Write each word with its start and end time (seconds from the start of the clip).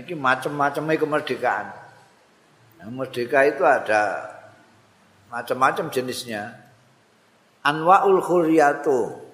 iki 0.00 0.14
macam-macamnya 0.14 0.94
kemerdekaan. 0.96 1.66
Nah, 2.78 2.88
merdeka 2.94 3.42
itu 3.42 3.66
ada 3.66 4.32
macam-macam 5.28 5.90
jenisnya. 5.90 6.54
Anwaul 7.66 8.22
khurriyatu. 8.22 9.28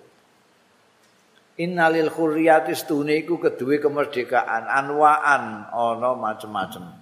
Innalil 1.60 2.10
khurriyati 2.10 2.74
stune 2.74 3.14
iku 3.22 3.38
kedue 3.38 3.78
kemerdekaan 3.78 4.66
anwaan 4.66 5.70
ana 5.70 6.10
macam-macam. 6.18 6.98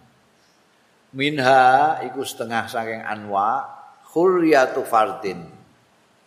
Minha 1.17 1.97
iku 2.05 2.21
setengah 2.21 2.69
saking 2.69 3.01
anwa 3.01 3.65
khurriyatu 4.13 4.85
fardin. 4.85 5.49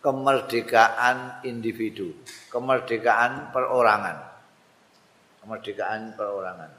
Kemerdekaan 0.02 1.42
individu, 1.42 2.14
kemerdekaan 2.50 3.50
perorangan. 3.50 4.22
Kemerdekaan 5.42 6.14
perorangan. 6.14 6.70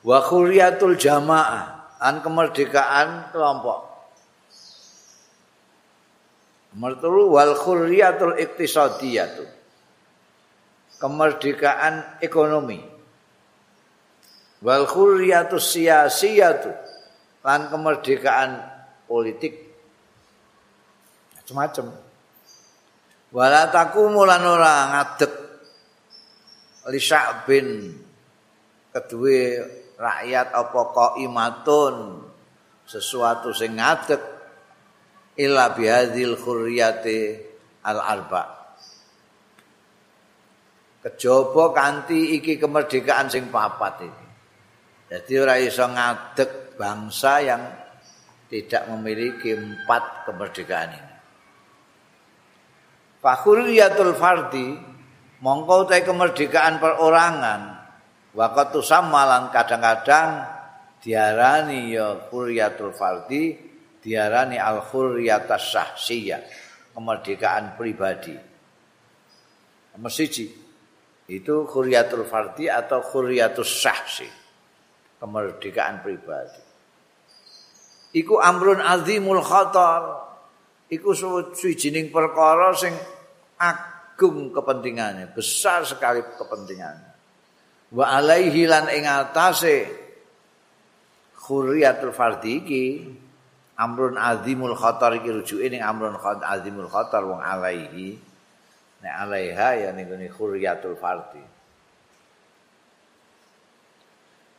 Wa 0.00 0.24
khurriyatul 0.24 0.96
jamaah, 0.96 2.00
an 2.00 2.24
kemerdekaan 2.24 3.28
kelompok. 3.36 3.90
Mertulu 6.72 7.36
wal 7.36 7.52
khurriyatul 7.58 8.38
iktisadiyatu. 8.40 9.44
Kemerdekaan 10.96 12.20
ekonomi. 12.24 12.80
Wal 14.64 14.84
khurriyatus 14.88 15.76
siyasiyatu. 15.76 16.70
Lan 17.44 17.68
kemerdekaan 17.68 18.60
politik. 19.04 19.68
Macam-macam. 21.36 21.86
Wala 23.30 23.70
takumu 23.70 24.26
lan 24.26 24.42
ora 24.42 24.74
ngadeg 24.90 25.32
li 26.90 26.98
sya'bin 26.98 27.68
kedue 28.90 29.40
rakyat 30.00 30.56
apa 30.56 30.80
qaimatun? 30.96 32.24
Sesuatu 32.88 33.52
sing 33.52 33.76
ngadeg. 33.76 34.18
Illa 35.36 35.76
bihadzil 35.76 36.40
khurriyati 36.40 37.20
al 37.84 38.00
arba 38.00 38.60
kejaba 41.00 41.72
kanthi 41.72 42.36
iki 42.36 42.60
kemerdekaan 42.60 43.32
sing 43.32 43.48
papat 43.48 44.04
iki 44.04 44.26
dadi 45.08 45.32
ora 45.40 45.56
iso 45.56 45.88
ngadeg 45.88 46.76
bangsa 46.76 47.32
yang 47.40 47.62
tidak 48.50 48.82
memiliki 48.90 49.54
empat 49.54 50.26
kemerdekaan 50.26 50.90
ini. 50.90 51.14
Fakhuriyatul 53.20 54.16
fardi 54.16 54.74
mongko 55.44 55.86
kemerdekaan 55.86 56.82
perorangan 56.82 57.79
waqtu 58.34 58.78
samalan 58.84 59.50
kadang-kadang 59.50 60.46
diarani 61.00 61.96
ya 61.96 62.28
khuriyatul 62.28 62.94
fardi 62.94 63.56
diarani 64.00 64.56
al 64.56 64.84
khurriyatas 64.84 65.72
sahsiyah 65.72 66.42
kemerdekaan 66.94 67.74
pribadi. 67.74 68.36
Nomor 69.96 70.12
itu 71.30 71.54
khurriyatul 71.66 72.26
fardi 72.26 72.66
atau 72.66 73.02
khurriyatus 73.02 73.70
sahsi 73.70 74.26
kemerdekaan 75.22 76.02
pribadi. 76.02 76.62
Iku 78.10 78.42
amrun 78.42 78.82
azimul 78.82 79.38
khatar 79.38 80.26
iku 80.90 81.14
suwijining 81.14 82.10
perkara 82.10 82.74
sing 82.74 82.90
agung 83.60 84.50
kepentingannya 84.50 85.30
besar 85.30 85.86
sekali 85.86 86.18
kepentingannya 86.34 87.09
wa 87.90 88.06
alaihi 88.06 88.70
lan 88.70 88.86
ing 88.94 89.06
atase 89.06 89.90
khurriyatul 91.34 92.14
fardi 92.14 92.62
iki 92.62 92.84
amrun 93.74 94.14
azimul 94.14 94.78
khatar 94.78 95.18
iki 95.18 95.30
rujuke 95.34 95.66
ning 95.66 95.82
amrun 95.82 96.14
azimul 96.44 96.86
khatar 96.86 97.26
wong 97.26 97.42
alaihi. 97.42 98.20
Nek 99.00 99.14
alaiha 99.26 99.68
ya 99.80 99.90
ning 99.96 100.06
khuriyatul 100.30 100.94
fardi. 101.00 101.42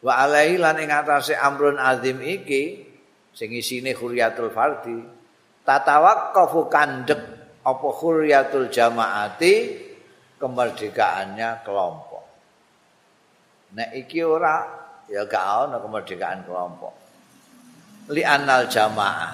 Wa 0.02 0.26
alaihi 0.26 0.58
lan 0.58 0.82
ing 0.82 0.90
atase 0.90 1.38
amrun 1.38 1.78
azim 1.78 2.20
iki 2.20 2.84
sing 3.32 3.54
isine 3.54 3.94
khuriyatul 3.94 4.50
fardi. 4.50 4.98
Tatawaqqafu 5.62 6.68
kandhek 6.74 7.22
apa 7.62 7.88
khuriyatul 7.94 8.74
jamaati 8.74 9.54
kemerdekaannya 10.42 11.62
kelompok 11.62 12.11
nek 13.76 13.90
iki 13.96 14.24
ora 14.24 14.64
ya 15.08 15.28
gak 15.28 15.72
ana 15.72 15.78
kemerdekaan 15.80 16.44
kelompok 16.48 17.02
li 18.10 18.24
anal 18.26 18.66
jamaah. 18.66 19.34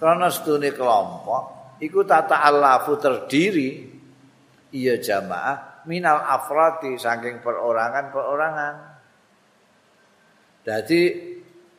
Karena 0.00 0.32
setune 0.32 0.72
kelompok 0.72 1.76
iku 1.80 2.04
tata 2.08 2.40
alafu 2.40 2.96
terdiri 2.96 3.88
iya 4.72 4.96
jamaah 4.96 5.84
minal 5.84 6.24
afrati 6.24 6.96
saking 6.96 7.40
perorangan-perorangan. 7.44 8.74
Jadi 10.64 11.02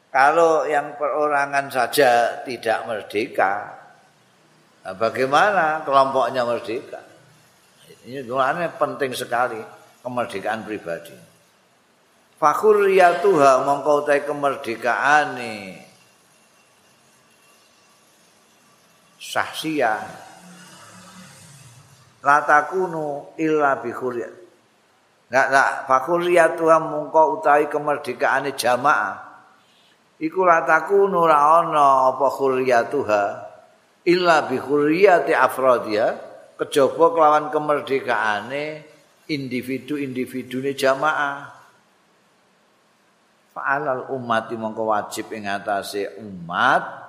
kalau 0.09 0.65
yang 0.65 0.97
perorangan 0.97 1.71
saja 1.71 2.43
tidak 2.45 2.83
merdeka, 2.85 3.53
nah 4.85 4.93
bagaimana 4.97 5.81
kelompoknya 5.85 6.45
merdeka? 6.45 7.01
Ini 8.01 8.25
penting 8.75 9.13
sekali 9.13 9.61
kemerdekaan 10.01 10.65
pribadi. 10.65 11.30
Fakhuriyatuha 12.41 13.69
mongkau 13.69 14.01
tai 14.01 14.25
kemerdekaan 14.25 15.37
nih 15.37 15.77
sahsia 19.21 20.01
la 22.25 22.41
takunu 22.41 23.37
illa 23.37 23.77
bi 23.77 23.93
khuriyat 23.93 24.33
enggak 25.29 25.45
enggak 25.53 25.69
fakuliyatu 25.85 26.65
mungko 26.81 27.37
utawi 27.37 27.69
kemerdekaane 27.69 28.57
jamaah. 28.57 29.21
Iku 30.17 30.41
la 30.41 30.65
takunu 30.65 31.29
ora 31.29 31.61
ana 31.61 32.09
apa 32.09 32.25
khuriyatuha. 32.25 33.23
Illa 34.09 34.49
bi 34.49 34.57
khuriyati 34.57 35.37
afradiya 35.37 36.17
kejaba 36.57 37.05
kelawan 37.13 37.53
kemerdekaane 37.53 38.63
individu-individune 39.29 40.73
jamaah 40.73 41.60
fa'alal 43.51 44.11
ummati 44.11 44.55
mongko 44.55 44.91
wajib 44.91 45.31
ing 45.35 45.47
atase 45.47 46.19
umat. 46.19 46.99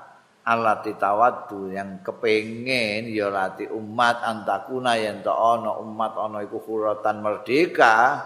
Alati 0.42 0.98
tawaddu 0.98 1.70
yang 1.70 2.02
kepengen 2.02 3.06
ya 3.14 3.30
lati 3.30 3.70
umat. 3.70 4.26
Antakuna 4.26 4.98
yen 4.98 5.22
to 5.22 5.30
ana 5.30 5.78
umat 5.78 6.18
ana 6.18 6.42
iku 6.42 6.58
kuratan 6.66 7.22
merdeka 7.22 8.18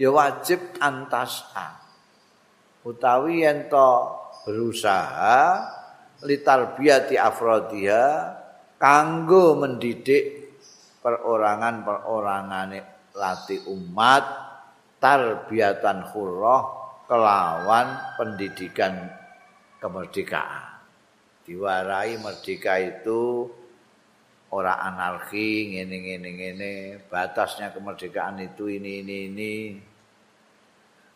ya 0.00 0.08
wajib 0.08 0.72
antasa 0.80 1.76
utawi 2.86 3.44
yen 3.44 3.68
to 3.68 3.90
berusaha 4.48 5.68
litarbiyati 6.24 7.20
afrodiha 7.20 8.04
kanggo 8.80 9.60
mendidik 9.60 10.56
perorangan-perorangane 11.04 13.12
lati 13.12 13.68
umat 13.68 14.24
tarbiyatan 14.96 16.08
khurrah 16.08 16.87
kelawan 17.08 17.96
pendidikan 18.20 19.08
kemerdekaan. 19.80 20.76
Diwarai 21.48 22.20
merdeka 22.20 22.76
itu 22.76 23.48
ora 24.52 24.76
anarki 24.84 25.72
ngene 25.72 25.96
ngene 26.04 26.30
ngene. 26.36 26.72
Batasnya 27.08 27.72
kemerdekaan 27.72 28.44
itu 28.44 28.68
ini 28.68 29.00
ini 29.00 29.16
ini. 29.32 29.54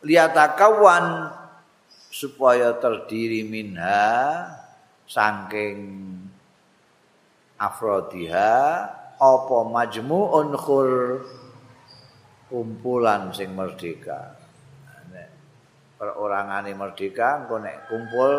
Lihat 0.03 0.35
kawan 0.57 1.29
supaya 2.09 2.73
terdiri 2.81 3.45
minha 3.45 4.49
saking 5.05 5.77
afrodiha 7.61 8.57
apa 9.21 9.57
majmu'un 9.69 10.49
khur 10.57 10.89
kumpulan 12.51 13.31
sing 13.31 13.55
merdeka 13.55 14.42
perorangane 15.97 16.73
merdeka 16.73 17.43
engko 17.43 17.61
nek 17.61 17.87
kumpul 17.87 18.33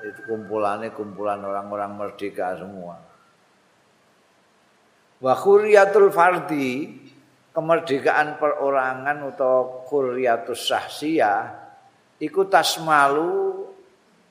itu 0.00 0.20
kumpulannya 0.24 0.96
kumpulan 0.96 1.44
orang-orang 1.44 1.92
merdeka 1.92 2.56
semua. 2.56 2.96
Wa 5.20 5.34
khuriyatul 5.36 6.08
fardi 6.08 6.96
kemerdekaan 7.52 8.40
perorangan 8.40 9.36
atau 9.36 9.84
khuriyatus 9.84 10.72
sahsiyah 10.72 11.42
iku 12.22 12.48
tasmalu 12.48 13.68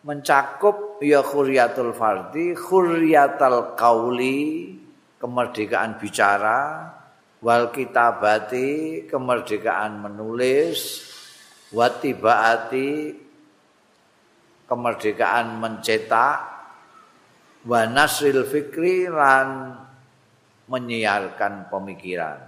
mencakup 0.01 0.97
ya 1.03 1.21
khuriyatul 1.21 1.93
fardi 1.93 2.57
khuriyatul 2.57 3.77
qauli 3.77 4.73
kemerdekaan 5.19 5.99
bicara 5.99 6.89
wal 7.43 7.69
kitabati 7.69 9.03
kemerdekaan 9.05 9.99
menulis 9.99 11.08
watibaati 11.73 13.13
kemerdekaan 14.65 15.57
mencetak 15.57 16.37
wa 17.65 17.81
nasril 17.89 18.45
fikri 18.45 19.09
lan 19.09 19.77
menyiarkan 20.69 21.67
pemikiran. 21.73 22.39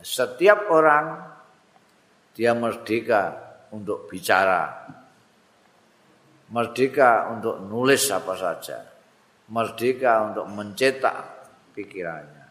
Setiap 0.00 0.70
orang 0.72 1.06
dia 2.32 2.56
merdeka 2.56 3.36
untuk 3.74 4.08
bicara. 4.08 4.88
Merdeka 6.50 7.30
untuk 7.30 7.62
nulis 7.62 8.10
apa 8.10 8.34
saja. 8.34 8.78
Merdeka 9.50 10.30
untuk 10.30 10.46
mencetak 10.50 11.16
pikirannya. 11.76 12.46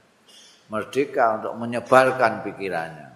Merdeka 0.69 1.41
untuk 1.41 1.53
menyebarkan 1.57 2.45
pikirannya. 2.45 3.08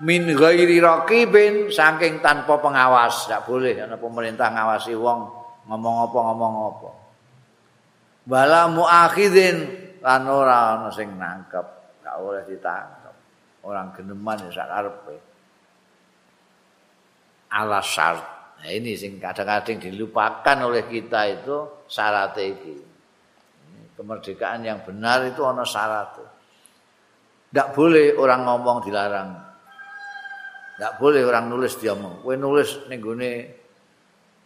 Min 0.00 0.32
ghairi 0.32 0.80
raqibin 0.80 1.68
saking 1.68 2.24
tanpa 2.24 2.56
pengawas, 2.56 3.28
tidak 3.28 3.44
boleh 3.44 3.84
ana 3.84 4.00
pemerintah 4.00 4.48
ngawasi 4.48 4.96
wong 4.96 5.28
ngomong 5.68 5.96
apa 6.08 6.18
ngomong 6.24 6.54
apa. 6.72 6.90
Wala 8.24 8.62
muakhidin 8.72 9.56
lan 10.00 10.24
ora 10.24 10.80
ana 10.80 10.88
sing 10.88 11.20
nangkep, 11.20 11.66
gak 12.00 12.16
oleh 12.16 12.40
ditangkep. 12.48 13.14
Orang 13.60 13.92
geneman 13.92 14.40
ya 14.48 14.48
sak 14.48 14.68
karepe. 14.72 15.16
Ala 17.52 17.84
syarat. 17.84 18.56
Nah 18.64 18.72
ini 18.72 18.96
sing 18.96 19.20
kadang-kadang 19.20 19.84
dilupakan 19.84 20.56
oleh 20.64 20.88
kita 20.88 21.28
itu 21.28 21.84
syarat 21.88 22.36
iki. 22.40 22.88
kemerdekaan 24.00 24.64
yang 24.64 24.80
benar 24.80 25.28
itu 25.28 25.44
ono 25.44 25.60
syarat. 25.60 26.24
Tidak 27.52 27.68
boleh 27.76 28.16
orang 28.16 28.48
ngomong 28.48 28.78
dilarang. 28.80 29.49
Tidak 30.80 30.96
boleh 30.96 31.20
orang 31.28 31.52
nulis 31.52 31.76
dia 31.76 31.92
ngomong. 31.92 32.24
Kue 32.24 32.40
nulis 32.40 32.88
nih 32.88 33.36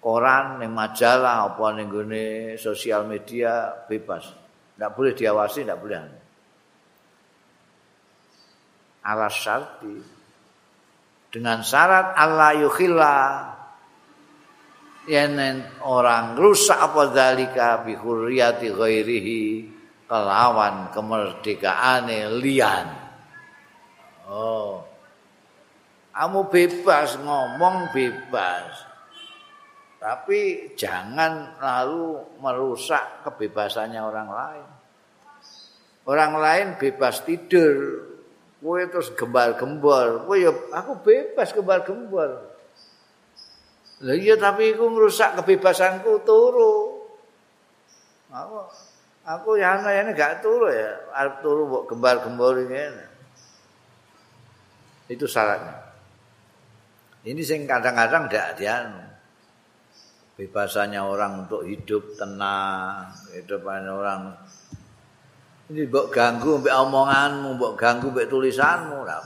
koran, 0.03 0.59
nih 0.59 0.67
majalah, 0.67 1.47
apa 1.47 1.79
nih 1.79 2.59
sosial 2.59 3.07
media 3.07 3.71
bebas. 3.87 4.35
Tidak 4.75 4.91
boleh 4.99 5.15
diawasi, 5.15 5.63
tidak 5.63 5.79
boleh. 5.79 6.03
Alas 9.07 9.31
syarti. 9.39 9.95
Dengan 11.31 11.63
syarat 11.63 12.19
Allah 12.19 12.51
yukhillah 12.67 13.23
yen 15.07 15.39
orang 15.87 16.35
rusak 16.35 16.83
apa 16.83 17.15
dalika 17.15 17.87
bi 17.87 17.95
hurriyati 17.95 18.75
ghairihi 18.75 19.43
kelawan 20.11 20.91
kemerdekaane 20.91 22.43
lian 22.43 22.89
oh 24.27 24.94
kamu 26.15 26.41
bebas 26.49 27.19
ngomong 27.19 27.91
bebas 27.91 28.87
tapi 29.99 30.73
jangan 30.79 31.59
lalu 31.59 32.23
merusak 32.39 33.27
kebebasannya 33.27 33.99
orang 33.99 34.29
lain 34.31 34.69
orang 36.07 36.33
lain 36.39 36.67
bebas 36.79 37.27
tidur 37.27 38.07
kowe 38.63 38.81
terus 38.89 39.11
gembal-gembor 39.13 40.25
kowe 40.25 40.37
ya 40.39 40.55
aku 40.73 41.03
bebas 41.03 41.51
gembal-gembor 41.51 42.55
Lah 44.03 44.17
iya 44.19 44.35
tapi 44.35 44.75
iku 44.75 44.91
ngrusak 44.91 45.39
kebebasanku 45.39 46.27
turu. 46.27 47.07
Aku 48.35 48.59
aku 49.23 49.51
ya 49.57 49.79
ana 49.79 49.95
ini 49.95 50.11
gak 50.13 50.43
turu 50.43 50.67
ya, 50.67 50.93
arep 51.15 51.39
turu 51.41 51.71
mbok 51.71 51.89
gembar-gembor 51.89 52.59
ngene. 52.67 53.07
Itu 55.07 55.31
syaratnya. 55.31 55.84
Ini 57.25 57.41
sing 57.41 57.65
kadang-kadang 57.65 58.29
ndak 58.29 58.61
dia 58.61 58.85
bebasannya 60.35 61.01
orang 61.01 61.47
untuk 61.47 61.65
hidup 61.65 62.19
tenang, 62.19 63.09
hidup 63.33 63.65
orang 63.65 64.35
ini 65.65 65.89
mbok 65.89 66.13
ganggu 66.13 66.61
mbek 66.61 66.77
omonganmu, 66.77 67.57
mbok 67.57 67.75
ganggu 67.81 68.13
mbek 68.13 68.29
tulisanmu, 68.29 69.01
lah. 69.01 69.25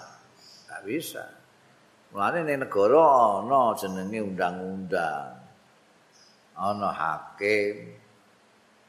Enggak 0.65 0.83
bisa. 0.87 1.25
Mulane 2.15 2.47
ning 2.47 2.63
negara 2.63 3.05
ana 3.43 3.75
jenenge 3.75 4.23
undang-undang. 4.23 5.35
Ana 6.55 6.91
hakim, 6.95 7.91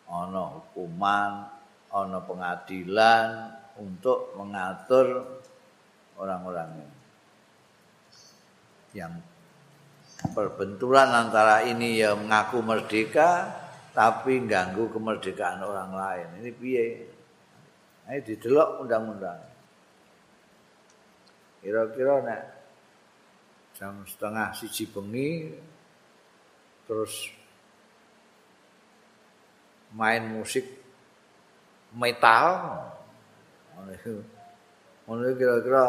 ana 0.06 0.62
hukuman, 0.62 1.50
ana 1.90 2.20
pengadilan 2.22 3.50
untuk 3.82 4.38
mengatur 4.38 5.42
orang-orang 6.22 6.86
yang 9.00 9.16
perbenturan 10.36 11.16
antara 11.16 11.64
ini 11.64 12.04
yang 12.04 12.28
mengaku 12.28 12.60
merdeka 12.60 13.48
tapi 13.96 14.44
ganggu 14.44 14.92
kemerdekaan 14.92 15.64
orang 15.64 15.92
lain. 15.96 16.28
Ini 16.44 16.52
piye? 16.52 16.86
Ini 18.12 18.20
didelok 18.28 18.84
undang-undang. 18.84 19.40
Kira-kira 21.64 22.24
nek 22.24 22.42
jam 23.80 24.04
setengah 24.04 24.52
siji 24.56 24.92
bengi 24.92 25.56
terus 26.84 27.32
main 29.96 30.28
musik 30.28 30.68
metal 31.96 32.76
ngono 35.08 35.26
kira-kira 35.40 35.84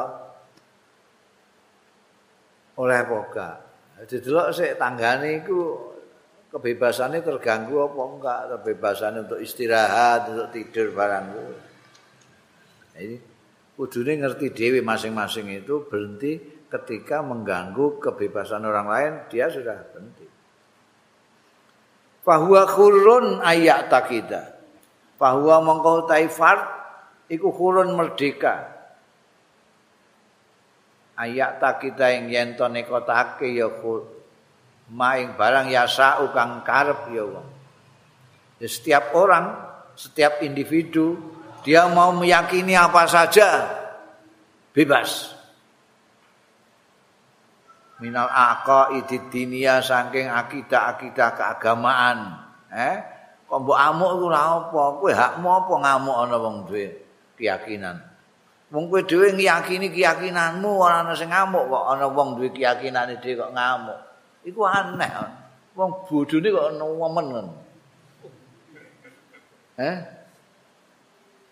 oleh 2.80 3.04
enggak 3.04 3.56
didelok 4.08 4.56
sik 4.56 4.80
tanggane 4.80 5.44
iku 5.44 5.92
kebebasannya 6.48 7.20
terganggu 7.20 7.84
apa 7.84 8.00
enggak 8.00 8.40
kebebasan 8.56 9.28
untuk 9.28 9.38
istirahat 9.44 10.32
untuk 10.32 10.48
tidur 10.48 10.96
barang 10.96 11.26
jadi 12.96 13.16
kudune 13.76 14.12
ngerti 14.20 14.52
dewi 14.52 14.80
masing-masing 14.80 15.52
itu 15.52 15.84
berhenti 15.88 16.60
ketika 16.70 17.20
mengganggu 17.24 17.98
kebebasan 17.98 18.62
orang 18.62 18.86
lain 18.86 19.12
dia 19.26 19.50
sudah 19.50 19.74
berhenti. 19.90 20.26
Fahuwa 22.20 22.62
khurun 22.68 23.40
ayak 23.42 23.90
takida. 23.90 24.60
Fahuwa 25.18 25.64
mengkau 25.64 26.06
taifar 26.06 26.62
iku 27.26 27.50
khurun 27.50 27.96
merdeka. 27.96 28.79
Ayak 31.20 31.60
takida 31.60 32.08
yang 32.08 32.32
yento 32.32 32.64
nekotake 32.64 33.52
ya. 33.52 33.68
Maing 34.90 35.36
barang 35.36 35.68
yasa 35.68 36.24
ukang 36.24 36.64
karep 36.64 37.12
ya 37.12 37.22
wong. 37.28 37.48
Ya, 38.58 38.66
setiap 38.66 39.12
orang, 39.14 39.54
setiap 39.94 40.40
individu 40.40 41.20
dia 41.60 41.86
mau 41.92 42.10
meyakini 42.16 42.72
apa 42.74 43.04
saja 43.04 43.68
bebas. 44.72 45.40
minal 48.00 48.32
aqaidid 48.32 49.28
dinia 49.28 49.84
saking 49.84 50.32
akidah-akidah 50.32 51.36
keagamaan 51.36 52.40
eh 52.72 52.96
kok 53.44 53.60
amuk 53.60 54.10
iku 54.16 54.26
lha 54.32 54.40
apa 54.40 54.82
kowe 54.96 55.12
hakmu 55.12 55.48
apa 55.52 55.72
ngamuk 55.84 56.16
ana 56.16 56.36
wong 56.40 56.56
duwe 56.64 56.96
keyakinan 57.36 58.00
wong 58.70 58.86
kowe 58.86 59.02
dhewe 59.02 59.34
ngiyakini 59.34 59.90
keyakinanmu 59.90 60.70
ora 60.78 61.02
ana 61.02 61.12
sing 61.18 61.30
ngamuk 61.30 61.66
kok. 61.66 61.84
Ana 61.90 62.06
wong 62.06 62.38
duwe 62.38 62.48
keyakinane 62.54 63.18
dhewe 63.18 63.42
kok 63.42 63.52
ngamuk. 63.54 63.98
Iku 64.46 64.62
aneh. 64.62 65.10
Wong 65.74 65.90
bodhone 66.06 66.48
kok 66.54 66.66
ana 66.70 66.84
women 66.86 67.26
eh? 69.80 69.96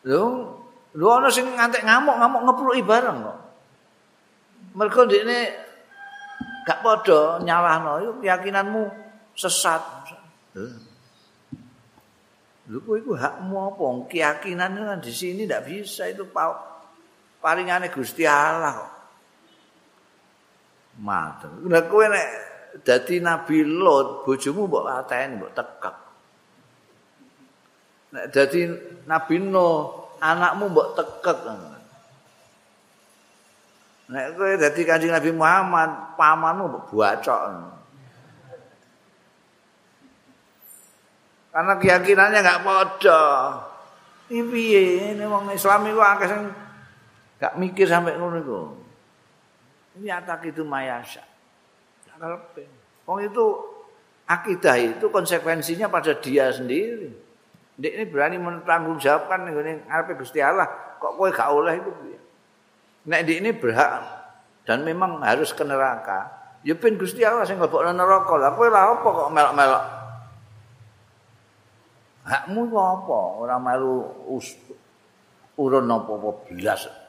Lho 0.06 0.22
lho 0.94 1.06
ana 1.10 1.28
sing 1.28 1.50
ngantek 1.50 1.82
ngamuk 1.82 2.16
ngamuk 2.22 2.42
ngepluki 2.46 2.82
bareng 2.87 3.18
kok. 3.26 3.38
Mergo 4.78 5.00
ndekne 5.10 5.38
gak 6.62 6.78
padha 6.87 7.42
nyalahno 7.42 7.98
iku 7.98 8.14
keyakinanmu 8.22 8.82
sesat. 9.34 9.82
Lho. 10.54 10.70
Kowe 12.84 13.00
iku 13.00 13.16
hakmu 13.16 13.75
apa? 13.75 13.84
Keyakinan 14.12 15.00
di 15.00 15.08
sini 15.08 15.48
ndak 15.48 15.64
bisa 15.66 16.04
itu 16.04 16.28
paringane 17.38 17.88
Gusti 17.90 18.26
Allah 18.26 18.75
kok. 18.75 18.92
Matur. 20.99 21.62
Lah 21.71 21.87
kowe 21.87 22.04
nek 22.11 22.28
dadi 22.83 23.23
nabi 23.23 23.62
Lot, 23.62 24.26
bojomu 24.26 24.66
mbok 24.66 24.87
lateni, 24.87 25.38
mbok 25.38 25.54
tekek. 25.54 25.97
Nek 28.18 28.25
dadi 28.35 28.61
nabi 29.07 29.35
Nuh, 29.38 30.14
anakmu 30.18 30.64
mbok 30.75 30.88
tekek. 30.99 31.38
Nek 34.09 34.26
kowe 34.35 34.52
dadi 34.59 34.80
Kanjeng 34.88 35.12
Nabi 35.12 35.30
Muhammad, 35.37 36.16
pamanmu 36.16 36.90
buacok. 36.90 37.40
Karena 41.52 41.75
keyakinannya 41.76 42.40
enggak 42.40 42.62
padha. 42.64 43.23
Piye? 44.28 45.16
Ini 45.16 45.25
wong 45.25 45.49
Islam 45.52 45.88
iku 45.88 46.00
akeh 46.04 46.28
sing 46.28 46.42
gak 47.38 47.54
mikir 47.57 47.87
sampai 47.87 48.18
ngono 48.18 48.37
iku. 48.42 48.59
Ini 49.99 50.14
atak 50.14 50.50
itu 50.50 50.62
mayasa. 50.62 51.23
Wong 53.07 53.18
itu 53.25 53.45
akidah 54.26 54.76
itu 54.78 55.07
konsekuensinya 55.09 55.88
pada 55.88 56.14
dia 56.18 56.50
sendiri. 56.50 57.11
Dek 57.78 57.95
ini 57.95 58.04
berani 58.11 58.37
menanggung 58.42 58.99
jawabkan 58.99 59.47
ini 59.47 59.87
ngarepe 59.87 60.18
Gusti 60.18 60.42
Allah. 60.42 60.66
Kok 60.99 61.14
kowe 61.14 61.30
gak 61.30 61.50
oleh 61.54 61.78
itu? 61.78 61.90
Nek 63.07 63.23
dek 63.23 63.38
ini 63.38 63.50
berhak 63.54 64.02
dan 64.66 64.83
memang 64.83 65.23
harus 65.23 65.54
ke 65.54 65.62
neraka. 65.62 66.26
Ya 66.66 66.75
ben 66.75 66.99
Gusti 66.99 67.23
Allah 67.23 67.47
sing 67.47 67.62
nglebokno 67.62 67.95
neraka. 67.95 68.35
Lah 68.35 68.50
kowe 68.59 68.66
lha 68.66 68.83
apa 68.83 69.09
kok 69.09 69.30
melok-melok? 69.30 69.85
Hakmu 72.28 72.62
apa? 72.76 73.18
Ora 73.40 73.57
melu 73.57 74.04
urun 75.57 75.88
apa-apa 75.88 76.30
belas. 76.50 77.08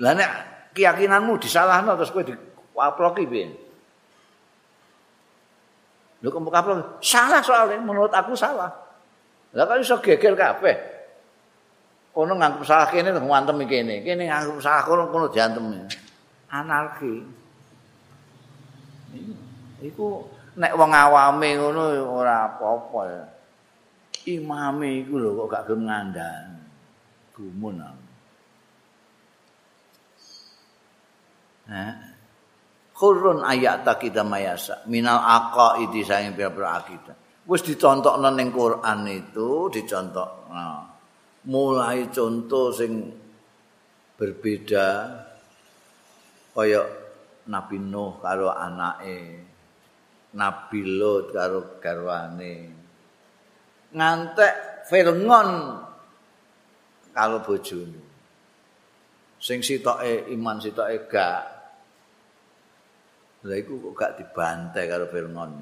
Lah 0.00 0.16
nek 0.16 0.30
keyakinanmu 0.72 1.36
disalahno 1.36 1.92
terus 2.00 2.08
kowe 2.08 2.24
dipaploki 2.24 3.28
piye? 3.28 3.52
Lho 6.20 6.28
kok 6.28 6.52
kaplok 6.52 7.00
salah 7.00 7.40
soalnya 7.40 7.80
menurut 7.80 8.12
aku 8.12 8.32
salah. 8.32 8.72
Lah 9.52 9.64
kok 9.68 9.80
iso 9.80 10.00
geger 10.00 10.36
kabeh. 10.36 10.76
Kono 12.16 12.36
nganggep 12.36 12.64
salah 12.64 12.88
kene 12.88 13.12
ngantem 13.12 13.60
kene. 13.68 14.04
Kene 14.04 14.28
nganggep 14.28 14.60
salah 14.60 14.84
kono 14.88 15.08
kono 15.12 15.28
diantem. 15.28 15.64
Anarki. 16.48 17.14
Iku 19.84 20.24
nek 20.56 20.76
wong 20.76 20.92
awame 20.92 21.48
ngono 21.56 21.82
ora 22.08 22.52
apa-apa. 22.52 23.00
Imame 24.28 25.04
iku 25.04 25.16
lho 25.16 25.44
kok 25.44 25.48
gak 25.48 25.64
gelem 25.68 25.88
ngandani. 25.88 26.60
Gumun. 27.32 27.80
Hah? 27.80 28.09
Khurun 32.90 33.40
ayat 33.46 33.86
kita 33.86 34.26
mayasa. 34.26 34.84
Minal 34.90 35.22
aqaidi 35.22 36.04
saing 36.04 36.36
pira-pira 36.36 36.76
akidah. 36.76 37.16
Wis 37.48 37.64
ditontokno 37.64 38.28
ning 38.36 38.52
Quran 38.52 39.08
itu 39.08 39.72
dicontok. 39.72 40.30
Nah, 40.52 40.84
mulai 41.48 42.12
contoh 42.12 42.68
sing 42.70 43.08
berbeda 44.20 44.86
kaya 46.52 46.82
Nabi 47.48 47.80
Nuh 47.80 48.20
karo 48.20 48.52
anake 48.52 49.18
Nabi 50.36 50.80
Lot 50.84 51.32
karo 51.32 51.80
garwane. 51.80 52.54
Ngantek 53.90 54.54
Firngon 54.86 55.50
karo 57.10 57.42
bojone. 57.42 58.02
Sing 59.40 59.64
sitoke 59.64 60.28
iman 60.36 60.60
sitoke 60.60 61.08
gak 61.08 61.59
lha 63.46 63.54
iku 63.56 63.80
kok 63.80 63.94
gak 63.96 64.12
dibantai 64.20 64.84
karo 64.84 65.06
Firngon 65.08 65.52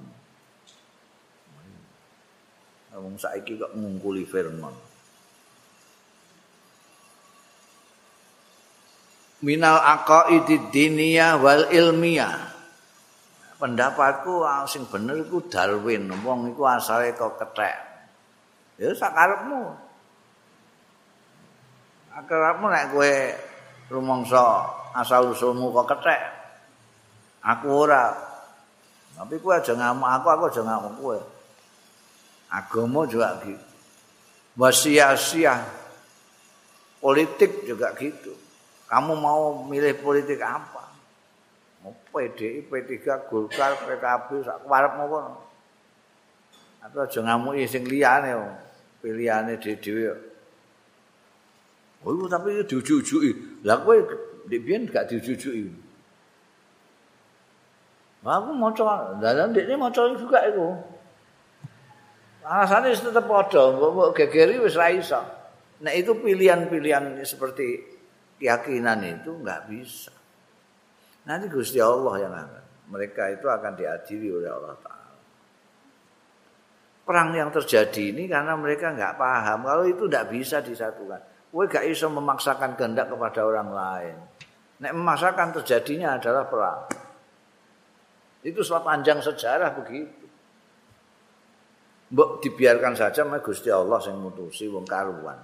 wong 2.98 3.14
saiki 3.14 3.54
kok 3.54 3.74
ngungkuli 3.78 4.26
Firngon 4.26 4.74
minal 9.46 9.78
aqaidi 9.78 10.74
diniyah 10.74 11.38
wal 11.38 11.70
ilmiah 11.70 12.58
pendapatku 13.58 14.46
ah, 14.46 14.62
sing 14.70 14.86
bener 14.86 15.18
iku 15.26 15.42
Darwin. 15.50 16.06
Wong 16.22 16.54
iku 16.54 16.62
asale 16.66 17.14
kok 17.14 17.38
kethek 17.38 17.74
ya 18.78 18.94
sakarepmu 18.94 19.74
akarepmu 22.14 22.66
nek 22.70 22.94
kowe 22.94 23.14
rumangsa 23.90 24.70
asal 24.94 25.34
usulmu 25.34 25.74
kok 25.74 25.98
kethek 25.98 26.37
aku 27.48 27.66
ora 27.72 28.12
tapi 29.16 29.40
kowe 29.40 29.56
aja 29.56 29.72
ngamuk 29.72 30.04
aku 30.04 30.26
aku 30.28 30.44
aja 30.52 30.62
ngamuk 30.68 30.92
kowe 31.00 31.18
agama 32.52 33.08
juga 33.08 33.40
gitu 33.40 33.66
wasiasia 34.60 35.64
politik 37.00 37.64
juga 37.64 37.96
gitu 37.96 38.36
kamu 38.84 39.16
mau 39.16 39.64
milih 39.64 39.96
politik 40.04 40.40
apa 40.44 40.88
PDI, 42.18 42.66
P3, 42.66 43.30
Golkar, 43.30 43.78
PKB, 43.86 44.42
sak 44.42 44.66
warep 44.66 44.98
ngono. 44.98 45.38
Atau 46.82 47.04
aja 47.04 47.20
ngamuki 47.22 47.68
sing 47.68 47.86
liyane. 47.86 48.34
Pilihane 48.98 49.54
dhewe-dhewe. 49.62 50.10
Oh, 52.02 52.26
tapi 52.26 52.66
diujuk-ujuki. 52.66 53.62
Lah 53.62 53.78
kowe 53.82 53.94
ndek 54.50 54.60
biyen 54.62 54.90
gak 54.90 55.10
diujuk-ujuki. 55.10 55.70
Aku 58.26 58.50
maca, 58.50 59.14
dalan 59.22 59.54
ndekne 59.54 59.78
maca 59.78 60.02
juga 60.18 60.42
iku. 60.50 60.74
Alasannya 62.42 62.96
tetap 62.96 63.28
padha, 63.28 63.76
mbok 63.76 64.16
gegeri 64.16 64.58
wis 64.58 64.74
ra 64.74 64.88
iso. 64.90 65.20
Nek 65.84 65.94
itu 65.94 66.16
pilihan-pilihan 66.18 67.14
seperti 67.22 67.78
keyakinan 68.40 69.04
itu 69.06 69.30
nggak 69.30 69.70
bisa. 69.70 70.10
Nanti 71.28 71.46
Gusti 71.46 71.78
Allah 71.78 72.14
yang 72.18 72.34
akan. 72.34 72.64
Mereka 72.88 73.36
itu 73.36 73.46
akan 73.46 73.72
diadili 73.76 74.32
oleh 74.32 74.48
Allah 74.48 74.74
Ta'ala. 74.80 75.12
Perang 77.04 77.36
yang 77.36 77.52
terjadi 77.52 78.16
ini 78.16 78.24
karena 78.24 78.56
mereka 78.56 78.96
nggak 78.96 79.20
paham. 79.20 79.68
Kalau 79.68 79.84
itu 79.84 80.08
tidak 80.08 80.32
bisa 80.32 80.64
disatukan. 80.64 81.20
Kowe 81.48 81.64
gak 81.64 81.88
bisa 81.88 82.12
memaksakan 82.12 82.76
kehendak 82.76 83.08
kepada 83.08 83.40
orang 83.40 83.72
lain. 83.72 84.16
Nek 84.84 84.92
memaksakan 84.92 85.48
terjadinya 85.56 86.20
adalah 86.20 86.44
perang. 86.44 86.84
Itu 88.48 88.64
panjang 88.80 89.20
sejarah 89.20 89.76
begitu. 89.76 90.24
Mbok 92.08 92.40
dibiarkan 92.40 92.96
saja 92.96 93.20
sama 93.20 93.44
Gusti 93.44 93.68
Allah 93.68 94.00
yang 94.08 94.24
mutusi 94.24 94.64
wong 94.64 94.88
karuan. 94.88 95.36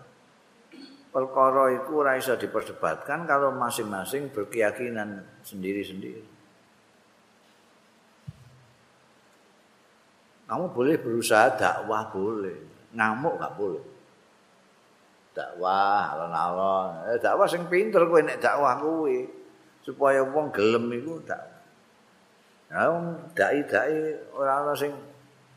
perkara 1.14 1.70
iku 1.78 2.02
ora 2.02 2.18
iso 2.18 2.34
diperdebatkan 2.34 3.22
kalau 3.22 3.54
masing-masing 3.54 4.34
berkeyakinan 4.34 5.22
sendiri-sendiri. 5.46 6.26
Kamu 10.50 10.74
boleh 10.74 10.98
berusaha 10.98 11.54
dakwah 11.54 12.10
boleh, 12.10 12.90
ngamuk 12.90 13.38
gak 13.38 13.54
boleh. 13.54 13.84
Dakwah 15.34 16.18
alon-alon, 16.18 17.14
eh, 17.14 17.18
dakwah 17.22 17.46
sing 17.46 17.70
pinter 17.70 18.10
kowe 18.10 18.18
nek 18.18 18.42
dakwah 18.42 18.74
kowe 18.82 19.14
supaya 19.86 20.26
wong 20.26 20.50
gelem 20.50 20.90
iku 20.98 21.22
dakwah. 21.22 21.53
Nah, 22.74 22.90
dai-dai 23.38 24.18
ora 24.34 24.74
sing 24.74 24.90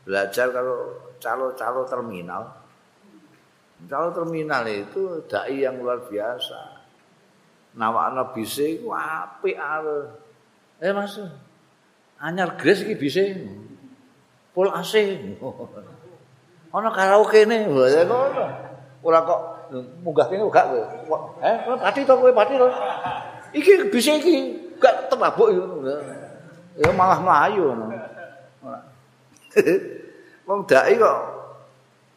belajar 0.06 0.54
kalau 0.54 0.94
calo-calo 1.18 1.82
terminal. 1.90 2.46
Kalau 3.90 4.14
terminal 4.14 4.62
itu 4.70 5.26
dai 5.26 5.66
yang 5.66 5.82
luar 5.82 6.06
biasa. 6.06 6.78
Nawakno 7.74 8.30
bise 8.30 8.78
iku 8.78 8.94
apik 8.94 9.58
are. 9.58 10.14
Eh 10.78 10.94
Mas. 10.94 11.18
Anyar 12.22 12.54
gres 12.54 12.86
iki 12.86 12.94
bise. 12.94 13.34
Full 14.54 14.70
AC. 14.70 15.18
Ana 16.74 16.94
karaoke 16.94 17.50
ne, 17.50 17.66
ya. 17.66 18.06
Ora 19.02 19.18
kok 19.26 19.40
munggah 20.06 20.30
kene 20.30 20.46
gak 20.54 20.66
kowe. 20.70 20.82
Eh, 21.42 21.56
pati 21.82 22.06
to 22.06 22.14
kowe 22.14 22.30
pati 22.30 22.54
to. 22.54 22.66
Iki 23.58 23.90
bise 23.90 24.22
iki 24.22 24.34
gak 24.78 25.10
temabuk 25.10 25.50
Ya 26.78 26.90
malah 26.94 27.18
mlayu 27.18 27.74
ngono. 27.74 27.86
Wong 30.48 30.60
dai 30.64 30.94
kok 30.96 31.18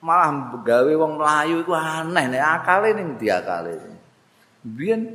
malah 0.02 0.58
gawe 0.66 0.94
wong 0.98 1.22
melayu 1.22 1.62
iku 1.62 1.78
aneh 1.78 2.26
nek 2.30 2.42
akale 2.42 2.90
ning 2.98 3.18
diakale. 3.22 3.78
Biyen 4.66 5.06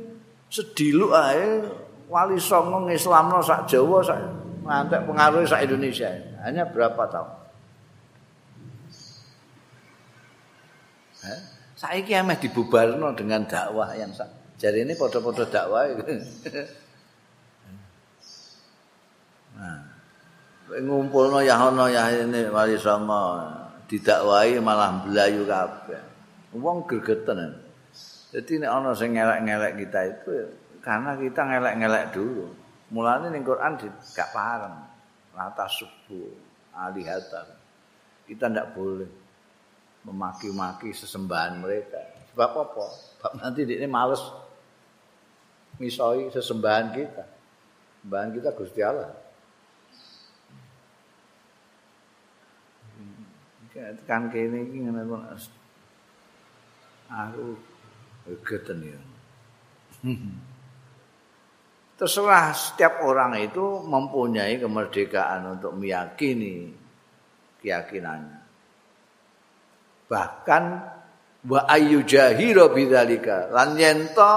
sediluk 0.47 1.11
ae 1.11 1.63
wali 2.07 2.39
songo 2.39 2.87
ngislamno 2.87 3.43
sak 3.43 3.67
Jawa 3.67 3.99
sak 3.99 4.19
ngantek 4.63 5.03
pengaruh 5.03 5.43
sak 5.43 5.67
Indonesia. 5.67 6.07
Hanya 6.43 6.63
berapa 6.71 7.03
tahun? 7.11 7.31
Eh? 11.27 11.39
Saiki 11.77 12.15
ameh 12.15 12.39
dibubarno 12.39 13.11
dengan 13.13 13.43
dakwah 13.43 13.91
yang. 13.93 14.15
Jadi 14.57 14.87
ini 14.87 14.97
foto-foto 14.97 15.45
dakwah 15.45 15.85
itu. 15.93 16.05
nah, 19.53 19.79
ngumpulno 20.67 21.39
ya 21.43 21.55
ono 21.71 21.87
ya 21.87 22.11
ini 22.11 22.51
wali 22.51 22.75
songo. 22.75 23.55
didakwahi 23.87 24.59
malah 24.59 24.99
belayu 24.99 25.47
kabeh. 25.47 26.01
Wong 26.59 26.83
gregeten. 26.83 27.55
Jadi 28.35 28.59
nek 28.59 28.71
ana 28.71 28.91
sing 28.91 29.15
ngelek-ngelek 29.15 29.73
kita 29.79 29.99
itu 30.11 30.31
karena 30.83 31.15
kita 31.15 31.41
ngelek-ngelek 31.47 32.05
dulu. 32.11 32.51
Mulane 32.91 33.31
ning 33.31 33.47
Quran 33.47 33.79
gak 34.11 34.29
paham. 34.35 34.83
Lata 35.31 35.65
subuh 35.71 36.35
alihata. 36.75 37.47
Kita 38.27 38.51
ndak 38.51 38.75
boleh 38.75 39.07
memaki-maki 40.03 40.91
sesembahan 40.91 41.63
mereka. 41.63 41.99
Sebab 42.35 42.51
apa? 42.51 42.85
Sebab 43.15 43.31
nanti 43.39 43.63
ini 43.63 43.87
males 43.87 44.19
misoi 45.79 46.27
sesembahan 46.31 46.87
kita. 46.91 47.23
Sembahan 48.03 48.29
kita 48.35 48.49
Gusti 48.51 48.83
Allah. 48.83 49.26
Kan 54.09 54.33
kene 54.33 54.65
iki 54.65 54.77
ngene 54.83 55.03
aku 57.07 57.45
geten 58.43 58.79
ya. 58.83 58.99
Terserah 61.97 62.53
setiap 62.53 63.01
orang 63.01 63.41
itu 63.41 63.81
mempunyai 63.81 64.61
kemerdekaan 64.61 65.57
untuk 65.57 65.73
meyakini 65.73 66.69
keyakinannya. 67.57 68.39
Bahkan 70.05 70.63
wa 71.47 71.61
ayu 71.65 72.05
jahira 72.05 72.69
bidzalika 72.69 73.49
lan 73.49 73.73
yento 73.81 74.35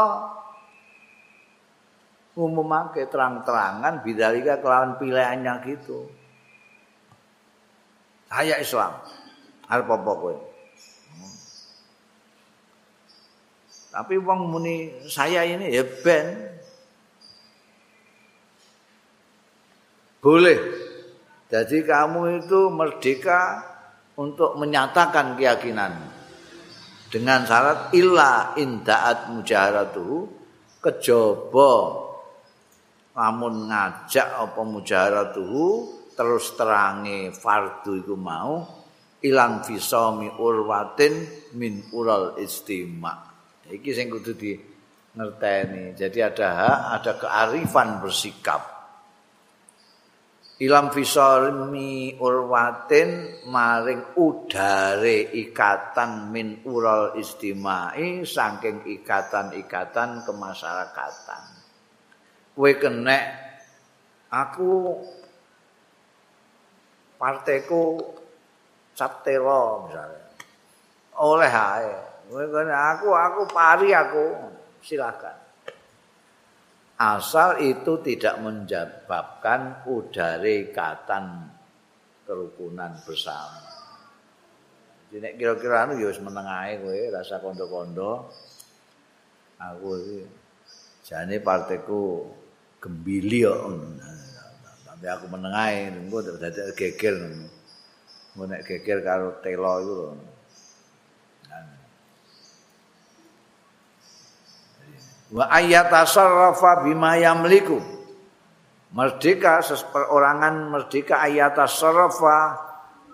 umumake 2.40 3.04
terang-terangan 3.12 4.00
bidzalika 4.00 4.64
kelawan 4.64 4.96
pilihannya 4.96 5.54
gitu. 5.68 6.08
Saya 8.32 8.56
Islam. 8.56 9.04
Arep 9.70 9.86
apa 9.86 10.12
kowe? 10.18 10.36
Tapi 13.90 14.14
wong 14.18 14.40
muni 14.50 15.06
saya 15.06 15.46
ini 15.46 15.70
ya 15.70 15.82
ben 16.02 16.26
Boleh. 20.20 20.60
Jadi 21.48 21.80
kamu 21.82 22.44
itu 22.44 22.68
merdeka 22.68 23.64
untuk 24.20 24.54
menyatakan 24.60 25.34
keyakinan 25.34 25.96
dengan 27.08 27.42
syarat 27.48 27.90
illa 27.96 28.52
indaat 28.54 29.32
mujaharatu 29.32 30.28
kejaba 30.78 31.72
lamun 33.16 33.66
ngajak 33.66 34.28
apa 34.30 34.60
mujaharatu 34.62 35.48
terus 36.14 36.54
terangi 36.54 37.34
fardu 37.34 37.98
iku 38.04 38.14
mau 38.14 38.79
ilang 39.24 39.60
fisami 39.64 40.28
urwatin 40.40 41.28
min 41.56 41.92
ural 41.92 42.40
istima 42.40 43.30
iki 43.70 43.90
sing 43.94 44.10
kudu 44.10 44.34
di 44.34 44.52
ngerteni. 45.14 45.94
Jadi 45.94 46.18
ada 46.22 46.48
hak 46.54 46.80
ada 47.00 47.12
kearifan 47.18 47.88
bersikap. 48.02 48.62
Ilam 50.60 50.92
fisalmi 50.92 52.20
urwatin 52.20 53.40
maring 53.48 54.12
udare 54.20 55.32
ikatan 55.32 56.28
min 56.28 56.60
ural 56.68 57.16
istimai 57.16 58.28
saking 58.28 58.84
ikatan-ikatan 58.84 60.20
kemasyarakatan. 60.20 61.42
Kowe 62.52 62.72
kenek 62.76 63.24
aku 64.28 65.00
parteku 67.16 68.04
captelo 69.00 69.88
misalnya 69.88 70.24
oleh 71.16 71.48
ae 71.48 71.92
aku 72.68 73.08
aku 73.16 73.40
pari 73.48 73.96
aku 73.96 74.24
silakan 74.84 75.40
asal 77.00 77.56
itu 77.64 77.96
tidak 78.04 78.36
menyebabkan 78.44 79.88
udare 79.88 80.68
ikatan 80.68 81.48
kerukunan 82.28 82.92
bersama. 83.02 83.64
Jadi 85.10 85.34
kira-kira 85.34 85.88
anu 85.88 85.98
ya 85.98 86.12
wis 86.12 86.22
meneng 86.22 86.46
ae 86.46 86.78
kowe 86.78 87.00
rasa 87.10 87.42
kondo-kondo. 87.42 88.30
Aku 89.58 89.98
iki 89.98 90.18
jane 91.02 91.42
parteku 91.42 92.30
gembili 92.78 93.42
kok. 93.42 93.64
Tapi 94.86 95.06
aku 95.10 95.26
meneng 95.32 95.50
ae 95.56 95.90
engko 95.90 96.22
dadi 96.22 96.62
geger. 96.78 97.16
Engko 98.34 98.44
nek 98.46 98.62
geger 98.62 99.02
karo 99.02 99.42
telo 99.42 99.72
iku 99.82 99.94
lho. 99.98 100.08
wa 105.30 105.46
ayatasarrafa 105.46 106.82
bima 106.86 107.14
yamliku. 107.18 107.78
Merdeka 108.90 109.62
seseorangan 109.62 110.66
merdeka 110.66 111.22
ayatasarrafa 111.22 112.58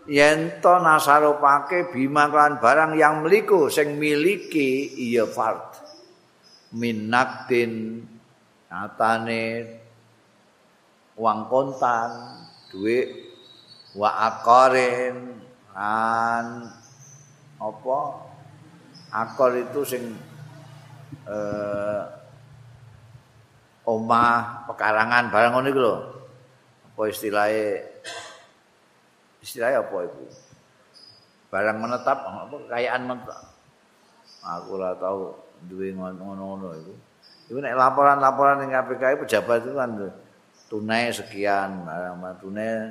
yen 0.08 0.64
to 0.64 0.72
nasarupake 0.80 1.92
bima 1.92 2.32
kan 2.32 2.56
barang 2.56 2.96
yang 2.96 3.20
meliku 3.20 3.68
sing 3.68 4.00
miliki 4.00 4.96
iya 4.96 5.28
fard. 5.28 5.84
Minaktin 6.72 8.00
atane 8.72 9.44
uang 11.20 11.40
kontan 11.52 12.10
duit 12.72 13.25
wa 13.96 14.10
akarin 14.28 15.40
an 15.72 16.68
apa 17.56 17.98
akor 19.16 19.56
itu 19.56 19.80
sing 19.88 20.12
eh 21.24 22.02
omah 23.86 24.68
pekarangan 24.68 25.32
barang 25.32 25.52
ngono 25.56 25.68
iku 25.72 25.80
lho. 25.80 25.96
Apa 26.92 27.00
istilahnya 27.08 27.86
istilahnya 29.40 29.80
apa 29.80 29.96
itu? 30.04 30.24
Barang 31.48 31.78
menetap 31.80 32.18
apa 32.26 32.50
kekayaan 32.50 33.02
menetap. 33.06 33.42
Aku 34.42 34.76
lah 34.76 34.98
tahu 34.98 35.32
duwe 35.70 35.94
ngono-ngono 35.94 36.74
itu. 36.76 36.94
Iku 37.46 37.62
nek 37.62 37.78
laporan-laporan 37.78 38.60
ning 38.60 38.74
KPK 38.74 39.22
pejabat 39.22 39.62
itu 39.62 39.72
kan 39.78 39.90
tunai 40.66 41.14
sekian, 41.14 41.86
barang 41.86 42.42
tunai 42.42 42.90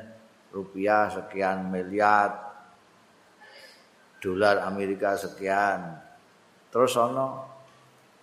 rupiah 0.55 1.11
sekian 1.11 1.67
miliar 1.67 2.31
dolar 4.23 4.63
Amerika 4.63 5.19
sekian. 5.19 5.99
Terus 6.71 6.95
ono 6.95 7.43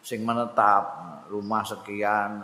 sing 0.00 0.24
menetap 0.24 0.84
rumah 1.28 1.62
sekian 1.62 2.42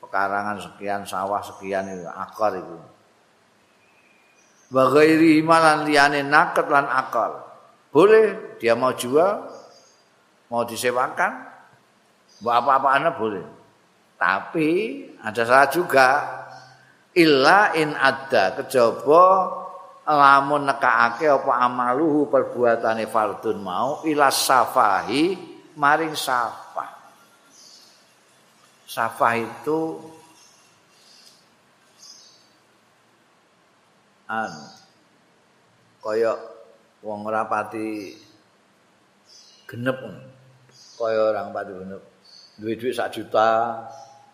pekarangan 0.00 0.62
sekian 0.62 1.02
sawah 1.02 1.42
sekian 1.42 1.90
itu 1.90 2.06
akal 2.06 2.54
itu. 2.54 2.78
Bagairi 4.70 5.42
malan 5.42 5.84
liyane 5.84 6.22
naket 6.22 6.70
lan 6.70 6.86
akal. 6.86 7.42
Boleh 7.90 8.56
dia 8.62 8.78
mau 8.78 8.94
jual 8.94 9.50
mau 10.46 10.62
disewakan 10.62 11.50
buat 12.38 12.62
apa-apa 12.62 12.88
anak 12.96 13.14
boleh. 13.18 13.44
Tapi 14.14 14.68
ada 15.20 15.42
salah 15.42 15.68
juga 15.68 16.08
illa 17.14 17.74
in 17.74 17.94
ada 17.94 18.58
kejaba 18.60 19.26
lamun 20.10 20.66
nekaake 20.66 21.26
apa 21.30 21.52
amaluhu 21.66 22.26
perbuatane 22.30 23.06
fardun 23.06 23.58
mau 23.62 24.02
ila 24.06 24.30
safahi 24.30 25.38
maring 25.78 26.14
saf 26.14 26.70
Safa 28.90 29.38
itu 29.38 30.02
an 34.26 34.50
kaya 36.02 36.34
wong 36.98 37.22
ora 37.22 37.46
pati 37.46 38.18
genep. 39.70 39.94
Kaya 40.98 41.30
orang 41.30 41.54
pati 41.54 41.70
genep. 41.70 42.02
Duwe 42.58 42.74
dhuwit 42.74 42.98
sak 42.98 43.14
juta 43.14 43.78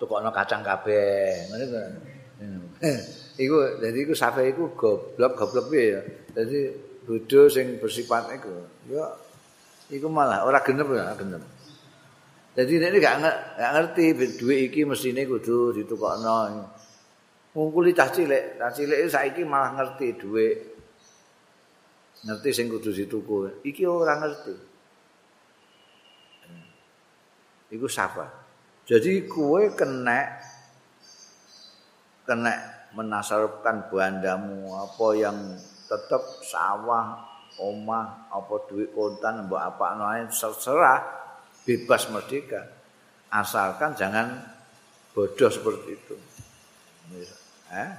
tukokno 0.01 0.33
kacang 0.33 0.65
kabeh. 0.65 1.53
Ngene 1.53 2.16
iku 3.37 3.57
dadi 3.81 3.99
iku 4.05 4.13
safa 4.13 4.45
iku 4.45 4.77
goblok 4.77 5.33
goblok 5.37 5.67
piye 5.73 5.87
ya 5.97 6.01
dadi 6.37 6.69
bodho 7.05 7.49
sing 7.49 7.81
bersifat 7.81 8.29
iku 8.37 8.53
ya 8.93 9.07
iku 9.93 10.07
malah 10.13 10.45
ora 10.45 10.61
genep 10.61 10.89
ya 10.93 11.17
genep 11.17 11.43
Jadi 12.57 12.81
ini 12.81 12.97
gak, 13.05 13.21
gak 13.61 13.73
ngerti 13.77 14.05
duit 14.41 14.73
iki 14.73 14.89
mesine 14.89 15.29
kudu 15.29 15.77
ditukokno. 15.77 16.65
Ngungkuli 17.53 17.93
cah 17.93 18.09
cilik, 18.09 18.57
cah 18.57 18.73
cilik 18.73 19.13
saiki 19.13 19.45
malah 19.45 19.77
ngerti 19.77 20.17
duit. 20.17 20.57
Ngerti 22.25 22.49
sing 22.57 22.73
kudu 22.73 22.97
dituku. 22.97 23.61
Iki 23.61 23.85
ora 23.85 24.17
ngerti. 24.25 24.55
Iku 27.77 27.85
sapa? 27.93 28.25
Jadi 28.89 29.29
kue 29.29 29.77
kena 29.77 30.41
kena 32.27 32.53
menasarupkan 32.93 33.89
bandamu 33.89 34.75
apa 34.75 35.07
yang 35.15 35.37
tetap 35.87 36.21
sawah, 36.43 37.23
omah, 37.63 38.29
apa 38.35 38.55
duit 38.67 38.91
kontan, 38.91 39.47
mbak 39.47 39.63
apa 39.77 39.87
lain 39.97 40.27
terserah 40.29 41.01
bebas 41.63 42.11
merdeka. 42.11 42.63
Asalkan 43.31 43.95
jangan 43.95 44.43
bodoh 45.15 45.51
seperti 45.51 45.91
itu. 45.95 46.15
Eh? 47.71 47.91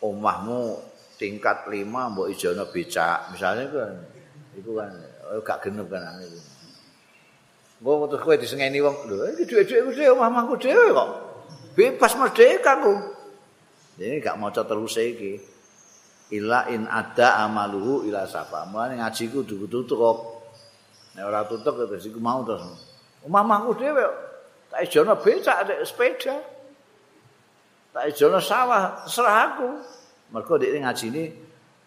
omahmu 0.00 0.80
tingkat 1.20 1.68
lima 1.68 2.08
mbok 2.08 2.32
ijono 2.32 2.64
becak 2.72 3.28
misalnya 3.36 3.68
kan. 3.68 3.94
Itu 4.56 4.72
kan 4.72 4.90
oh, 5.28 5.40
gak 5.44 5.60
genep 5.60 5.86
kan 5.92 6.16
itu. 6.24 6.40
Mbok 7.84 8.12
terus 8.12 8.22
kowe 8.24 8.36
disengeni 8.36 8.80
wong 8.80 8.96
lho 9.08 9.28
iki 9.36 9.44
dhuwit-dhuwit 9.44 9.84
ku 9.88 9.92
dhewe 9.92 10.16
omahku 10.16 10.56
dhewe 10.56 10.92
kok 10.92 11.29
bebas 11.80 12.12
merdeka 12.20 12.76
ku 12.84 12.92
ini 13.96 14.20
gak 14.20 14.36
maca 14.36 14.68
terus 14.68 15.00
iki 15.00 15.40
ila 16.30 16.70
in 16.70 16.86
ada 16.86 17.42
amaluhu 17.44 18.06
ila 18.06 18.24
safa. 18.24 18.64
Mulane 18.70 19.02
ngaji 19.02 19.28
ku 19.28 19.42
kudu 19.42 19.84
tutup 19.84 20.46
nek 21.12 21.24
ora 21.26 21.44
tutup 21.44 21.74
terus 21.74 22.06
iku 22.06 22.22
mau 22.22 22.40
terus. 22.46 22.64
Omahku 23.26 23.76
dhewe 23.76 24.04
tak 24.70 24.86
ijono 24.86 25.18
becak 25.20 25.68
sepeda. 25.84 26.36
Tak 27.90 28.04
ijono 28.14 28.38
sawah 28.38 29.04
serah 29.10 29.36
aku. 29.52 29.68
Mergo 30.30 30.54
dhek 30.56 30.80
ngaji 30.80 31.06
ini 31.10 31.24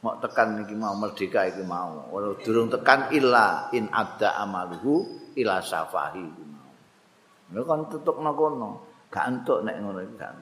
mau 0.03 0.19
tekan 0.19 0.61
iki 0.67 0.75
mau 0.75 0.93
merdeka 0.99 1.47
iki 1.47 1.63
mau. 1.63 2.11
Ora 2.11 2.35
durung 2.43 2.69
tekan 2.69 3.09
illa 3.15 3.71
in 3.71 3.87
ada 3.89 4.37
amaluhu 4.43 5.33
ila 5.39 5.63
safahi. 5.63 6.27
Lha 7.55 7.61
kan 7.63 7.89
tutupno 7.89 8.31
kono. 8.35 8.92
Gak 9.13 9.25
entuk 9.29 9.61
nek 9.61 9.77
ngono 9.77 10.01
iki 10.01 10.17
kan. 10.17 10.35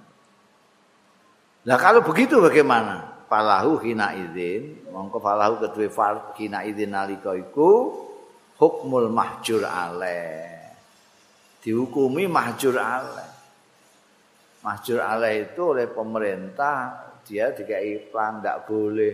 Nah 1.67 1.77
kalau 1.77 1.99
begitu 2.07 2.39
bagaimana? 2.39 3.27
Falahu 3.27 3.79
hina 3.83 4.11
izin, 4.15 4.91
mongko 4.91 5.19
falahu 5.19 5.59
kedue 5.63 5.87
far 5.87 6.35
hina 6.35 6.63
izin 6.67 6.91
nalika 6.91 7.35
iku 7.35 7.95
hukmul 8.55 9.11
mahjur 9.11 9.67
alaih. 9.67 10.71
Dihukumi 11.59 12.27
mahjur 12.31 12.79
alaih. 12.79 13.31
Mahjur 14.63 14.99
alaih 14.99 15.51
itu 15.51 15.61
oleh 15.63 15.87
pemerintah 15.91 17.11
dia 17.25 17.53
dikai 17.53 18.09
plan 18.09 18.41
tidak 18.41 18.65
boleh 18.65 19.13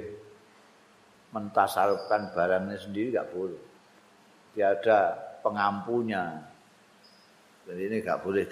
mentasarufkan 1.36 2.32
barangnya 2.32 2.78
sendiri 2.80 3.12
tidak 3.12 3.30
boleh 3.36 3.62
dia 4.56 4.74
ada 4.74 5.00
pengampunya 5.44 6.40
jadi 7.68 7.82
ini 7.92 7.98
tidak 8.02 8.20
boleh 8.24 8.44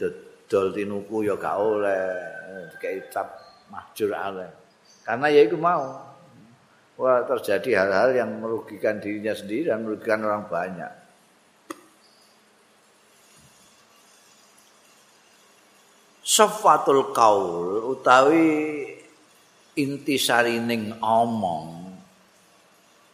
dodol 0.46 0.74
tinuku 0.74 1.26
ya 1.26 1.36
gak 1.38 1.58
oleh 1.58 2.04
dikai 2.74 3.10
cap 3.10 3.28
mahjur 3.70 4.14
ale 4.14 4.66
karena 5.06 5.30
ya 5.30 5.42
itu 5.46 5.58
mau. 5.58 6.02
Wah 6.96 7.22
terjadi 7.28 7.86
hal-hal 7.86 8.10
yang 8.18 8.32
merugikan 8.42 8.98
dirinya 8.98 9.36
sendiri 9.38 9.70
dan 9.70 9.86
merugikan 9.86 10.26
orang 10.26 10.50
banyak. 10.50 10.94
Sofatul 16.26 17.14
kaul 17.14 17.94
utawi 17.94 18.82
intisarining 19.78 20.98
omong 21.04 21.94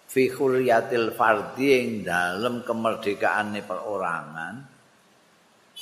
fi 0.08 0.32
khuriyatil 0.32 1.12
fardhi 1.12 1.68
ing 1.76 1.90
dalem 2.08 2.64
kemerdekaane 2.64 3.60
perorangan 3.68 4.71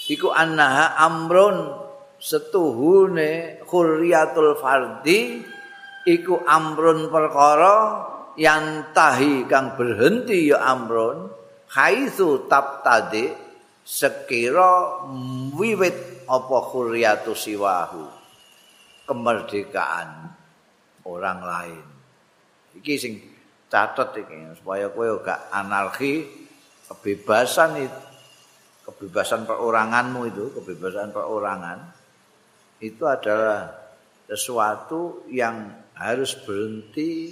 iku 0.10 0.34
annaha 0.34 0.98
amrun 1.06 1.78
setuhune 2.18 3.62
khuriyatul 3.64 4.58
fardhi 4.58 5.46
iku 6.10 6.42
amrun 6.50 7.14
perkara 7.14 7.76
yang 8.34 8.90
tahi 8.92 9.46
kang 9.46 9.78
berhenti 9.78 10.50
ya 10.50 10.66
amrun 10.66 11.30
haitsu 11.70 12.50
tabtadi 12.50 13.30
sekira 13.86 15.06
wiwit 15.54 16.26
apa 16.26 16.58
khuriyatu 16.66 17.34
siwahu 17.34 18.06
kemerdekaan 19.10 20.30
orang 21.06 21.40
lain. 21.42 21.86
Iki 22.78 22.94
sing 23.02 23.14
catet 23.66 24.14
iki 24.26 24.38
supaya 24.62 24.94
kowe 24.94 25.26
gak 25.26 25.50
anarki 25.50 26.26
kebebasan 26.86 27.82
itu 27.82 28.09
kebebasan 29.00 29.48
peroranganmu 29.48 30.28
itu 30.28 30.52
kebebasan 30.60 31.16
perorangan 31.16 31.80
itu 32.84 33.00
adalah 33.08 33.72
sesuatu 34.28 35.24
yang 35.32 35.72
harus 35.96 36.36
berhenti 36.44 37.32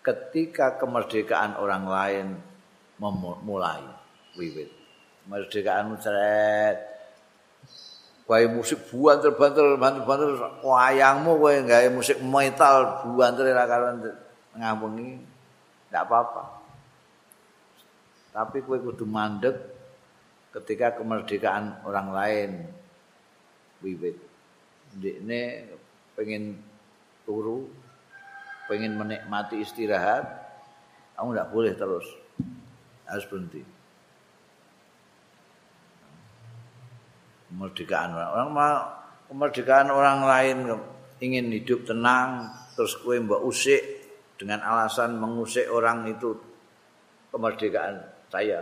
ketika 0.00 0.80
kemerdekaan 0.80 1.60
orang 1.60 1.84
lain 1.84 2.26
memulai 2.96 3.84
wiwit 4.40 4.72
kemerdekaan 5.28 5.92
ceret 6.00 6.94
Wae 8.24 8.48
musik 8.48 8.88
buanter 8.88 9.36
banter 9.36 9.76
banter 9.76 10.00
banter 10.08 10.28
wayangmu 10.64 11.36
kowe 11.36 11.52
gawe 11.52 11.88
musik 11.92 12.24
metal 12.24 13.04
buanter 13.04 13.52
ra 13.52 13.68
karuan 13.68 14.00
ngampungi 14.56 15.20
ndak 15.92 16.08
apa-apa. 16.08 16.64
Tapi 18.32 18.64
kowe 18.64 18.80
kudu 18.80 19.04
mandek 19.04 19.73
ketika 20.54 20.94
kemerdekaan 20.94 21.82
orang 21.82 22.08
lain 22.14 22.50
wiwit. 23.82 24.16
Ndekne 24.94 25.40
pengen 26.14 26.62
turu, 27.26 27.66
pengen 28.70 28.94
menikmati 28.94 29.58
istirahat, 29.58 30.22
kamu 31.18 31.34
ndak 31.34 31.50
boleh 31.50 31.74
terus. 31.74 32.06
Harus 33.04 33.26
berhenti. 33.26 33.74
kemerdekaan 37.54 38.10
orang 38.18 38.30
orang 38.34 38.50
kemerdekaan 39.30 39.88
orang 39.94 40.18
lain 40.26 40.56
ingin 41.22 41.54
hidup 41.54 41.86
tenang 41.86 42.50
terus 42.74 42.98
kue 42.98 43.14
mbak 43.22 43.38
usik 43.46 43.78
dengan 44.34 44.58
alasan 44.66 45.14
mengusik 45.14 45.70
orang 45.70 46.10
itu 46.10 46.34
kemerdekaan 47.30 48.02
saya 48.26 48.58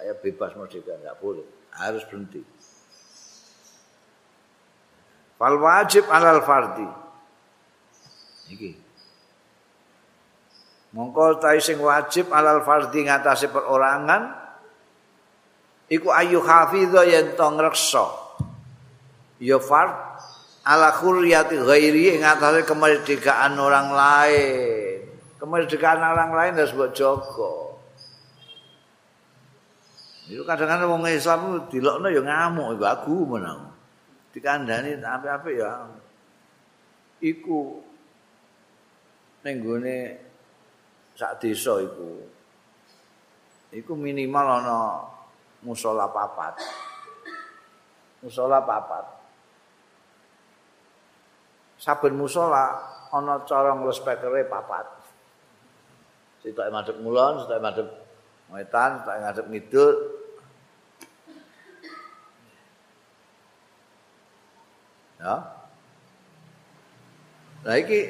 saya 0.00 0.16
bebas 0.16 0.56
merdeka 0.56 0.96
nggak 0.96 1.20
boleh. 1.20 1.44
Harus 1.76 2.00
berhenti. 2.08 2.40
Fal 5.36 5.60
wajib 5.60 6.08
alal 6.08 6.40
fardi. 6.40 6.88
Iki 8.48 8.70
mongko 10.96 11.36
ta 11.36 11.52
sing 11.60 11.76
wajib 11.78 12.32
alal 12.32 12.64
fardi 12.64 13.04
ngatasi 13.04 13.52
perorangan 13.52 14.34
iku 15.92 16.08
ayu 16.16 16.40
hafidho 16.40 17.04
yen 17.04 17.36
to 17.36 17.44
ngreksa. 17.44 18.08
Ya 19.36 19.60
fard 19.60 19.92
ala 20.64 20.96
khurriyati 20.96 21.60
ghairi 21.60 22.16
ing 22.16 22.24
atase 22.24 22.64
kemerdekaan 22.64 23.52
orang 23.60 23.92
lain. 23.92 25.12
Kemerdekaan 25.36 26.00
orang 26.00 26.32
lain 26.32 26.52
harus 26.56 26.72
buat 26.72 26.96
joko 26.96 27.69
itu 30.30 30.42
kadang-kadang 30.46 30.94
wong 30.94 31.02
Islam 31.10 31.66
dilokno 31.66 32.06
ya 32.06 32.22
ngamuk 32.22 32.78
aku 32.78 33.26
menang 33.26 33.74
dikandani 34.30 34.94
apik-apik 35.02 35.58
ya 35.58 35.90
iku 37.18 37.82
ning 39.42 39.58
gone 39.58 39.98
sak 41.18 41.42
desa 41.42 41.82
iku 41.82 42.22
iku 43.74 43.92
minimal 43.98 44.46
ana 44.46 44.78
musola 45.64 46.08
papat. 46.10 46.60
Musola 48.20 48.60
papat. 48.64 49.04
Saben 51.80 52.16
musola 52.16 52.76
ana 53.08 53.40
cara 53.48 53.72
ngrespekere 53.72 54.44
papat. 54.48 54.84
Sitok 56.44 56.68
madhep 56.72 56.96
mulon, 57.00 57.44
sitok 57.44 57.60
madhep 57.60 57.88
wetan, 58.52 58.90
sitok 59.00 59.18
madhep 59.20 59.46
ngidul. 59.48 60.19
Ya. 65.20 65.36
Lah 67.60 67.76
iki 67.76 68.00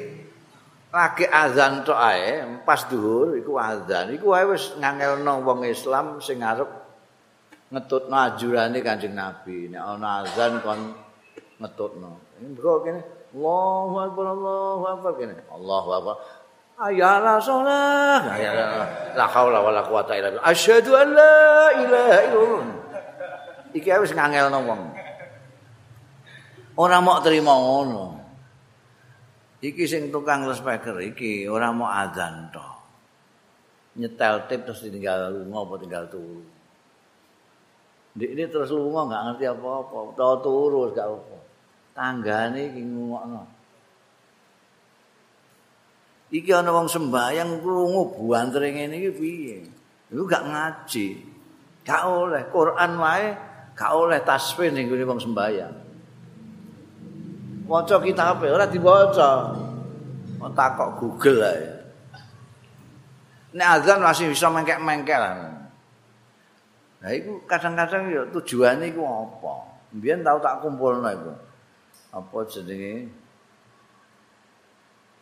lagi 0.91 1.27
azan 1.27 1.83
tok 1.83 1.99
ae, 1.99 2.43
pas 2.63 2.87
dhuwur 2.87 3.35
iku 3.35 3.59
azan. 3.59 4.15
Iku 4.15 4.31
wae 4.31 4.47
wis 4.47 4.71
ngangelno 4.79 5.43
wong 5.43 5.67
Islam 5.67 6.23
sing 6.23 6.39
arep 6.39 6.71
ngetutno 7.71 8.15
ajurane 8.15 8.79
Kanjeng 8.79 9.15
Nabi. 9.15 9.71
Nek 9.71 9.83
ana 9.83 10.23
azan 10.23 10.63
kon 10.63 10.95
ngetutno. 11.59 12.39
Ini 12.39 12.55
kok 12.55 12.79
kene 12.87 13.01
Allahu 13.35 13.95
Akbar 13.99 14.25
Allahu 14.31 14.83
Akbar 14.87 15.11
kene. 15.19 15.35
Allahu 15.51 15.89
Akbar. 15.99 16.15
Ayala 16.81 17.37
sholat. 17.43 18.23
Ayala 18.39 18.63
la 19.19 19.25
haula 19.27 19.59
wala 19.59 19.83
quwata 19.83 20.15
illa 20.15 20.31
billah. 20.31 20.47
Asyhadu 20.47 20.95
an 20.95 21.07
la 21.11 21.35
ilaha 21.75 22.19
illallah. 22.23 22.65
Iki 23.75 23.87
wis 23.99 24.15
ngangelno 24.15 24.59
wong. 24.63 25.00
Ora 26.79 27.03
mau 27.03 27.19
terima 27.19 27.51
ngono. 27.55 28.19
Iki 29.61 29.83
sing 29.85 30.03
tukang 30.09 30.47
speaker 30.55 30.97
iki 31.03 31.45
ora 31.45 31.69
mau 31.75 31.91
azan 31.91 32.49
to. 32.49 32.67
Nyetel 33.99 34.47
tip 34.47 34.63
terus 34.63 34.87
tinggal 34.87 35.35
lunga 35.35 35.67
apa 35.67 35.73
tinggal 35.81 36.03
turu. 36.07 36.41
Ini 38.15 38.47
terus 38.47 38.71
lunga 38.71 39.07
nggak 39.07 39.23
ngerti 39.27 39.45
apa-apa, 39.51 39.97
tau 40.15 40.35
turu 40.39 40.91
gak 40.95 41.07
apa. 41.07 41.37
Tanggane 41.91 42.71
iki 42.71 42.81
ngungokno. 42.87 43.61
iki 46.31 46.49
ana 46.55 46.71
wong 46.71 46.87
sembahyang 46.87 47.59
krungu 47.59 48.15
buantre 48.15 48.71
ngene 48.71 48.95
iki 49.03 49.11
piye 49.11 49.57
iku 50.07 50.23
gak 50.23 50.47
ngaji 50.47 51.07
gak 51.83 52.03
oleh 52.07 52.43
Quran 52.47 52.91
wae 52.97 53.27
gak 53.75 53.91
oleh 53.91 54.19
tasbih 54.23 54.71
ning 54.71 54.87
wong 54.87 55.19
sembahyang 55.19 55.75
maca 57.71 57.95
kitab 58.03 58.43
ora 58.43 58.67
diwaca 58.67 59.55
takok 60.51 60.89
Google 60.99 61.39
ae 61.47 61.63
nek 63.55 63.67
azan 63.79 64.03
masih 64.03 64.27
bisa 64.27 64.51
mengkek-mengkel 64.51 65.23
Nah, 67.01 67.09
itu 67.17 67.41
kadang-kadang 67.49 68.13
ya 68.13 68.21
tujuannya 68.29 68.93
itu 68.93 69.01
apa? 69.01 69.53
Biar 69.97 70.21
tahu 70.21 70.37
tak 70.37 70.61
kumpul 70.61 71.01
iku. 71.01 71.33
Apa 72.13 72.45
jenenge? 72.45 73.09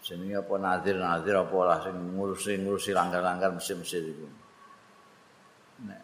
Jenenge 0.03 0.43
apa 0.43 0.53
nazir-nazir 0.59 1.35
apa 1.39 1.57
lah 1.63 1.79
sing 1.79 1.95
ngurusi-ngurusi 2.19 2.91
langgar-langgar 2.91 3.55
mesin-mesin 3.55 4.11
itu. 4.11 4.27
Nek 5.87 6.01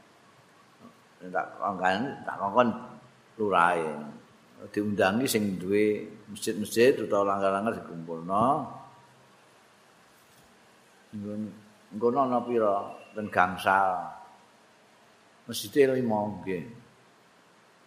tak 1.27 1.59
kongkan 1.59 2.23
tak 2.23 2.35
kongkon 2.39 2.67
lurahe. 3.35 3.91
Diundangi 4.55 5.27
sing 5.29 5.61
duwe 5.61 6.07
masjid-masjid 6.31 6.95
utawa 6.97 7.35
langgar-langgar 7.35 7.75
dikumpulno. 7.79 8.47
Ngono 11.95 12.17
ana 12.17 12.39
pira 12.41 12.91
ten 13.13 13.27
gangsal. 13.29 14.09
Masjid 15.45 15.85
lima 15.91 16.19
nggih. 16.27 16.65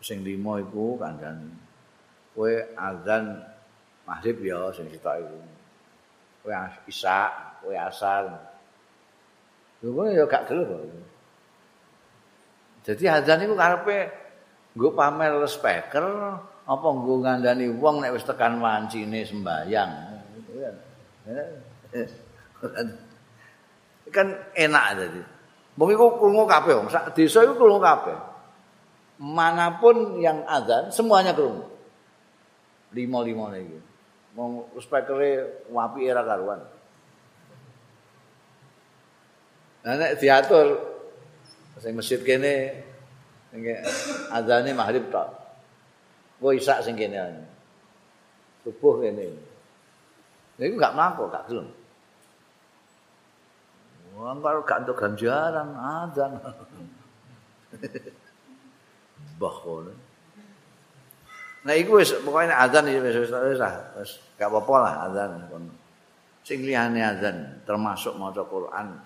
Sing 0.04 0.22
lima 0.22 0.62
iku 0.62 0.94
kandhane. 1.00 1.50
Kowe 2.36 2.52
azan 2.78 3.42
maghrib 4.06 4.38
ya 4.44 4.70
sing 4.70 4.86
sitok 4.86 5.18
iku. 5.18 5.38
Kowe 6.46 6.52
isya, 6.86 7.18
kowe 7.58 7.74
asar. 7.74 8.24
Kowe 9.82 10.06
ya 10.06 10.22
gak 10.30 10.46
gelem 10.46 10.70
kok. 10.70 10.80
Dadi 12.86 13.04
azan 13.10 13.42
iku 13.42 13.58
karepe 13.58 13.98
nggo 14.78 14.94
pamer 14.94 15.34
speaker 15.50 16.06
apa 16.68 16.84
nggo 16.84 17.24
ngandani 17.24 17.72
wong 17.80 18.04
nek 18.04 18.12
wis 18.12 18.28
tekan 18.28 18.60
wancine 18.60 19.24
sembayang. 19.24 19.90
kan 24.12 24.28
enak 24.52 24.84
dadi. 25.00 25.22
Wong 25.80 25.88
iku 25.94 26.20
krungu 26.20 26.44
kabeh, 26.44 26.76
sak 26.92 27.16
desa 27.16 27.40
iku 27.40 27.56
krungu 27.56 27.80
kabeh. 27.80 28.16
Manapun 29.16 30.20
yang 30.20 30.44
azan 30.44 30.92
semuanya 30.92 31.32
krungu. 31.32 31.64
Lima-lima 32.92 33.48
lagi. 33.48 33.80
Mau 34.36 34.68
spekere 34.76 35.64
wapi 35.72 36.04
era 36.04 36.20
karuan. 36.20 36.60
Nah, 39.88 39.94
nek 39.96 40.20
diatur 40.20 40.76
sing 41.80 41.96
masjid 41.96 42.20
kene 42.20 42.84
sing 43.48 43.64
azane 44.28 44.76
maghrib 44.76 45.08
tok. 45.08 45.47
Wo 46.38 46.54
isak 46.54 46.86
sing 46.86 46.94
kene. 46.94 47.18
Subuh 48.62 49.02
kene. 49.02 49.34
Niku 50.58 50.74
gak 50.78 50.94
mampu, 50.94 51.26
gak 51.30 51.46
gelem. 51.50 51.70
Wong 54.18 54.42
karo 54.42 54.62
gak 54.66 54.82
entuk 54.82 54.98
ganjaran 54.98 55.70
adzan. 55.78 56.34
Bahwa. 59.38 59.94
Nah 61.62 61.74
iku 61.74 61.98
wis 62.02 62.14
pokoke 62.22 62.50
adzan 62.50 62.86
wis 62.90 63.02
wis 63.02 63.30
wis 63.30 63.62
wis 63.98 64.10
gak 64.38 64.50
apa-apa 64.50 64.74
lah 64.82 64.94
adzan. 65.10 65.30
Sing 66.42 66.62
liyane 66.66 67.02
adzan 67.02 67.62
termasuk 67.66 68.14
maca 68.18 68.42
Quran. 68.46 68.98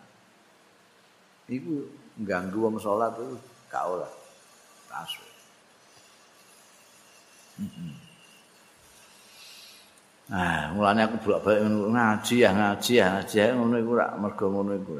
Iku 1.48 1.84
ganggu 2.24 2.68
wong 2.68 2.80
salat 2.80 3.12
itu 3.16 3.36
gak 3.68 3.84
ora. 3.88 4.08
Tasuk. 4.88 5.31
Nah, 10.32 10.72
mulane 10.72 11.04
aku 11.04 11.16
bolak-balik 11.28 11.60
ngaji 11.66 12.34
ya, 12.40 12.50
ngaji 12.56 12.92
ya, 12.96 13.06
ngaji 13.20 13.36
ya 13.36 13.52
ngono 13.52 13.76
iku 13.76 13.92
rak 14.00 14.10
mergo 14.16 14.46
ngono 14.48 14.72
iku. 14.80 14.92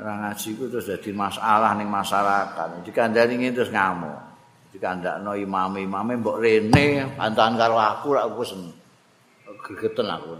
Ora 0.00 0.12
ngaji 0.26 0.46
iku 0.52 0.68
terus 0.68 0.84
dadi 0.84 1.16
masalah 1.16 1.72
ning 1.80 1.88
masyarakat. 1.88 2.84
Dikandani 2.84 3.40
ngene 3.40 3.56
terus 3.56 3.72
ngamuk. 3.72 4.20
Dikandakno 4.70 5.32
imam-imame 5.32 6.20
mbok 6.20 6.38
rene 6.44 7.16
bantahan 7.16 7.56
karo 7.56 7.80
aku 7.80 8.06
rak 8.12 8.24
aku 8.28 8.42
sen. 8.44 8.68
Gegeten 9.64 10.08
aku. 10.12 10.32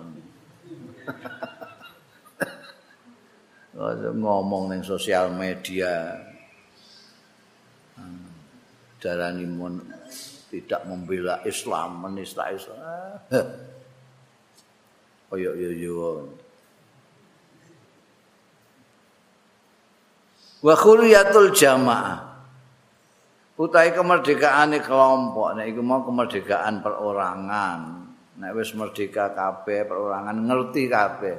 ngomong 4.21 4.69
ning 4.69 4.85
sosial 4.85 5.33
media. 5.33 6.21
Darani 9.01 9.49
mon 9.49 9.81
tidak 10.53 10.85
membela 10.85 11.41
Islam, 11.49 12.05
menista 12.05 12.53
Islam. 12.53 12.85
Oh 15.31 15.39
yo 15.39 15.55
yo. 15.57 16.27
Wa 20.61 20.75
khuliyatul 20.77 21.57
jamaah. 21.57 22.29
Utai 23.61 23.93
kemerdekaan 23.93 24.73
kelompok, 24.81 25.53
nek 25.53 25.69
iku 25.69 25.85
mau 25.85 26.01
kemerdekaan 26.01 26.81
perorangan. 26.81 27.81
Nek 28.41 28.57
wis 28.57 28.73
merdeka 28.73 29.37
kabeh 29.37 29.85
perorangan 29.85 30.37
ngerti 30.49 30.89
kabeh 30.89 31.37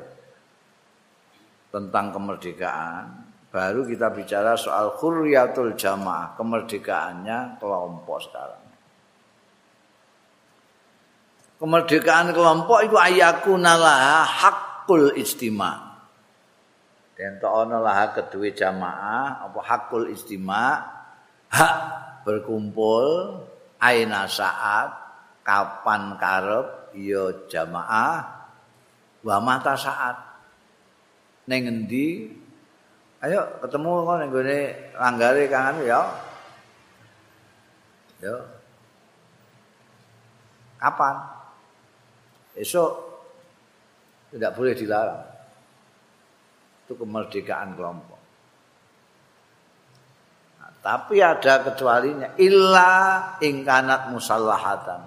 tentang 1.73 2.13
kemerdekaan. 2.13 3.20
Baru 3.51 3.83
kita 3.83 4.07
bicara 4.15 4.55
soal 4.55 4.95
khuriyatul 4.95 5.75
jamaah, 5.75 6.39
kemerdekaannya 6.39 7.59
kelompok 7.59 8.17
sekarang. 8.23 8.71
kemerdekaan 11.61 12.33
kelompok 12.33 12.89
itu 12.89 12.97
ayakuna 12.97 13.77
laha 13.77 14.25
hakul 14.25 15.13
istima. 15.13 15.93
Dan 17.13 17.37
ana 17.37 17.77
laha 17.77 18.17
kedua 18.17 18.49
jamaah 18.49 19.45
apa 19.45 19.59
hakul 19.61 20.09
istima 20.09 20.81
hak 21.53 21.75
berkumpul 22.25 23.37
aina 23.77 24.25
saat 24.25 24.89
kapan 25.45 26.17
karep 26.17 26.97
ya 26.97 27.45
jamaah 27.45 28.25
wa 29.21 29.37
mata 29.37 29.77
saat 29.77 30.17
ning 31.45 31.69
endi 31.69 32.25
ayo 33.21 33.41
ketemu 33.61 33.91
kok 34.05 34.15
ning 34.17 34.29
gone 34.33 34.59
langgare 34.97 35.43
kangen 35.49 35.75
ya 35.85 36.01
yo 38.21 38.35
kapan 40.81 41.41
Esok 42.51 42.91
tidak 44.31 44.51
boleh 44.55 44.73
dilarang. 44.75 45.23
Itu 46.87 46.99
kemerdekaan 46.99 47.79
kelompok. 47.79 48.19
Nah, 50.59 50.71
tapi 50.83 51.23
ada 51.23 51.63
kecualinya 51.63 52.35
illa 52.35 52.91
ingkanat 53.39 54.11
musallahatan. 54.11 55.01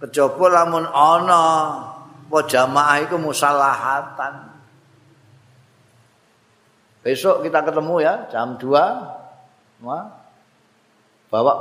Kecoba 0.00 0.64
lamun 0.64 0.88
ana 0.88 1.44
apa 2.32 2.38
jamaah 2.48 2.96
itu 3.04 3.16
musallahatan. 3.20 4.51
Besok 7.02 7.42
kita 7.42 7.66
ketemu 7.66 7.94
ya 7.98 8.14
jam 8.30 8.54
2. 8.54 8.62
Semua 9.82 10.06
bawa 11.26 11.54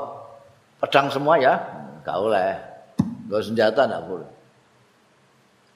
pedang 0.77 1.09
semua 1.09 1.41
ya. 1.41 1.57
Enggak 2.01 2.17
boleh. 2.21 2.53
Enggak 3.25 3.41
senjata 3.49 3.81
enggak 3.89 4.05
boleh. 4.05 4.31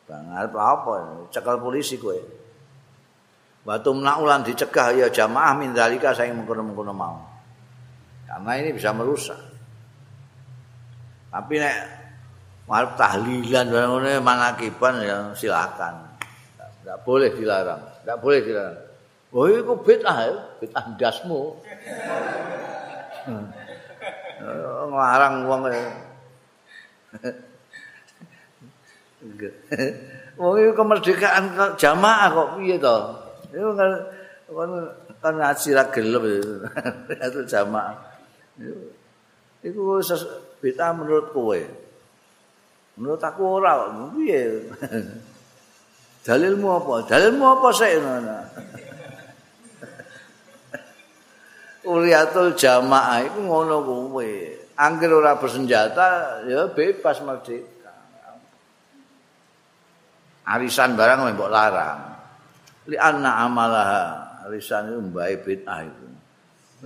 Bang 0.06 0.30
arep 0.38 0.54
apa? 0.54 0.93
Cekel 1.34 1.58
polisi 1.58 1.97
kowe. 1.97 2.13
Batu 3.65 3.89
menaulan 3.97 4.45
dicegah 4.45 4.93
ya 4.93 5.10
jamaah 5.10 5.58
min 5.58 5.73
dalika 5.73 6.13
saya 6.13 6.30
mengkono-mengkono 6.38 6.93
mau. 6.93 7.17
Karena 8.30 8.51
ini 8.62 8.69
bisa 8.69 8.93
merusak. 8.93 9.41
Tapi 11.34 11.58
nek 11.58 11.78
arep 12.69 12.93
tahlilan 12.93 13.65
ngene 13.73 14.21
manakiban 14.21 15.01
ya 15.01 15.34
silakan. 15.34 16.06
Enggak 16.86 17.01
boleh 17.01 17.34
dilarang. 17.34 17.82
Enggak 18.06 18.17
boleh 18.21 18.41
dilarang. 18.45 18.85
Oh 19.36 19.52
itu 19.52 19.76
bid'ah 19.84 20.17
ya, 20.24 20.32
bid'ah 20.63 20.95
dasmu. 20.95 21.60
Ngelarang 24.39 25.43
wong 25.52 25.67
Wong 30.39 30.54
iki 30.56 30.71
kemerdekaan 30.71 31.76
jamaah 31.76 32.28
kok 32.32 32.50
piye 32.56 32.80
to? 32.80 32.98
Iku 33.52 33.76
kan 33.76 33.91
kan 35.19 35.34
ngaji 35.36 35.69
ra 35.76 35.84
gelem 35.91 36.24
itu 37.12 37.39
jamaah. 37.43 38.00
Iku 39.67 40.00
beta 40.63 40.95
menurut 40.95 41.36
kowe. 41.36 41.60
Menurut 42.95 43.19
aku 43.19 43.60
ora, 43.60 43.91
piye? 44.15 44.71
Dalilmu 46.24 46.67
apa? 46.71 47.04
Dalilmu 47.04 47.43
apa 47.43 47.67
sih? 47.76 48.00
Uriatul 51.86 52.58
jamaah 52.58 53.21
itu 53.21 53.39
ngono 53.45 53.86
kuwe. 53.86 54.58
Angger 54.76 55.13
ora 55.13 55.38
bersenjata 55.38 56.41
ya 56.50 56.67
bebas 56.67 57.21
merdeka. 57.24 57.93
Arisan 60.50 60.98
barang 60.98 61.32
mbok 61.32 61.50
larang. 61.50 62.00
Li 62.89 62.98
anna 62.98 63.45
amalaha 63.45 64.04
arisan 64.50 64.93
itu 64.93 65.00
mbae 65.00 65.36
bid'ah 65.41 65.80
itu. 65.86 66.08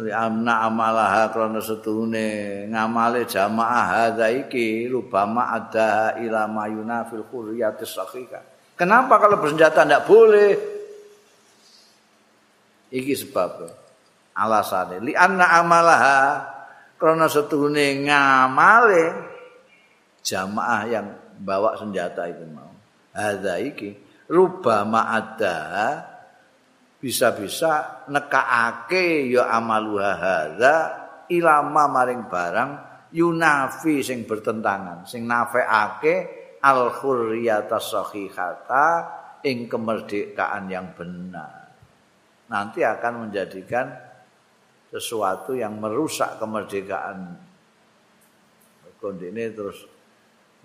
Li 0.06 0.12
anna 0.14 0.64
amalaha 0.68 1.28
krana 1.34 1.60
setune 1.60 2.64
ngamale 2.70 3.26
jamaah 3.26 3.84
hadza 3.90 4.32
iki 4.32 4.88
rubama 4.88 5.52
ada 5.56 6.16
ila 6.22 6.48
mayuna 6.48 7.10
fil 7.10 7.26
qurriyatis 7.28 8.00
sahihah. 8.00 8.44
Kenapa 8.80 9.20
kalau 9.20 9.44
bersenjata 9.44 9.84
tidak 9.84 10.08
boleh? 10.08 10.56
Iki 12.96 13.14
sebabnya. 13.28 13.89
Alasane. 14.40 15.04
Li 15.04 15.12
anna 15.12 15.60
amalaha 15.60 16.20
krana 16.96 17.28
setuhune 17.28 18.08
ngamale 18.08 19.06
jamaah 20.24 20.84
yang 20.88 21.08
bawa 21.40 21.76
senjata 21.76 22.28
itu 22.32 22.48
mau. 22.48 22.72
Hadza 23.12 23.60
iki 23.60 23.96
rubama 24.32 25.12
ada 25.12 25.58
bisa-bisa 27.00 28.06
nekaake 28.12 29.32
ya 29.32 29.48
amaluha 29.52 30.12
hadza 30.20 30.76
ilama 31.32 31.88
maring 31.88 32.28
barang 32.28 32.72
yunafi 33.16 34.04
sing 34.04 34.24
bertentangan. 34.24 35.08
Sing 35.08 35.28
nafeake 35.28 36.16
al 36.60 36.92
khurriyata 36.92 37.80
sahihata 37.80 38.88
ing 39.48 39.72
kemerdekaan 39.72 40.68
yang 40.68 40.92
benar. 40.92 41.72
Nanti 42.52 42.82
akan 42.84 43.30
menjadikan 43.30 44.09
sesuatu 44.90 45.54
yang 45.54 45.78
merusak 45.78 46.42
kemerdekaan. 46.42 47.38
Kondisi 49.00 49.56
terus 49.56 49.80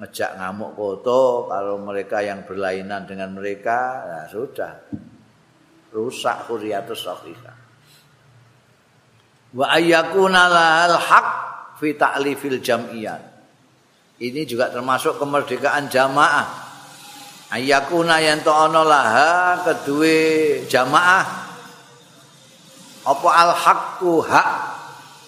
ngejak 0.03 0.43
ngamuk 0.43 0.75
foto 0.75 1.47
kalau 1.47 1.79
mereka 1.79 2.19
yang 2.19 2.43
berlainan 2.43 3.07
dengan 3.07 3.31
mereka, 3.31 4.03
ya 4.03 4.21
sudah 4.27 4.73
rusak 5.95 6.51
kuriatus 6.51 7.07
sahihah. 7.07 7.57
Wa 9.55 9.71
ayyakuna 9.71 10.51
lahal 10.51 10.99
haq 10.99 11.29
fi 11.79 11.95
ta'lifil. 11.95 12.59
Ini 14.19 14.41
juga 14.51 14.67
termasuk 14.75 15.15
kemerdekaan 15.15 15.87
jamaah. 15.87 16.47
Ayyakuna 17.55 18.19
yang 18.19 18.43
ta'ana 18.43 18.83
laha 18.83 19.63
kedua 19.63 20.67
jamaah 20.67 21.44
apa 23.05 23.29
al 23.29 23.53
haqqu 23.53 24.13
hak 24.25 24.49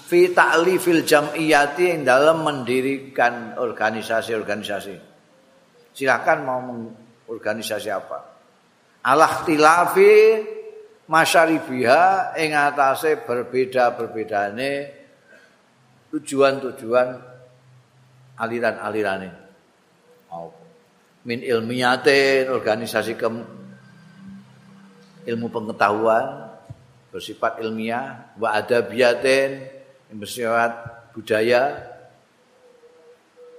fi 0.06 0.32
ta'lifil 0.32 1.02
jam'iyati 1.04 1.92
yang 1.92 2.02
dalam 2.06 2.46
mendirikan 2.46 3.58
organisasi-organisasi. 3.58 4.96
Silakan 5.92 6.38
mau 6.46 6.60
organisasi 7.26 7.90
apa? 7.90 8.18
Alah 9.02 9.42
tilafi 9.42 10.42
masyaribiha 11.06 12.34
ing 12.38 12.54
atase 12.54 13.22
berbeda-berbedane 13.22 14.72
tujuan-tujuan 16.14 17.08
aliran-alirane. 18.38 19.30
Oh. 20.30 20.50
Min 21.26 21.42
ilmiyatin 21.42 22.46
organisasi 22.50 23.18
ke 23.18 23.26
ilmu 25.26 25.50
pengetahuan 25.50 26.45
bersifat 27.16 27.64
ilmiah 27.64 28.36
wa 28.36 28.52
adabiyatin 28.52 29.64
bersifat 30.12 30.72
budaya 31.16 31.80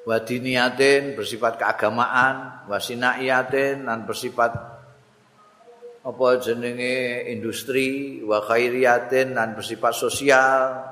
wa 0.06 0.22
diniyatin 0.22 1.18
bersifat 1.18 1.58
keagamaan 1.58 2.70
wa 2.70 2.78
sinaiyatin 2.78 3.90
dan 3.90 4.06
bersifat 4.06 4.54
apa 6.06 6.28
jenenge 6.40 7.28
industri 7.34 8.22
wa 8.22 8.46
khairiyatin 8.46 9.34
dan 9.34 9.58
bersifat 9.58 9.98
sosial 9.98 10.86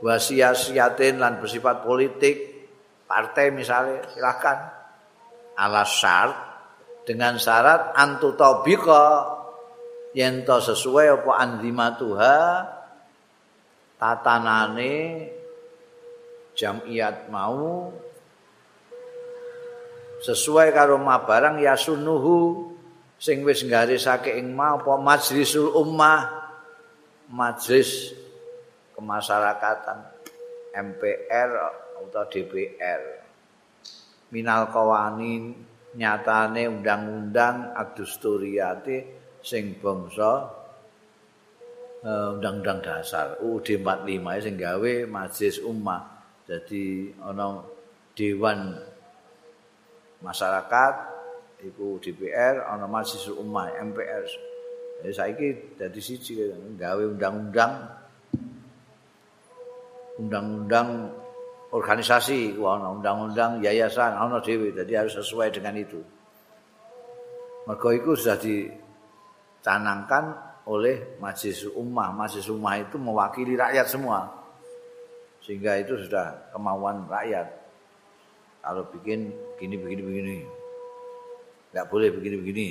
wa 0.00 0.16
siasiyatin 0.16 1.20
dan 1.20 1.36
bersifat 1.38 1.84
politik 1.84 2.50
partai 3.04 3.52
misalnya 3.52 4.06
silakan. 4.10 4.58
Ala 5.60 5.84
syarat 5.84 6.38
dengan 7.04 7.36
syarat 7.36 7.92
antutobika 7.92 9.38
yen 10.16 10.42
to 10.42 10.56
sesuai 10.58 11.22
apa 11.22 11.32
andimatuha 11.38 12.36
tatanane 14.00 15.28
jamiat 16.58 17.30
mau 17.30 17.94
sesuai 20.20 20.74
karo 20.74 21.00
barang 21.00 21.62
ya 21.62 21.78
sunuhu 21.78 22.70
sing 23.20 23.44
wis 23.44 23.64
nggarisake 23.64 24.36
ing 24.36 24.52
mau 24.52 24.80
apa 24.80 24.96
majlisul 24.98 25.76
ummah 25.76 26.28
majlis 27.30 28.16
kemasyarakatan 28.96 29.98
MPR 30.74 31.50
atau 32.00 32.24
DPR 32.26 33.02
minal 34.34 34.70
kawanin 34.72 35.54
nyatane 35.94 36.70
undang-undang 36.70 37.74
adusturiyati 37.74 39.19
sing 39.40 39.76
bangsa 39.80 40.48
uh, 42.04 42.36
undang-undang 42.36 42.80
dasar. 42.84 43.40
UUD 43.40 43.80
45 43.80 44.44
sing 44.44 44.54
gawe 44.60 44.92
majelis 45.08 45.56
ummah. 45.64 46.02
Jadi 46.44 47.14
ana 47.22 47.62
dewan 48.16 48.74
masyarakat 50.20 50.94
iku 51.62 52.00
DPR 52.02 52.68
ana 52.68 52.84
majelis 52.90 53.30
ummah 53.32 53.70
MPR 53.80 54.50
jadi 55.00 55.14
saiki 55.16 55.48
dadi 55.80 56.00
siji 56.00 56.52
gawe 56.76 57.04
undang-undang 57.08 57.72
undang-undang 60.20 61.08
organisasi 61.72 62.60
ana 62.60 62.92
undang-undang 62.92 63.64
yayasan 63.64 64.12
ana 64.12 64.36
dhewe. 64.44 64.68
Jadi 64.76 64.92
harus 64.92 65.16
sesuai 65.16 65.56
dengan 65.56 65.80
itu. 65.80 66.00
Mergo 67.64 67.88
iku 67.96 68.12
sudah 68.12 68.36
di 68.36 68.68
canangkan 69.60 70.36
oleh 70.68 71.16
majelis 71.22 71.64
ummah. 71.72 72.12
Majelis 72.12 72.48
ummah 72.52 72.80
itu 72.80 72.96
mewakili 73.00 73.56
rakyat 73.56 73.86
semua. 73.88 74.28
Sehingga 75.40 75.80
itu 75.80 75.96
sudah 76.04 76.52
kemauan 76.52 77.08
rakyat. 77.08 77.48
Kalau 78.60 78.84
bikin 78.92 79.32
gini 79.56 79.76
begini 79.80 80.02
begini. 80.04 80.36
Enggak 81.70 81.86
boleh 81.86 82.08
begini-begini. 82.12 82.68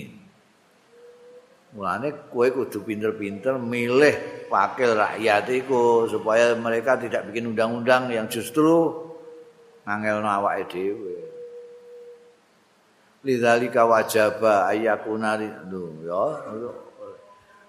Mulane 1.70 2.34
kowe 2.34 2.50
kudu 2.50 2.82
pinter-pinter 2.82 3.62
milih 3.62 4.50
wakil 4.50 4.98
rakyat 4.98 5.46
itu 5.54 6.10
supaya 6.10 6.58
mereka 6.58 6.98
tidak 6.98 7.30
bikin 7.30 7.54
undang-undang 7.54 8.10
yang 8.10 8.26
justru 8.26 9.06
ngangelno 9.86 10.26
awake 10.26 10.66
dhewe. 10.66 11.29
Lidzalika 13.26 13.84
wajaba 13.84 14.72
ayyakuna 14.72 15.36
lho 15.68 15.84
ya 16.08 16.26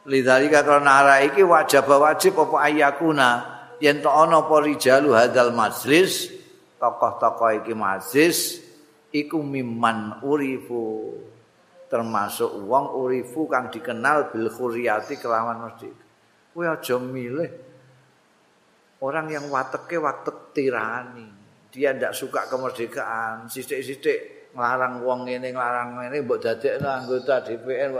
lidzalika 0.06 0.62
karena 0.62 0.90
ara 1.04 1.16
iki 1.26 1.42
wajaba 1.42 2.10
wajib 2.10 2.38
apa 2.38 2.56
ayyakuna 2.70 3.28
yen 3.82 3.98
to 4.04 4.10
ana 4.10 4.44
apa 4.44 4.56
rijalu 4.62 5.16
hadzal 5.16 5.50
majlis 5.50 6.30
tokoh-tokoh 6.80 7.60
iki 7.60 7.76
majlis 7.76 8.70
iku 9.12 9.42
mimman 9.44 10.24
urifu. 10.24 11.14
Termasuk 11.90 12.70
wong 12.70 12.94
urifu 12.94 13.50
kang 13.50 13.66
dikenal 13.68 14.30
bil 14.30 14.46
khuriyati 14.46 15.18
kelawan 15.18 15.66
mesti. 15.66 15.90
Kowe 16.54 16.66
aja 16.66 16.96
milih. 17.02 17.50
Orang 19.02 19.26
yang 19.26 19.50
wateke 19.50 19.98
watek 19.98 20.54
tirani. 20.54 21.26
Dia 21.70 21.90
ndak 21.94 22.14
suka 22.14 22.46
kemerdekaan. 22.46 23.50
Sithik-sithik 23.50 24.39
nglarang 24.54 25.02
wong 25.06 25.26
ngene 25.26 25.54
nglarang 25.54 25.88
ngene 25.98 26.16
mbok 26.26 26.38
dadekno 26.42 26.88
anggota 26.88 27.42
DPR 27.42 27.90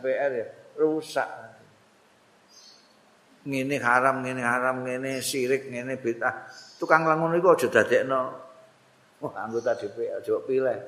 MPR 0.00 0.30
ya 0.32 0.46
rusak. 0.80 1.28
Ngene 3.44 3.76
haram 3.80 4.24
ngene 4.24 4.42
haram 4.44 4.76
ngene 4.84 5.20
sirik 5.20 5.68
ngene 5.68 6.00
bid'ah. 6.00 6.48
Tukang 6.80 7.04
langun 7.04 7.36
iku 7.36 7.52
aja 7.52 7.68
dadekno 7.68 8.20
wah 9.20 9.32
anggota 9.44 9.76
DPR 9.76 10.24
aja 10.24 10.34
pilih. 10.44 10.80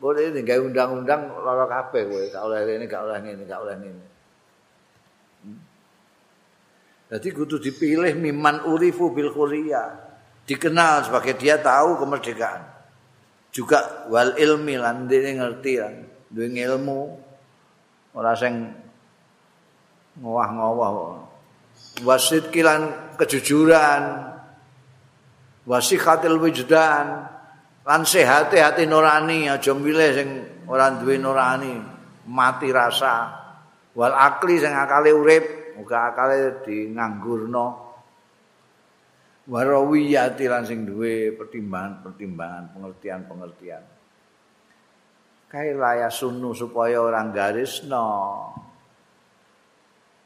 Boleh 0.00 0.32
ini 0.32 0.40
gawe 0.40 0.64
undang-undang 0.64 1.28
lara 1.44 1.68
kabeh 1.68 2.08
kowe 2.08 2.24
gak 2.32 2.40
oleh 2.40 2.64
ini 2.64 2.88
gak 2.88 3.04
oleh 3.04 3.18
ngene 3.20 3.42
gak 3.44 3.60
oleh 3.60 3.76
ngene. 3.76 4.06
Hmm. 5.44 5.60
Jadi 7.12 7.28
kudu 7.36 7.60
dipilih 7.60 8.16
miman 8.16 8.64
urifu 8.64 9.12
bil 9.12 9.28
dikenal 10.48 11.04
sebagai 11.04 11.36
dia 11.36 11.60
tahu 11.60 12.00
kemerdekaan. 12.00 12.69
Juga 13.50 14.06
wal 14.06 14.38
ilmi 14.38 14.78
lan 14.78 15.10
dene 15.10 15.38
ngerti 15.38 15.72
lan 15.78 15.94
duwe 16.30 16.46
ilmu 16.46 17.00
ora 18.14 18.34
sing 18.38 18.70
ngowah-ngowah 20.22 20.90
wasit 22.06 22.50
kilan 22.54 23.14
kejujuran 23.18 24.30
wasikhatil 25.66 26.38
wijdan 26.38 27.26
lan 27.86 28.02
sehat 28.06 28.54
hati 28.54 28.86
nurani 28.86 29.50
aja 29.50 29.74
milih 29.74 30.10
sing 30.14 30.28
ora 30.70 30.94
duwe 30.94 31.18
nurani 31.18 31.74
mati 32.30 32.70
rasa. 32.70 33.42
Wal 33.90 34.14
akli 34.14 34.62
sing 34.62 34.70
akale 34.70 35.10
urip 35.10 35.74
muga 35.74 36.14
akale 36.14 36.62
di 36.62 36.94
nganggurno 36.94 37.89
warawiyati 39.50 40.46
lan 40.46 40.62
sing 40.62 40.86
duwe 40.86 41.34
pertimbangan-pertimbangan, 41.34 42.70
pengertian-pengertian. 42.70 43.82
Kae 45.50 45.74
laya 45.74 46.06
sunu 46.06 46.54
supaya 46.54 47.02
orang 47.02 47.34
garisno. 47.34 48.06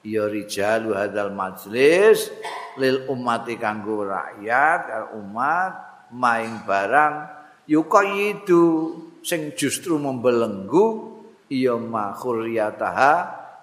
Ya 0.05 0.29
rijalu 0.29 0.93
hadal 0.93 1.33
majlis 1.33 2.29
lil 2.77 3.09
ummati 3.09 3.57
kanggo 3.57 4.05
rakyat, 4.05 5.09
umat 5.17 5.73
maing 6.13 6.69
barang 6.69 7.15
yuqayidu 7.65 8.65
sing 9.25 9.57
justru 9.57 9.97
membelenggu 9.97 11.17
ya 11.49 11.81
ma 11.81 12.13
khurriyataha 12.13 13.15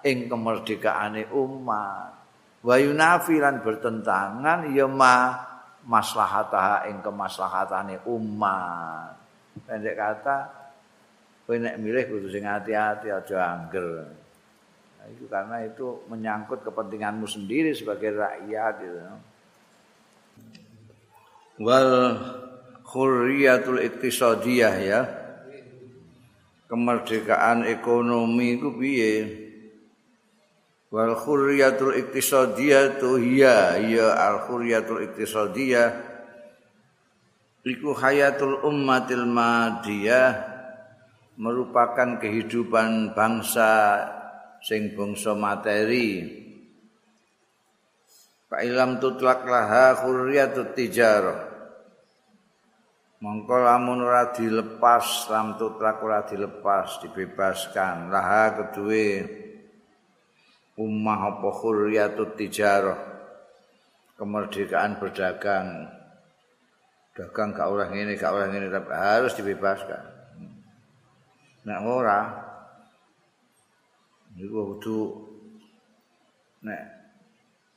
ing 0.02 0.26
kemerdekaane 0.26 1.30
umat. 1.30 2.10
Wa 2.66 2.74
yunafi 2.74 3.38
lan 3.38 3.62
bertentangan 3.62 4.66
ya 4.74 4.90
ma 4.90 5.51
maslahatah 5.86 6.86
ing 6.90 7.02
kemaslahatane 7.02 8.02
umat. 8.06 9.18
Pendek 9.66 9.98
kata 9.98 10.38
kowe 11.44 11.56
nek 11.58 11.76
milih 11.76 12.04
kudu 12.08 12.28
sing 12.30 12.46
hati-hati 12.46 13.10
aja 13.12 13.38
angger. 13.52 14.08
Nah, 15.02 15.06
itu 15.10 15.24
karena 15.26 15.56
itu 15.66 16.06
menyangkut 16.06 16.62
kepentinganmu 16.62 17.26
sendiri 17.26 17.74
sebagai 17.74 18.14
rakyat 18.14 18.74
gitu. 18.78 18.98
Wal 21.66 21.90
khurriyatul 22.86 23.82
iktisadiyah 23.82 24.76
ya. 24.80 25.00
Kemerdekaan 26.70 27.68
ekonomi 27.68 28.56
itu 28.56 28.72
piye? 28.72 29.14
Wal 30.92 31.16
khurriyatul 31.16 31.96
iktisadiyah 31.96 33.00
tu 33.00 33.16
hiya 33.16 33.80
ya 33.80 34.12
al 34.12 34.44
khurriyatul 34.44 35.00
iktisadiyah 35.08 35.88
iku 37.64 37.96
hayatul 37.96 38.60
ummatil 38.60 39.24
madiyah 39.24 40.52
merupakan 41.40 42.20
kehidupan 42.20 43.16
bangsa 43.16 44.04
sing 44.60 44.92
bangsa 44.92 45.32
materi. 45.32 46.40
Fa 48.46 48.60
ilam 48.60 49.00
tutlak 49.00 49.48
laha 49.48 49.96
khurriyatut 49.96 50.76
tijarah. 50.76 51.50
Mongko 53.22 53.54
lamun 53.54 54.02
ora 54.02 54.34
dilepas 54.34 55.30
lam 55.30 55.54
tutlak 55.54 56.02
ora 56.02 56.26
dilepas 56.26 57.00
dibebaskan. 57.00 58.10
Laha 58.10 58.44
kedue 58.58 59.41
ummah 60.82 61.38
apa 61.38 61.48
khurriyatut 61.54 62.34
tijarah. 62.34 62.98
Kemerdekaan 64.18 64.98
berdagang. 64.98 65.88
Dagang 67.12 67.52
gak 67.52 67.68
oleh 67.68 67.86
ngene 67.92 68.16
gak 68.16 68.32
oleh 68.32 68.48
ngene 68.48 68.72
tapi 68.72 68.90
harus 68.94 69.36
dibebaskan. 69.36 70.02
Nek 71.62 71.80
ora 71.84 72.20
niku 74.32 74.74
kudu 74.74 74.98
nek 76.64 76.82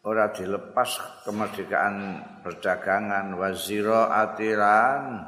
ora 0.07 0.31
dilepas 0.31 1.21
kemerdekaan 1.27 2.21
perdagangan 2.45 3.35
wazira 3.35 4.13
atiran 4.23 5.25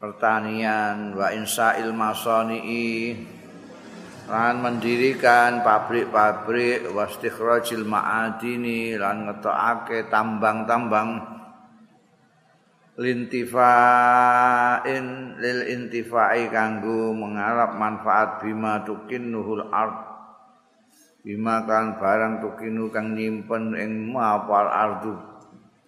pertanian 0.00 1.12
wa 1.12 1.28
insail 1.34 1.92
masani'i 1.92 3.16
lan 4.30 4.62
mendirikan 4.62 5.66
pabrik-pabrik 5.66 6.86
wastikhrajil 6.94 7.82
ma'adini 7.82 8.94
lan 8.94 9.26
ngetokake 9.26 10.06
tambang-tambang 10.06 11.18
lintifain 12.94 13.74
lil 15.34 15.66
intifai 15.66 16.46
kanggo 16.46 17.10
mengarap 17.10 17.74
manfaat 17.74 18.38
bima 18.38 18.86
tukin 18.86 19.34
nuhul 19.34 19.66
ard. 19.66 19.98
Bima 21.26 21.66
kan 21.66 21.98
barang 21.98 22.38
tukinu 22.38 22.86
kang 22.94 23.18
nyimpen 23.18 23.74
ing 23.74 24.14
mapal 24.14 24.70
ardu 24.70 25.18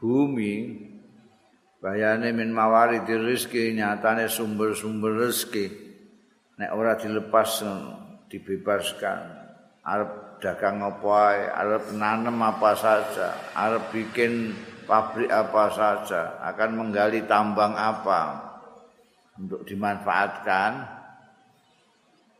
bumi. 0.03 0.82
Bayane 1.78 2.34
min 2.34 2.51
mawari 2.51 3.07
rezeki 3.07 3.70
nyatane 3.78 4.26
sumber-sumber 4.26 5.14
rezeki. 5.30 5.66
Nek 6.59 6.70
ora 6.74 6.99
dilepas 6.99 7.64
dibebaskan. 8.33 9.45
Arep 9.85 10.41
dagang 10.41 10.80
apa 10.80 11.12
ae 11.37 11.43
arep 11.53 11.85
nanam 11.99 12.39
apa 12.41 12.72
saja 12.78 13.35
arep 13.53 13.93
bikin 13.93 14.55
pabrik 14.87 15.30
apa 15.30 15.74
saja 15.74 16.39
akan 16.39 16.70
menggali 16.78 17.26
tambang 17.28 17.76
apa 17.76 18.41
untuk 19.37 19.66
dimanfaatkan. 19.68 21.03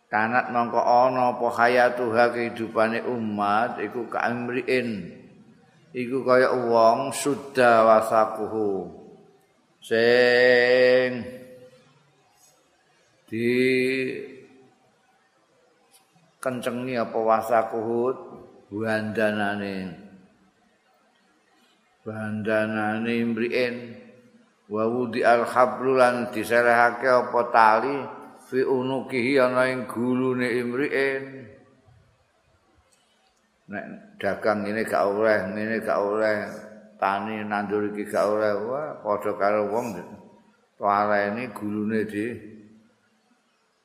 Kanat 0.09 0.53
mongko 0.53 0.81
ana 0.81 1.33
apa 1.33 1.47
hayatuha 1.57 2.25
kehidupane 2.37 3.01
umat 3.09 3.81
iku 3.81 4.07
kaimriin 4.13 5.09
iku 5.97 6.21
kaya 6.25 6.53
wong 6.53 7.13
sudah 7.17 7.85
wasakuhu. 7.89 8.93
Sing 9.83 11.27
di 13.27 13.49
kencengi 16.43 16.99
apa 16.99 17.15
wasa 17.23 17.71
kuhut 17.71 18.19
bandanane 18.67 19.95
bandanane 22.03 23.15
mriin 23.31 23.95
wa 24.67 24.83
wudi 24.91 25.23
al 25.23 25.47
hablulan 25.47 26.35
diserahake 26.35 27.07
apa 27.07 27.41
tali 27.55 27.97
fi 28.51 28.67
unukihi 28.67 29.39
ana 29.39 29.71
ing 29.71 29.87
gulune 29.87 30.51
imriin 30.51 31.47
nek 33.71 34.19
dagang 34.19 34.67
ini 34.67 34.83
gak 34.83 35.07
oleh 35.07 35.39
ngene 35.55 35.79
gak 35.79 36.01
oleh 36.03 36.37
tani 36.99 37.47
nandur 37.47 37.87
iki 37.95 38.03
gak 38.03 38.27
oleh 38.27 38.53
wah 38.67 38.99
padha 38.99 39.33
karo 39.39 39.71
wong 39.71 39.95
tuarene 40.75 41.55
gulune 41.55 42.03
di 42.03 42.27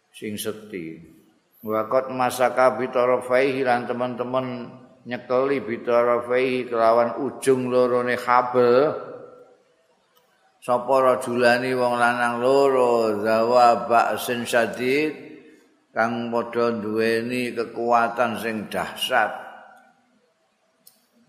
sing 0.10 0.34
seti 0.34 1.17
Wakot 1.66 2.14
masaka 2.14 2.78
bitorofaihi 2.78 3.66
lan 3.66 3.90
teman-teman 3.90 4.70
nyekeli 5.10 5.66
bitorofaihi 5.66 6.70
kelawan 6.70 7.18
ujung 7.18 7.74
lorone 7.74 8.14
kabel. 8.14 8.94
Sapa 10.62 10.96
rajulani 11.02 11.74
wong 11.74 11.98
lanang 11.98 12.44
loro 12.44 13.18
zawa 13.26 13.90
ba'sin 13.90 14.46
syadid 14.46 15.14
kang 15.90 16.30
padha 16.30 16.78
duweni 16.78 17.56
kekuatan 17.58 18.38
sing 18.38 18.70
dahsyat. 18.70 19.32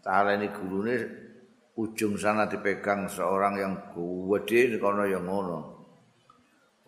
Taleni 0.04 0.52
gurune 0.52 0.96
ujung 1.80 2.20
sana 2.20 2.44
dipegang 2.44 3.08
seorang 3.08 3.54
yang 3.56 3.74
gede 3.96 4.76
kono 4.76 5.08
yang 5.08 5.24
ngono. 5.24 5.78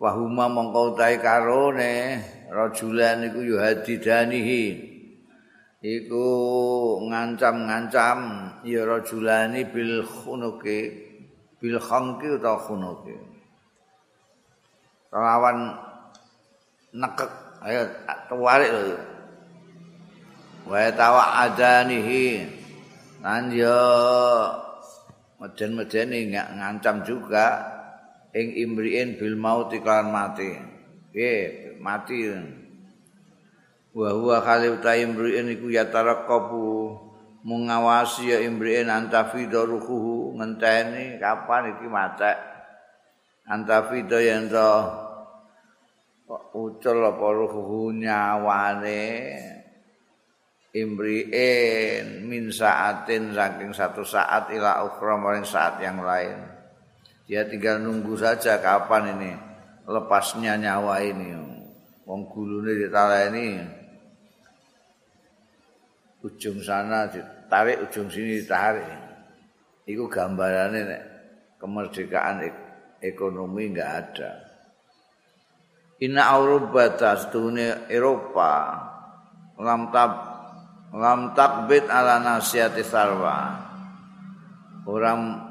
wahuma 0.01 0.49
mongko 0.49 0.97
utahe 0.97 1.21
karone 1.21 2.17
rajulan 2.51 3.31
iku 3.31 3.39
ya 3.47 3.57
hadidanihi 3.63 4.63
iku 5.79 6.27
ngancam-ngancam 7.07 8.19
ya 8.67 8.83
rajulani 8.83 9.63
bil 9.71 10.03
khunuki 10.03 10.79
bil 11.57 11.79
khangki 11.79 12.27
utawa 12.37 12.59
khunuki. 12.59 13.15
Lawan 15.15 15.79
nekek 16.91 17.31
ayo 17.63 17.87
tawarik 18.27 18.69
lho 18.71 18.99
wa 20.67 20.81
tawa 20.91 21.23
adanihi. 21.47 22.59
Yo 23.53 23.79
meden-medeni 25.37 26.33
ngancam 26.33 27.05
juga 27.05 27.61
ing 28.33 28.53
imriin 28.57 29.17
bil 29.21 29.37
maut 29.37 29.69
iklan 29.69 30.09
mati. 30.09 30.70
Nggih, 31.11 31.75
mati. 31.83 32.23
Wa 33.91 34.15
huwa 34.15 34.39
khalif 34.39 34.79
ta 34.79 34.95
imriin 34.95 35.51
iku 35.51 35.67
ya 35.67 35.91
tarakabu 35.91 36.95
mengawasi 37.43 38.31
ya 38.31 38.39
imriin 38.39 38.87
antafidaruhu 38.87 40.39
ngenteni 40.39 41.19
kapan 41.19 41.75
iki 41.75 41.87
mate. 41.91 42.33
antafido 43.51 44.15
yen 44.15 44.47
to 44.47 44.71
ucul 46.55 47.03
apa 47.03 47.27
ruhu 47.35 47.91
nyawane. 47.91 49.03
Imriin 50.71 52.31
min 52.31 52.47
saatin 52.47 53.35
saking 53.35 53.75
satu 53.75 54.07
saat 54.07 54.47
ila 54.55 54.87
ukhra 54.87 55.19
maring 55.19 55.43
saat 55.43 55.83
yang 55.83 55.99
lain. 55.99 56.39
Dia 57.27 57.43
tinggal 57.43 57.83
nunggu 57.83 58.15
saja 58.15 58.63
kapan 58.63 59.19
ini 59.19 59.50
lepasnya 59.87 60.57
nyawa 60.57 61.01
ini. 61.01 61.33
Wong 62.05 62.27
gulune 62.29 62.75
ditaleni. 62.75 63.61
Ujung 66.21 66.61
sana 66.61 67.09
ditarik 67.09 67.89
ujung 67.89 68.09
sini 68.09 68.41
ditarik. 68.41 68.85
Iku 69.89 70.05
gambarane 70.05 70.79
nek 70.85 71.03
kemerdekaan 71.57 72.45
ekonomi 73.01 73.73
enggak 73.73 73.91
ada. 74.05 74.31
Inna 76.01 76.33
Eropa 76.37 76.97
tasdune 76.97 77.89
Eropa. 77.89 78.53
Lam 79.61 79.93
tab 79.93 80.11
lam 80.93 81.33
takbit 81.37 81.85
ala 81.89 82.21
nasihati 82.21 82.81
sarwa. 82.85 83.69
Orang 84.85 85.50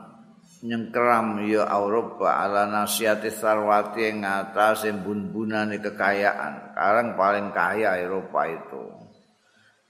nyengkeram 0.61 1.41
ya 1.49 1.65
Eropa 1.65 2.37
ala 2.37 2.69
nasihati 2.69 3.33
sarwati 3.33 4.13
yang 4.13 4.25
atas 4.29 4.85
bun-bunani 4.93 5.81
kekayaan. 5.81 6.73
Sekarang 6.73 7.17
paling 7.17 7.49
kaya 7.53 7.97
Eropa 7.97 8.45
itu. 8.45 8.85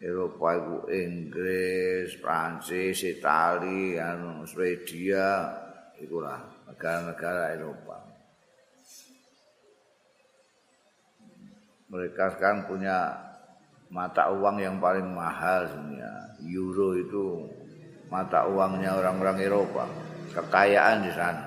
Eropa 0.00 0.56
itu 0.56 0.76
Inggris, 0.96 2.16
Prancis, 2.24 3.04
Itali, 3.04 4.00
anu, 4.00 4.48
Swedia 4.48 5.52
itulah 6.00 6.40
negara-negara 6.64 7.52
Eropa. 7.52 7.98
Mereka 11.90 12.38
sekarang 12.38 12.64
punya 12.70 13.12
mata 13.90 14.30
uang 14.32 14.62
yang 14.62 14.78
paling 14.80 15.10
mahal 15.10 15.68
dunia. 15.68 16.38
Euro 16.48 16.96
itu 16.96 17.44
mata 18.10 18.44
uangnya 18.50 18.98
orang-orang 18.98 19.38
Eropa. 19.40 19.86
Kekayaan 20.34 21.06
di 21.06 21.12
sana. 21.14 21.46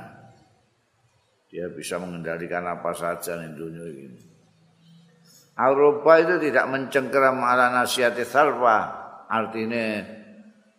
Dia 1.51 1.69
bisa 1.69 2.01
mengendalikan 2.01 2.65
apa 2.65 2.95
saja 2.97 3.37
di 3.37 3.53
dunia 3.53 3.85
ini. 3.85 4.21
Eropa 5.53 6.17
itu 6.17 6.41
tidak 6.41 6.65
mencengkeram 6.71 7.37
ala 7.43 7.69
nasihati 7.69 8.25
sarwa. 8.25 8.89
Artinya 9.29 10.01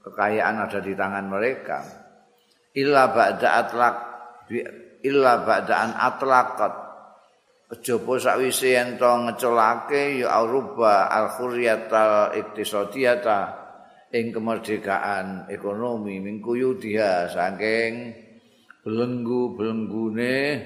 kekayaan 0.02 0.66
ada 0.66 0.82
di 0.82 0.92
tangan 0.98 1.26
mereka. 1.30 1.78
Illa 2.74 3.06
ba'da 3.06 3.48
atlak 3.62 3.96
illa 5.06 5.32
ba'daan 5.46 5.94
atlaqat 5.94 6.74
kejaba 7.70 8.18
sakwise 8.20 8.76
ento 8.76 9.08
ngeculake 9.24 10.20
ya 10.20 10.42
aruba 10.42 11.06
al 11.06 11.32
khuriyatal 11.32 12.34
iktisadiyata 12.34 13.63
ing 14.14 14.30
kemerdekaan 14.30 15.50
ekonomi 15.50 16.22
mingkuyu 16.22 16.78
dia 16.78 17.26
saking 17.26 18.14
belenggu-belenggune 18.86 20.62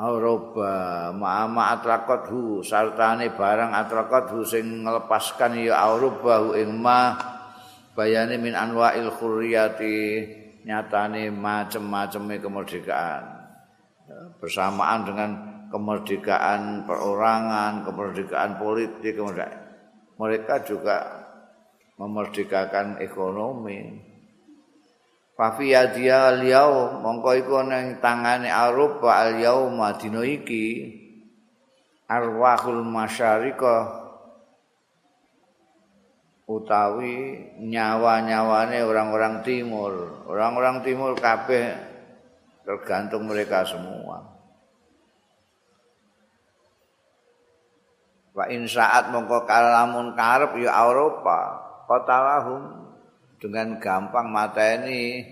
Auroba 0.00 1.12
ma'ama 1.12 1.76
atrakot 1.76 2.32
sartane 2.64 3.36
barang 3.36 3.70
atrakot 3.84 4.32
hu 4.32 4.40
sing 4.42 4.82
ngelepaskan 4.82 5.60
ya 5.60 5.76
Auroba 5.86 6.40
hu 6.40 6.56
ing 6.56 6.72
ma 6.80 7.14
bayane 7.92 8.40
min 8.40 8.56
anwa'il 8.56 9.12
khuriyati 9.12 10.24
nyatane 10.64 11.28
macem-maceme 11.28 12.40
kemerdekaan 12.40 13.22
bersamaan 14.40 15.06
dengan 15.06 15.30
kemerdekaan 15.70 16.82
perorangan, 16.88 17.86
kemerdekaan 17.86 18.58
politik, 18.58 19.14
kemerdekaan. 19.14 19.68
mereka 20.18 20.64
juga 20.66 21.19
memerdekakan 22.00 23.04
ekonomi. 23.04 24.08
Fafiyadiyah 25.36 26.36
al-yaum, 26.36 27.04
mongko 27.04 27.30
iku 27.36 27.60
nang 27.60 28.00
tangane 28.00 28.48
Eropa 28.48 29.20
al-yaum 29.20 29.76
dina 30.00 30.24
iki 30.24 30.96
arwahul 32.08 32.84
masyariqah 32.84 34.00
utawi 36.48 37.46
nyawa-nyawane 37.60 38.80
orang-orang 38.84 39.44
timur. 39.44 40.24
Orang-orang 40.28 40.80
timur 40.84 41.16
kabeh 41.16 41.72
tergantung 42.64 43.28
mereka 43.28 43.64
semua. 43.64 44.28
Wa 48.36 48.44
in 48.48 48.68
saat 48.68 49.08
mongko 49.08 49.48
kalamun 49.48 50.16
karep 50.16 50.52
ya 50.60 50.72
Eropa 50.84 51.69
qatalahum 51.90 52.86
dengan 53.42 53.82
gampang 53.82 54.30
mata 54.30 54.62
ini 54.62 55.26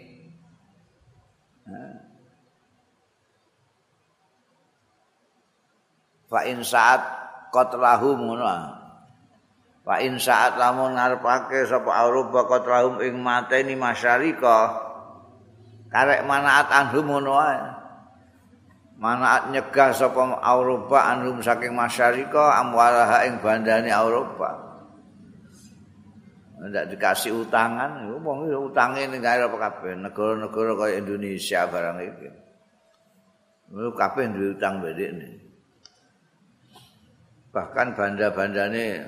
Fa 6.28 6.44
in 6.44 6.60
saat 6.60 7.00
qatlahum 7.48 8.20
ngono. 8.20 8.44
Fa 9.80 9.96
in 10.04 10.20
saat 10.20 10.60
lamun 10.60 10.92
ngarepake 10.92 11.64
sapa 11.64 11.88
Eropa 12.04 12.44
qatlahum 12.44 13.00
ing 13.00 13.16
mateni 13.24 13.72
masyarika 13.72 14.76
karek 15.88 16.28
manaat 16.28 16.68
anhum 16.68 17.08
ngono 17.08 17.32
ae. 17.40 17.60
Manaat 19.00 19.48
nyegah 19.56 19.96
sapa 19.96 20.36
Eropa 20.44 21.16
anhum 21.16 21.40
saking 21.40 21.72
masyarika 21.72 22.60
amwalaha 22.60 23.24
ing 23.24 23.40
bandane 23.40 23.88
Eropa. 23.88 24.67
Ndak 26.58 26.90
dikasih 26.90 27.46
utangan, 27.46 28.10
wong 28.18 28.50
utange 28.50 29.06
ning 29.06 29.22
karo 29.22 29.46
kabeh 29.54 29.94
negara-negara 29.94 30.72
kaya 30.74 30.98
Indonesia 30.98 31.70
barang 31.70 31.98
iki. 32.02 32.28
Lu 33.78 33.94
kabeh 33.94 34.26
duwe 34.34 34.58
utang 34.58 34.82
bedekne. 34.82 35.38
Bahkan 37.54 37.94
banda-bandane 37.94 39.06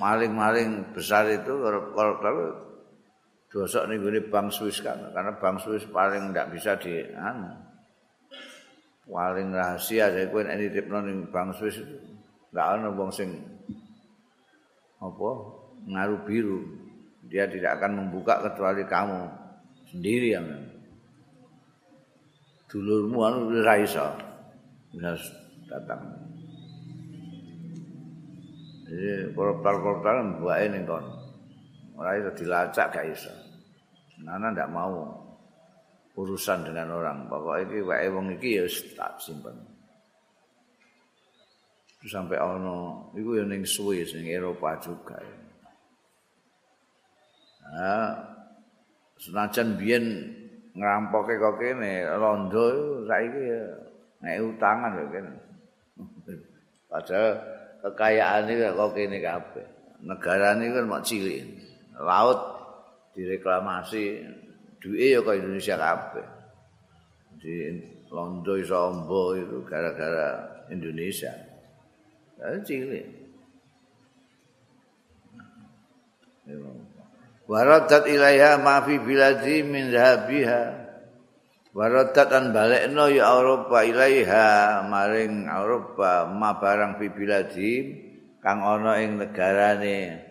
maling-maling 0.00 0.96
besar 0.96 1.28
itu 1.28 1.52
kalau 1.92 2.48
dosok 3.52 3.84
ning 3.90 4.00
Bank 4.32 4.48
Swiss 4.54 4.80
kan 4.80 4.96
karena 5.12 5.36
Bank 5.36 5.60
Swiss 5.60 5.84
paling 5.90 6.32
ndak 6.32 6.54
bisa 6.54 6.78
di 6.78 7.02
anu. 7.12 7.50
paling 9.10 9.50
rahasia 9.50 10.06
saya 10.06 10.30
nek 10.30 10.54
nitipno 10.54 11.02
ning 11.02 11.26
Bank 11.34 11.58
Swiss 11.58 11.82
itu 11.82 11.98
enggak 12.54 12.66
ana 12.78 12.88
wong 12.94 13.10
sing 13.10 13.42
apa 15.02 15.30
ngaruh 15.88 16.20
biru 16.26 16.60
dia 17.30 17.46
tidak 17.46 17.78
akan 17.78 18.04
membuka 18.04 18.42
kecuali 18.44 18.82
kamu 18.84 19.20
sendiri 19.88 20.28
yang 20.34 20.46
dulurmu 22.68 23.18
anu 23.22 23.38
ora 23.54 23.74
iso 23.78 24.06
bisa 24.90 25.14
datang 25.70 26.02
jadi 28.90 29.30
portal-portal 29.32 30.42
buat 30.42 30.58
ini 30.66 30.82
kon 30.84 31.06
ora 31.94 32.18
iso 32.18 32.30
dilacak 32.34 32.90
gak 32.90 33.06
iso 33.08 33.50
Nana 34.20 34.52
ndak 34.52 34.68
mau 34.68 35.08
urusan 36.16 36.68
dengan 36.68 36.92
orang. 36.92 37.24
Pokok 37.28 37.56
iki 37.64 37.78
wae 37.80 38.08
wong 38.12 38.36
iki 38.36 38.60
ya 38.60 38.64
tak 38.96 39.16
simpen. 39.20 39.56
Sampai 42.04 42.40
ono 42.40 43.08
iku 43.12 43.36
ya 43.40 43.44
ning 43.44 43.64
Swiss 43.64 44.16
ning 44.16 44.28
Eropa 44.28 44.76
juga. 44.80 45.20
Nah, 47.70 48.18
senajan 49.22 49.78
biyen 49.78 50.04
ngrampoke 50.74 51.38
kok 51.38 51.58
kene 51.62 52.02
rondo 52.18 52.64
saiki 53.06 53.46
nek 54.22 54.42
utangan 54.42 54.90
lho 54.98 55.04
kene. 55.14 55.32
Padahal 56.90 57.38
kekayaan 57.86 58.50
iki 58.50 58.66
kok 58.74 58.92
kene 58.94 59.18
kabeh. 59.22 59.66
Negara 60.00 60.56
ini 60.56 60.72
kan 60.74 60.84
mau 60.88 61.02
cilik. 61.04 61.44
Laut 62.00 62.40
direklamasi 63.14 64.24
duwe 64.80 65.14
ya 65.14 65.20
kaya 65.22 65.38
Indonesia 65.38 65.76
kabeh. 65.76 66.26
Di 67.40 67.54
Londo 68.10 68.58
iso 68.58 68.90
ombo 68.90 69.38
itu 69.38 69.62
gara-gara 69.62 70.66
Indonesia. 70.66 71.30
Cilik. 72.66 73.06
Waradat 77.50 78.06
ilaiha 78.06 78.62
ma 78.62 78.78
fi 78.86 79.02
biladi 79.02 79.66
min 79.66 79.90
zahabiha. 79.90 80.62
Waradat 81.74 82.30
an 82.30 82.54
balekno 82.54 83.10
ya 83.10 83.26
Eropa 83.26 83.82
ilaiha 83.82 84.86
maring 84.86 85.50
Eropa 85.50 86.30
ma 86.30 86.54
barang 86.54 87.02
fi 87.02 87.10
biladi 87.10 87.72
kang 88.38 88.62
ana 88.62 89.02
ing 89.02 89.18
negarane 89.18 90.22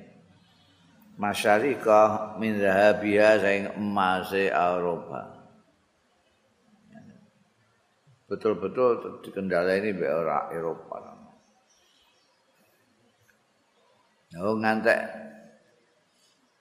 masyarikah 1.20 2.40
min 2.40 2.56
zahabiha 2.56 3.30
saing 3.44 3.68
emas 3.76 4.32
Eropa. 4.32 5.40
betul-betul 8.30 9.26
dikendalai 9.26 9.82
ini 9.82 9.92
oleh 10.06 10.54
Eropa. 10.54 11.18
Oh 14.38 14.54
ngantek 14.54 15.02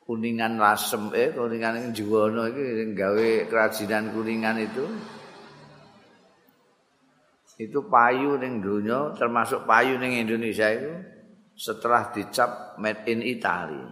kuningan 0.09 0.57
lasem 0.57 1.13
eh 1.13 1.37
kuningan 1.37 1.77
yang 1.77 1.89
jiwono 1.93 2.49
ini 2.49 2.97
gawe 2.97 3.29
kerajinan 3.53 4.17
kuningan 4.17 4.57
itu 4.57 4.89
itu 7.61 7.79
payu 7.91 8.41
ning 8.41 8.65
dunia 8.65 9.13
termasuk 9.21 9.69
payu 9.69 10.01
ning 10.01 10.17
Indonesia 10.17 10.73
itu 10.73 10.95
setelah 11.59 12.15
dicap 12.15 12.79
made 12.79 13.03
in 13.11 13.21
Italy. 13.21 13.83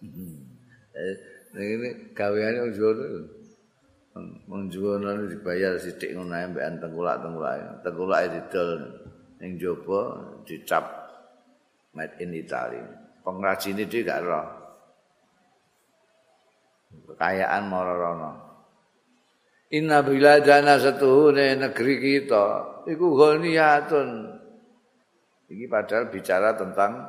Hmm. 0.00 0.36
Eh, 0.96 1.16
ini 1.60 2.10
gaweane 2.16 2.64
wong 2.64 2.72
Jawa 2.72 2.92
wong 4.48 4.62
Jawa 4.72 5.28
dibayar 5.28 5.76
sithik 5.76 6.16
ngono 6.16 6.32
ae 6.32 6.48
mbekan 6.48 6.80
tengkulak-tengkulak. 6.80 7.84
Tengkulake 7.84 8.26
didol 8.32 8.70
ning 9.44 9.60
jaba 9.60 10.00
dicap 10.48 10.84
made 11.92 12.16
in 12.24 12.32
Italy. 12.32 12.80
Pengrajin 13.20 13.76
itu 13.76 14.00
gak 14.02 14.24
roh. 14.24 14.63
Kekayaan 17.02 17.66
marana. 17.66 18.44
Inna 19.74 20.06
biladana 20.06 20.78
satuhune 20.78 21.58
negeri 21.58 21.98
kita 21.98 22.46
iku 22.86 23.18
ghaniyatun 23.18 24.08
Ini 25.44 25.68
padahal 25.68 26.08
bicara 26.08 26.56
tentang 26.56 27.04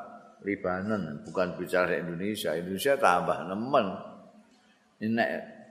Libanon, 0.45 1.25
bukan 1.25 1.57
bicara 1.57 1.97
Indonesia. 1.97 2.53
Indonesia 2.53 2.93
tambah 3.01 3.49
nemen. 3.49 3.87
Ini 5.01 5.23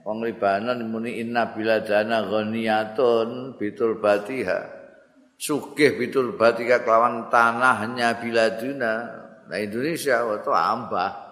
wong 0.03 0.27
Libanon 0.27 0.83
muni 0.91 1.23
inna 1.23 1.55
biladana 1.55 2.27
ghaniyatun 2.27 3.55
bitul 3.55 4.03
batiha. 4.03 4.75
Sugih 5.39 5.95
bitul 5.95 6.35
batiha 6.35 6.83
kelawan 6.83 7.31
tanahnya 7.31 8.19
biladuna. 8.19 8.93
Nah 9.47 9.57
Indonesia 9.61 10.27
waktu 10.27 10.51
ambah. 10.51 11.24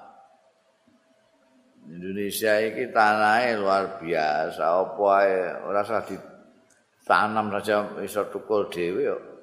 Indonesia 1.90 2.54
ini 2.64 2.90
tanahnya 2.92 3.60
luar 3.60 4.00
biasa. 4.00 4.64
Apa 4.64 5.12
ya? 5.28 5.48
Rasa 5.68 6.04
ditanam 6.08 7.52
saja 7.60 7.88
bisa 8.00 8.28
tukul 8.32 8.72
dewi 8.72 9.08
yuk. 9.08 9.34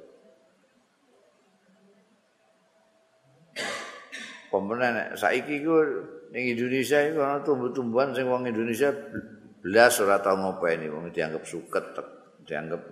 pemenang 4.50 5.14
saiki 5.14 5.62
ku 5.62 5.78
ning 6.34 6.58
Indonesia 6.58 6.98
iku 7.06 7.22
ana 7.22 7.38
tumbuh-tumbuhan 7.46 8.10
sing 8.10 8.26
wong 8.26 8.50
Indonesia 8.50 8.90
belas 9.62 9.94
ora 10.02 10.18
tau 10.18 10.34
ngopeni 10.34 10.90
wong 10.90 11.14
dianggap 11.14 11.46
suket 11.46 11.94
dianggap 12.42 12.82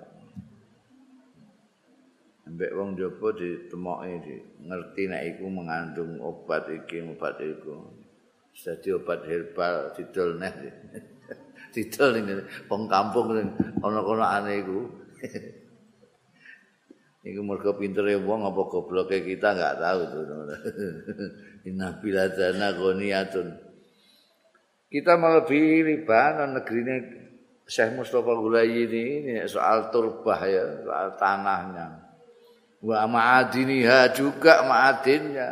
ambek 2.46 2.70
wong 2.78 2.94
jopo 2.94 3.34
ditemoki 3.34 4.14
di 4.22 4.34
ngerti 4.64 5.02
nek 5.10 5.22
iku 5.34 5.44
mengandung 5.50 6.22
obat 6.22 6.70
iki 6.70 7.02
obat 7.02 7.42
iku 7.42 7.74
dadi 8.58 8.88
obat 8.90 9.22
herbal 9.26 9.94
didol 9.94 10.38
neh 10.38 10.52
didol 11.74 12.10
ning 12.18 12.26
wong 12.66 12.90
kampung 12.90 13.38
ning 13.38 13.48
ana-ana 13.82 14.42
ane 14.42 14.52
iku 14.62 14.78
Iku 17.28 17.44
mergo 17.44 17.74
pintere 17.76 18.16
wong 18.16 18.46
apa 18.46 18.62
gobloke 18.70 19.20
kita 19.20 19.52
enggak 19.52 19.76
tahu 19.82 20.00
tuh. 20.08 20.22
Inna 21.68 21.98
biladana 22.00 22.72
ghaniyatun. 22.72 23.48
Kita 24.88 25.20
melebihi 25.20 25.84
Libanon 25.84 26.56
negeri 26.56 26.80
ini 26.80 26.96
Syekh 27.68 28.00
Mustafa 28.00 28.32
Gulayi 28.32 28.88
ini 28.88 29.44
soal 29.44 29.92
turbah 29.92 30.40
ya, 30.48 30.64
soal 30.80 31.08
tanahnya. 31.20 31.86
Wa 32.80 33.04
ma'adiniha 33.04 34.14
juga 34.16 34.64
ma'adinnya, 34.64 35.48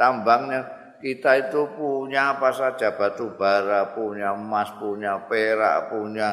tambangnya. 0.00 0.77
Kita 0.98 1.30
itu 1.38 1.62
punya 1.78 2.34
apa 2.34 2.50
saja 2.50 2.94
batu 2.98 3.30
bara, 3.38 3.94
punya 3.94 4.34
emas, 4.34 4.74
punya 4.82 5.14
perak, 5.30 5.94
punya 5.94 6.30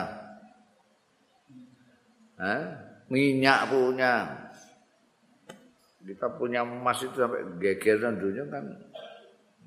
eh? 2.42 2.64
minyak 3.10 3.70
punya. 3.70 4.14
Kita 6.06 6.34
punya 6.38 6.62
emas 6.66 7.02
itu 7.02 7.18
sampai 7.18 7.58
geger 7.58 7.98
dunia 8.14 8.46
kan 8.46 8.62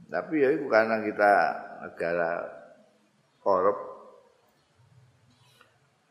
Tapi 0.06 0.38
ya 0.38 0.54
itu 0.54 0.70
karena 0.70 1.02
kita 1.02 1.32
negara 1.82 2.32
korup 3.42 3.78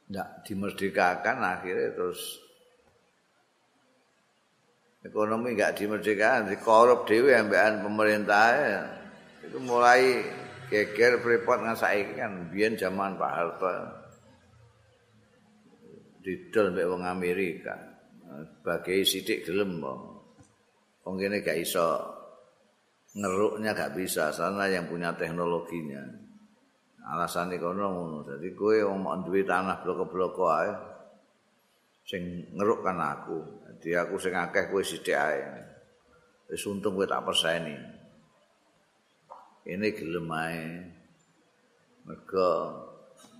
tidak 0.08 0.48
dimerdekakan 0.48 1.38
akhirnya 1.44 1.92
terus 1.92 2.47
ekonomi 5.08 5.56
nggak 5.56 5.80
dimerdekakan, 5.80 6.52
korup 6.60 7.08
dewi 7.08 7.32
ambekan 7.32 7.80
pemerintah 7.80 8.48
itu 9.48 9.58
mulai 9.64 10.28
geger 10.68 11.24
prepot 11.24 11.64
ngasai 11.64 12.20
kan 12.20 12.52
biar 12.52 12.76
zaman 12.76 13.16
Pak 13.16 13.32
Harto. 13.32 13.72
Didol 16.20 16.76
mbek 16.76 16.88
wong 16.92 17.04
Amerika. 17.08 17.76
Sebagai 18.28 19.08
sidik 19.08 19.48
gelem 19.48 19.80
wong 19.80 21.16
kene 21.16 21.40
gak 21.40 21.56
iso 21.56 22.04
ngeruknya 23.16 23.72
gak 23.72 23.96
bisa. 23.96 24.36
Sana 24.36 24.68
yang 24.68 24.92
punya 24.92 25.16
teknologinya. 25.16 26.04
Alasan 27.08 27.56
kono 27.56 27.88
ngono. 27.88 28.18
Jadi 28.28 28.52
kowe 28.52 28.76
wong 28.84 29.00
mau 29.08 29.16
duwe 29.24 29.48
tanah 29.48 29.80
bloko-bloko 29.80 30.44
ae 30.52 30.72
sing 32.08 32.48
ngeruk 32.56 32.88
kan 32.88 32.98
aku. 33.04 33.68
Jadi 33.68 34.00
aku 34.00 34.16
sing 34.16 34.32
akeh 34.32 34.72
kowe 34.72 34.80
sithik 34.80 35.20
ae. 35.20 35.44
Wis 36.48 36.64
untung 36.64 36.96
kowe 36.96 37.04
tak 37.04 37.28
perseni. 37.28 37.76
Ini 39.68 39.88
gelem 39.92 40.28
ae. 40.32 40.64
Mergo 42.08 42.50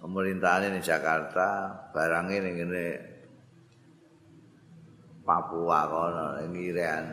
pemerintahan 0.04 0.76
di 0.76 0.84
Jakarta 0.84 1.72
barangnya 1.96 2.36
ini 2.44 2.50
ngene 2.60 2.86
Papua 5.24 5.80
kono 5.88 6.26
ngirean 6.52 7.06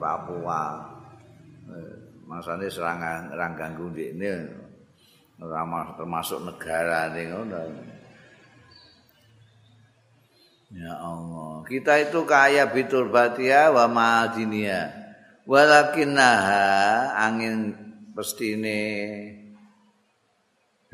Papua. 0.00 0.80
Masane 2.26 2.66
serangan 2.72 3.36
ora 3.36 3.52
ganggu 3.52 3.92
ndekne 3.92 4.32
ora 5.44 5.62
termasuk 5.94 6.40
negara 6.42 7.12
ning 7.12 7.30
ngono 7.30 7.60
Ya 10.66 10.98
Allah, 10.98 11.62
kita 11.62 11.94
itu 12.02 12.26
kaya 12.26 12.66
bitul 12.66 13.06
batia 13.10 13.70
wa 13.70 13.86
ma'adinia. 13.86 14.90
Walakinnaha 15.46 17.14
angin 17.14 17.70
pestine 18.10 18.82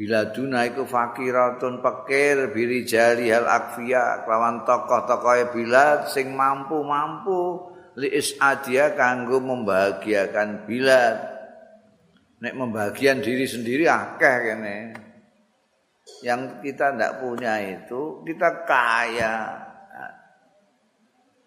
bila 0.02 0.34
duna 0.34 0.66
iku 0.66 0.82
fakiratun 0.82 1.78
pekir 1.78 2.50
biri 2.50 2.82
jari 2.82 3.30
hal 3.30 3.46
akfia 3.46 4.26
kelawan 4.26 4.66
tokoh-tokoh 4.66 5.54
bila 5.54 6.10
sing 6.10 6.34
mampu-mampu 6.34 7.70
li 7.94 8.10
isadia 8.10 8.98
kanggo 8.98 9.38
membahagiakan 9.38 10.66
Bilal. 10.66 11.16
Nek 12.42 12.54
membahagian 12.58 13.22
diri 13.22 13.46
sendiri 13.46 13.86
akeh 13.86 14.36
kene. 14.42 14.78
Yang 16.26 16.66
kita 16.66 16.98
ndak 16.98 17.22
punya 17.22 17.62
itu 17.62 18.26
kita 18.26 18.66
kaya. 18.66 19.61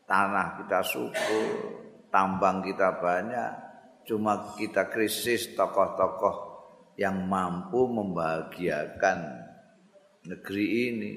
Tanah 0.06 0.62
kita 0.62 0.86
subur, 0.86 1.50
tambang 2.14 2.62
kita 2.62 3.02
banyak, 3.02 3.52
cuma 4.06 4.54
kita 4.54 4.86
krisis 4.86 5.58
tokoh-tokoh 5.58 6.54
yang 6.94 7.26
mampu 7.26 7.90
membahagiakan 7.90 9.18
negeri 10.30 10.68
ini. 10.94 11.14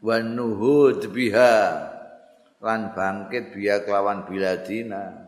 Wa 0.00 0.24
nuhud 0.24 1.04
biha 1.12 1.56
lan 2.64 2.96
bangkit 2.96 3.52
biya 3.52 3.84
kelawan 3.84 4.24
biladina. 4.24 5.20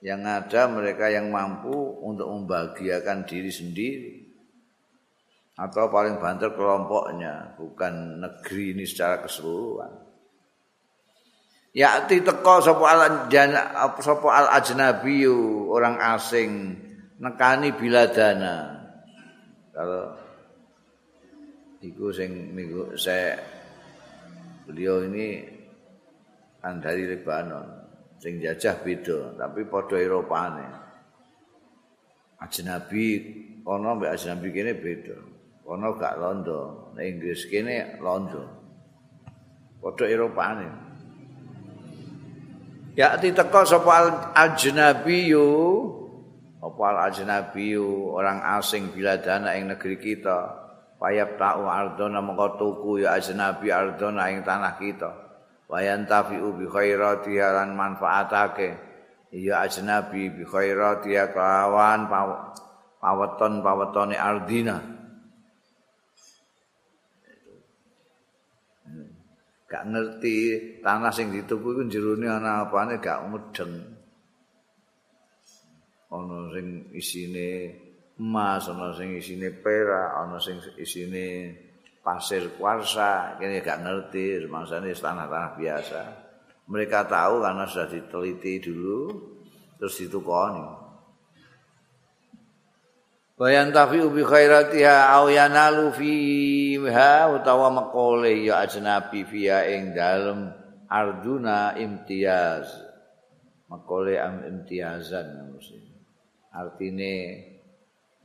Yang 0.00 0.22
ada 0.24 0.62
mereka 0.72 1.12
yang 1.12 1.28
mampu 1.28 2.00
untuk 2.00 2.32
membahagiakan 2.32 3.28
diri 3.28 3.52
sendiri. 3.52 4.12
Atau 5.60 5.92
paling 5.92 6.16
banter 6.16 6.56
kelompoknya 6.56 7.60
bukan 7.60 8.24
negeri 8.24 8.72
ini 8.72 8.88
secara 8.88 9.20
keseluruhan 9.20 10.09
ya 11.70 12.02
teko 12.06 12.58
sapa 12.58 12.84
al 12.90 13.02
sapa 14.02 14.28
al 14.30 14.48
ajnabiyu 14.58 15.70
orang 15.70 15.98
asing 16.18 16.74
nekani 17.22 17.70
biladana. 17.76 18.80
Kalau 19.70 20.18
iku 21.80 22.10
sing 22.10 22.50
minggu 22.52 22.98
saya 22.98 23.38
beliau 24.66 25.06
ini 25.06 25.46
kan 26.60 26.82
dari 26.82 27.08
Lebanon 27.08 27.64
sing 28.20 28.42
jajah 28.42 28.82
beda 28.82 29.38
tapi 29.38 29.64
padha 29.70 29.96
Eropane. 29.96 30.68
Ajnabi 32.40 33.06
kono 33.62 34.00
mbek 34.00 34.16
ajnabi 34.16 34.48
kene 34.50 34.72
beda. 34.74 35.16
Kono 35.62 35.94
gak 35.94 36.18
londo 36.18 36.90
nek 36.98 37.04
Inggris 37.06 37.46
kene 37.46 38.00
londo 38.02 38.42
padha 39.78 40.04
Eropane 40.10 40.89
ya 42.98 43.18
teko 43.18 43.62
sapa 43.66 43.92
al-ajnabiyu 44.04 45.48
apa 46.60 46.82
al-ajnabiyu 46.92 48.12
orang 48.12 48.44
asing 48.60 48.92
bila 48.92 49.16
dana 49.16 49.56
ing 49.56 49.72
negeri 49.72 49.96
kita. 49.96 50.60
Payap 51.00 51.40
ta'u 51.40 51.64
ardona 51.64 52.20
mengko 52.20 52.60
tuku 52.60 53.00
ya 53.00 53.16
ajnabi 53.16 53.72
ardona 53.72 54.28
ing 54.28 54.44
tanah 54.44 54.76
kita. 54.76 55.08
Wayan 55.72 56.04
tafi'u 56.04 56.52
bi 56.60 56.68
khairati 56.68 57.40
lan 57.40 57.72
manfaatake. 57.72 58.76
Ya 59.32 59.64
ajnabi 59.64 60.28
bi 60.28 60.44
khairati 60.44 61.16
kawan 61.32 62.04
paweton 63.00 63.64
pawetone 63.64 64.12
ardina 64.20 64.99
gak 69.70 69.86
ngerti 69.86 70.36
tanah 70.82 71.14
sing 71.14 71.30
dituku 71.30 71.78
iku 71.78 71.82
jerone 71.86 72.26
ana 72.26 72.66
apane 72.66 72.98
gak 72.98 73.22
mudeng. 73.30 73.78
Ana 76.10 76.50
sing 76.50 76.90
isine 76.90 77.50
emas, 78.18 78.66
ana 78.66 78.90
sing 78.98 79.14
isine 79.14 79.54
perak, 79.54 80.10
ana 80.18 80.42
sing 80.42 80.58
isine 80.74 81.54
pasir 82.02 82.50
kuarsa, 82.58 83.38
kene 83.38 83.62
gak 83.62 83.86
ngerti 83.86 84.42
semangsane 84.42 84.90
tanah-tanah 84.90 85.52
biasa. 85.54 86.02
Mereka 86.66 87.06
tahu 87.06 87.38
karena 87.46 87.64
sudah 87.70 87.86
diteliti 87.86 88.58
dulu 88.58 88.98
terus 89.78 89.94
ditukoni. 90.02 90.89
Bayan 93.40 93.72
tafi 93.72 94.04
ubi 94.04 94.20
khairatiha 94.20 95.16
au 95.16 95.32
yanalu 95.32 95.88
fiha 95.96 97.32
utawa 97.32 97.72
makole 97.72 98.44
ya 98.44 98.60
ajnabi 98.68 99.24
fiha 99.24 99.64
ing 99.64 99.96
dalem 99.96 100.52
arduna 100.84 101.72
imtiaz. 101.80 102.68
Makole 103.72 104.20
am 104.20 104.44
imtiazan 104.44 105.56
Artine 106.52 107.16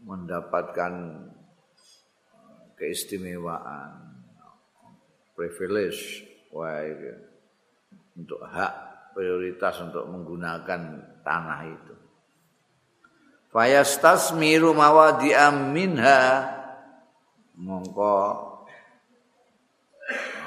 mendapatkan 0.04 0.94
keistimewaan 2.76 4.20
privilege 5.32 6.28
untuk 8.20 8.44
hak 8.44 8.74
prioritas 9.16 9.80
untuk 9.80 10.12
menggunakan 10.12 10.82
tanah 11.24 11.62
itu. 11.72 11.95
Fayastasmiru 13.56 14.76
mawadi'am 14.76 15.72
minha. 15.72 16.52
Mongko. 17.56 18.20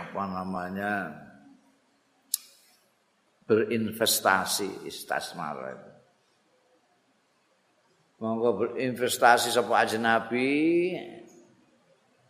Apa 0.05 0.23
namanya? 0.29 1.25
Berinvestasi 3.49 4.85
istasmar. 4.85 5.57
Itu 5.73 5.89
mongko 8.21 8.49
berinvestasi 8.61 9.49
sapa 9.57 9.89
nabi. 9.97 10.93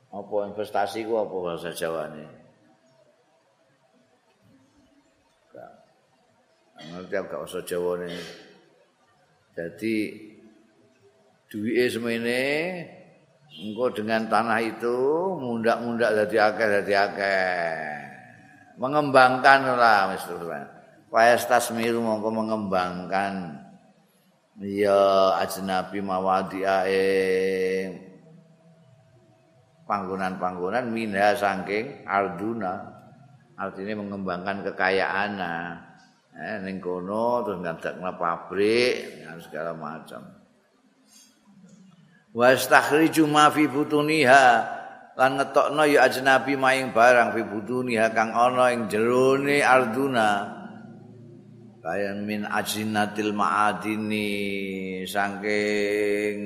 Apa 0.09 0.49
investasi 0.49 1.05
ku 1.05 1.19
apa 1.21 1.37
bahasa 1.37 1.69
Jawa 1.75 2.09
ini 2.09 2.39
ngerti 6.79 7.15
apa 7.19 7.35
bahasa 7.43 7.61
Jawa 7.67 8.01
ini 8.01 8.17
jadi 9.53 9.95
duwike 11.49 11.85
semene 11.89 12.41
engko 13.49 13.89
dengan 13.97 14.29
tanah 14.29 14.61
itu 14.61 14.97
mundak-mundak 15.41 16.13
dadi 16.13 16.37
akeh 16.37 16.67
dadi 16.69 16.95
akeh. 16.95 17.77
Mengembangkan 18.79 19.75
lah 19.75 20.15
wis 20.15 20.25
Fayas 21.09 21.49
tasmiru 21.49 22.05
mongko 22.05 22.29
mengembangkan. 22.31 23.65
Ya 24.61 25.39
ajnabi 25.41 26.05
mawadi 26.05 26.67
panggonan-panggonan 29.89 30.93
minha 30.93 31.33
saking 31.33 32.05
arduna. 32.05 32.93
Artinya 33.59 33.99
mengembangkan 33.99 34.63
kekayaan 34.69 35.31
eh 36.39 36.55
ning 36.63 36.79
kono 36.79 37.43
terus 37.43 37.59
ngadakna 37.59 38.15
pabrik 38.15 39.27
segala 39.43 39.75
macam 39.75 40.38
wastakhriju 42.39 43.27
ma 43.27 43.51
fi 43.51 43.67
butuniha. 43.67 44.79
Lan 45.19 45.35
ngetokno 45.35 45.83
ya 45.83 46.07
ajnabi 46.07 46.55
maing 46.55 46.95
barang 46.95 47.35
fi 47.35 47.43
butuniha 47.43 48.15
kang 48.15 48.31
ana 48.31 48.71
ing 48.71 48.87
jerone 48.87 49.59
arduna. 49.67 50.55
Kaya 51.83 52.15
min 52.23 52.47
ajinatil 52.47 53.35
maadini. 53.35 55.03
Saking 55.03 56.39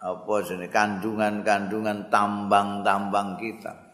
apa 0.00 0.34
jenenge 0.48 0.72
kandungan-kandungan 0.72 2.08
tambang-tambang 2.08 3.36
kita. 3.36 3.92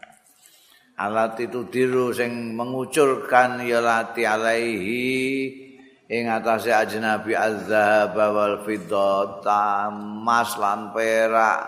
Alat 0.95 1.35
itu 1.43 1.67
diru 1.67 2.15
sing 2.15 2.55
mengucurkan 2.55 3.67
ya 3.67 3.83
lati 3.83 4.23
alaihi 4.23 5.64
ing 6.09 6.29
atase 6.29 6.69
ajnabi 6.69 7.33
azhab 7.33 8.17
wal 8.17 8.61
fiddata 8.65 9.89
emas 9.89 10.57
lan 10.61 10.93
perak. 10.93 11.61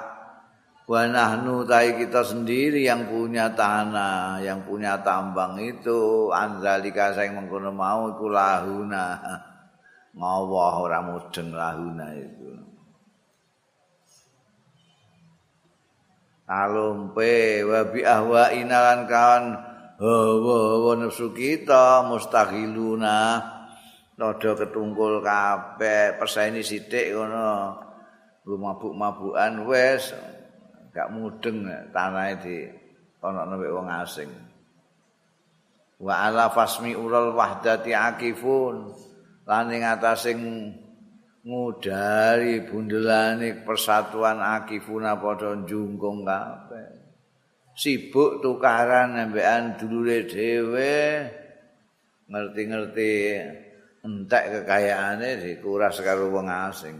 Wa 0.86 1.02
nahnu 1.02 1.66
tai 1.66 1.98
kita 1.98 2.22
sendiri 2.22 2.86
yang 2.86 3.10
punya 3.10 3.50
tanah 3.50 4.38
yang 4.38 4.62
punya 4.62 5.02
tambang 5.02 5.58
itu. 5.58 6.30
Anzalika 6.30 7.10
sing 7.10 7.34
mengkono 7.34 7.74
mau 7.74 8.14
iku 8.14 8.30
lahuna. 8.30 9.18
Ngawah 10.14 10.74
ora 10.78 11.00
mudeng 11.02 11.50
lahuna 11.50 12.06
itu. 12.14 12.54
Alumpe 16.46 17.66
wa 17.66 17.80
bi 17.90 18.06
ahwa 18.06 18.54
inalan 18.54 19.10
kawan 19.10 19.44
hawa 19.98 20.94
nafsu 20.94 21.34
kita 21.34 22.06
mustaqiluna 22.06 23.55
Nodo 24.16 24.56
ketungkul 24.56 25.20
kabeh, 25.20 26.16
perseni 26.16 26.64
sithik 26.64 27.12
ngono. 27.12 27.76
Mabuk-mabukan 28.46 29.68
wis 29.68 30.14
gak 30.94 31.10
mudeng 31.12 31.66
tanah 31.92 32.38
di 32.40 32.64
ana 33.20 33.42
nek 33.44 33.68
wong 33.74 33.90
asing. 33.90 34.30
Wa 36.00 36.30
ala 36.30 36.48
fasmi 36.48 36.96
ural 36.96 37.36
wahdati 37.36 37.92
akifun. 37.92 38.94
Lan 39.44 39.68
ing 39.74 39.82
atasing 39.84 40.40
ngudari 41.44 42.64
bundelane 42.64 43.66
persatuan 43.66 44.40
akifuna 44.40 45.18
padha 45.20 45.58
njungkung 45.58 46.24
kabeh. 46.24 46.88
Sibuk 47.76 48.40
tukaran 48.40 49.20
nembekan 49.20 49.76
dulure 49.76 50.24
dhewe. 50.24 50.94
Ngerti-ngerti 52.26 53.10
entek 54.06 54.62
kekayaane 54.62 55.42
dikuras 55.42 55.98
karo 55.98 56.30
wong 56.30 56.46
asing. 56.46 56.96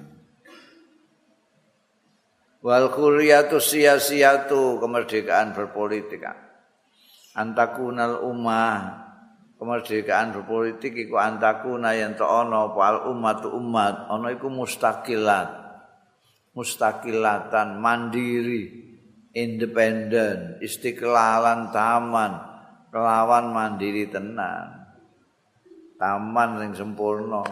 Wal 2.67 2.91
khuriyatu 2.91 3.63
siyasiyatu 3.63 4.83
kemerdekaan 4.83 5.55
berpolitik. 5.55 6.27
Antakunal 7.39 8.27
ummah 8.27 9.07
kemerdekaan 9.57 10.35
berpolitik 10.35 10.99
iku 11.07 11.17
antakuna 11.17 11.95
yen 11.95 12.19
to 12.19 12.27
ana 12.27 12.69
apa 12.75 13.09
umat 13.09 13.47
umat 13.49 14.11
ana 14.11 14.35
iku 14.35 14.51
mustaqilat 14.51 15.49
mustaqilatan 16.53 17.81
mandiri 17.81 18.85
independen 19.37 20.61
istiqlalan 20.65 21.73
taman 21.73 22.33
kelawan 22.93 23.53
mandiri 23.53 24.09
tenan 24.09 24.86
taman 25.97 26.61
sing 26.61 26.73
sempurna. 26.77 27.43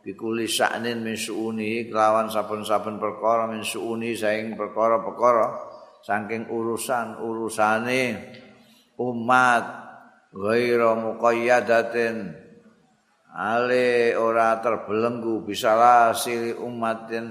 Bikuli 0.00 0.48
saknin 0.48 1.04
min 1.04 1.12
suuni 1.12 1.84
kelawan 1.92 2.32
saben-saben 2.32 2.96
perkara 2.96 3.44
min 3.52 3.60
suuni 3.60 4.16
saing 4.16 4.56
perkara-perkara 4.56 5.76
saking 6.00 6.48
urusan 6.48 7.20
urusane 7.20 8.32
umat 8.96 9.64
ghaira 10.32 10.96
muqayyadatin. 10.96 12.32
Ale 13.30 14.18
ora 14.18 14.58
terbelenggu 14.58 15.46
bisa 15.46 16.10
sili 16.16 16.50
umatin 16.56 17.30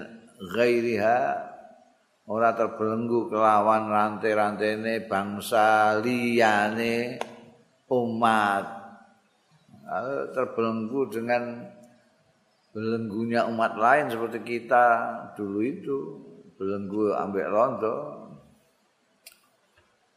ghairiha. 0.55 1.49
Ora 2.29 2.53
terbelenggu 2.53 3.33
kelawan 3.33 3.89
rantai-rantene 3.89 5.09
bangsa 5.09 5.97
liyane 5.97 7.17
umat 7.89 8.78
terbelenggu 10.33 11.09
dengan 11.09 11.65
belenggunya 12.69 13.49
umat 13.49 13.73
lain 13.75 14.13
seperti 14.13 14.39
kita 14.45 14.85
dulu 15.33 15.59
itu. 15.65 15.99
Belenggu 16.59 17.15
ambek 17.15 17.47
rondo. 17.47 17.95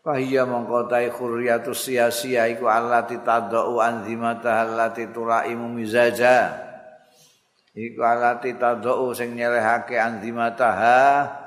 Fahiyya 0.03 0.43
mongkotai 0.51 1.15
khurriyatu 1.15 1.71
sia-sia 1.71 2.51
iku 2.51 2.67
allati 2.67 3.23
tadau 3.23 3.79
anzimata 3.79 4.67
allati 4.67 5.07
tulaimu 5.15 5.71
mizaja. 5.71 6.51
Iku 7.71 8.03
allati 8.03 8.59
tadau 8.59 9.15
sing 9.15 9.39
nyelehake 9.39 9.95
anzimataha 9.95 11.42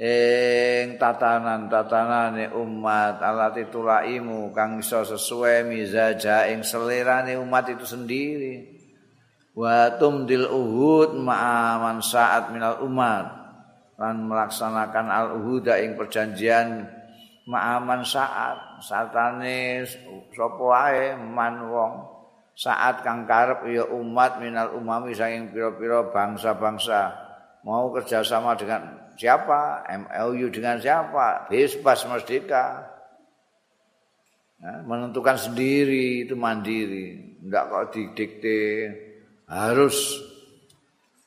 ing 0.00 0.96
tatanan-tatanane 0.96 2.56
umat 2.56 3.20
allati 3.20 3.68
tulaimu 3.68 4.48
kang 4.56 4.80
iso 4.80 5.04
sesuai 5.04 5.68
mizaja 5.68 6.48
ing 6.48 6.64
selerane 6.64 7.36
umat 7.36 7.68
itu 7.68 7.84
sendiri. 7.84 8.80
Wa 9.52 10.00
tumdil 10.00 10.48
uhud 10.48 11.20
ma'aman 11.20 12.00
saat 12.00 12.48
minal 12.48 12.80
umat. 12.80 13.28
Dan 14.00 14.24
melaksanakan 14.24 15.12
al-uhuda 15.12 15.76
ing 15.84 15.92
perjanjian 16.00 16.88
ma'aman 17.44 18.00
saat 18.00 18.80
satane 18.80 19.84
sapa 20.32 20.64
wae 20.64 21.12
man 21.20 21.68
wong 21.68 21.92
saat 22.56 23.04
kang 23.04 23.28
karep 23.28 23.68
ya 23.68 23.84
umat 23.92 24.40
minal 24.40 24.72
umami 24.72 25.12
saking 25.12 25.52
pira-pira 25.52 26.08
bangsa-bangsa 26.08 27.12
mau 27.64 27.92
kerjasama 27.92 28.56
dengan 28.56 28.99
siapa? 29.20 29.84
MLU 29.84 30.48
dengan 30.48 30.80
siapa? 30.80 31.52
Bebas 31.52 32.08
merdeka. 32.08 32.88
Nah, 34.64 34.80
menentukan 34.88 35.36
sendiri 35.36 36.24
itu 36.24 36.32
mandiri. 36.32 37.36
Enggak 37.44 37.68
kok 37.68 37.84
didikte. 37.92 38.60
Harus 39.44 40.16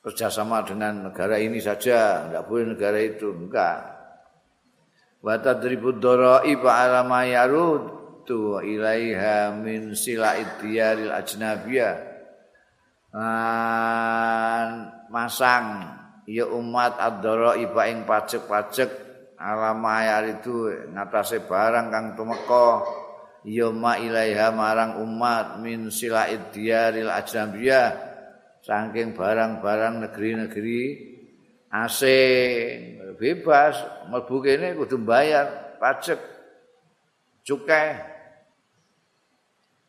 kerjasama 0.02 0.66
dengan 0.66 1.10
negara 1.10 1.38
ini 1.38 1.62
saja. 1.62 2.26
Enggak 2.26 2.44
boleh 2.50 2.66
negara 2.74 2.98
itu. 2.98 3.30
Enggak. 3.30 3.94
Wa 5.22 5.38
tadribu 5.38 5.94
dharaiba 5.94 6.70
ala 6.74 7.06
yaruddu 7.22 8.58
ilaiha 8.58 9.54
min 9.54 9.94
sila'id 9.94 10.58
diyaril 10.58 11.14
ajnabiyah. 11.14 11.96
Lan 13.14 14.70
masang 15.10 16.03
ya 16.24 16.48
umat 16.48 16.96
ad-dharaiba 17.00 17.82
ing 17.92 18.08
pajak-pajak 18.08 18.90
ala 19.40 19.76
ma 19.76 20.04
yaridu 20.04 20.72
ngatasé 20.92 21.44
barang 21.44 21.92
kang 21.92 22.06
tumeka. 22.16 22.84
Ya 23.44 23.68
ma 23.68 24.00
ilaiha 24.00 24.48
marang 24.56 25.04
umat 25.04 25.60
min 25.60 25.92
sila'id 25.92 26.48
diyaril 26.56 27.12
ajnabiyah 27.12 27.92
saking 28.64 29.12
barang-barang 29.12 30.08
negeri-negeri 30.08 30.82
asing. 31.68 33.04
Bebas 33.20 33.76
mlebu 34.08 34.40
kene 34.40 34.74
kudu 34.74 34.96
bayar 34.96 35.76
pajak 35.76 36.18
cukai 37.44 38.00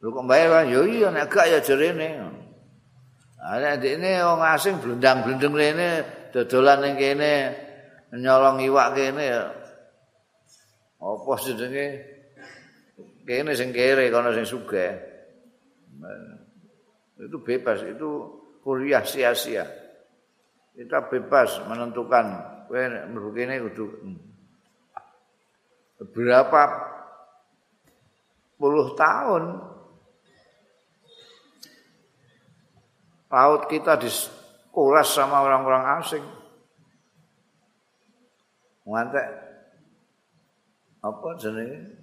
lu 0.03 0.13
kok 0.13 0.27
bayar 0.29 0.61
kan 0.61 0.65
yo 0.69 0.86
iya 0.86 1.09
nek 1.09 1.31
gak 1.31 1.49
ya 1.49 1.59
jerene. 1.63 2.21
Ana 3.39 3.79
ndekne 3.79 4.19
wong 4.21 4.41
asing 4.43 4.77
blendang-blendeng 4.83 5.55
rene 5.55 5.89
dodolan 6.36 6.83
ning 6.83 6.95
kene 6.99 7.55
nyolong 8.11 8.59
iwak 8.67 8.91
kene 8.91 9.23
ya. 9.23 9.43
Apa 10.99 11.33
jenenge 11.47 11.88
kene 13.23 13.55
sing 13.55 13.71
kere 13.71 14.11
kono 14.11 14.36
sing 14.36 14.43
sugih. 14.43 14.99
Itu 17.15 17.39
bebas 17.39 17.88
itu 17.88 18.09
kuliah 18.59 19.07
sia-sia. 19.07 19.63
Kita 20.75 21.07
bebas 21.07 21.63
menentukan 21.71 22.25
kowe 22.67 22.83
mlebu 22.83 23.29
kene 23.31 23.55
kudu 23.71 23.86
berapa 26.11 26.63
puluh 28.59 28.91
tahun 28.99 29.43
laut 33.31 33.63
kita 33.71 33.95
dikuras 34.76 35.07
sama 35.07 35.39
orang-orang 35.47 36.03
asing 36.03 36.19
ngantek 38.84 39.23
apa 40.99 41.28
jenenge 41.39 41.95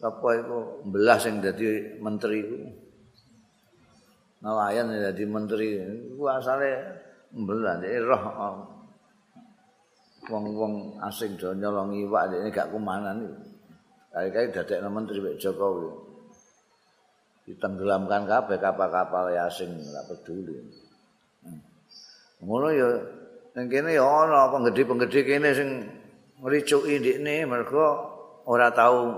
apa 0.00 0.28
itu 0.32 0.58
belah 0.88 1.20
sing 1.20 1.44
dadi 1.44 2.00
menteri 2.00 2.40
itu 2.40 2.56
nelayan 4.40 4.96
dadi 4.96 5.28
menteri 5.28 5.76
itu 5.76 6.24
asale 6.24 6.72
belah 7.36 7.76
roh 7.84 8.24
wong-wong 10.32 10.96
asing 11.04 11.36
do 11.36 11.52
nyolong 11.52 11.92
iwak 12.00 12.32
ini 12.32 12.48
gak 12.48 12.72
kumanan 12.72 13.28
iki. 13.28 13.44
Kali-kali 14.08 14.56
dadekno 14.56 14.88
menteri 14.88 15.20
Pak 15.20 15.36
Jokowi. 15.36 15.90
Ditenggelamkan 17.44 18.24
kabeh 18.24 18.56
kapal-kapal 18.56 19.36
asing 19.36 19.74
ora 19.74 20.00
peduli. 20.08 20.83
Ngono 22.44 22.68
ya 22.76 22.88
ning 23.56 23.66
kene 23.72 23.96
ya 23.96 24.04
ana 24.04 24.52
penggede-penggede 24.52 25.20
kene 25.24 25.48
sing 25.56 25.68
ngricuki 26.44 27.00
ndikne 27.00 27.48
mergo 27.48 27.86
ora 28.44 28.68
tau 28.68 29.16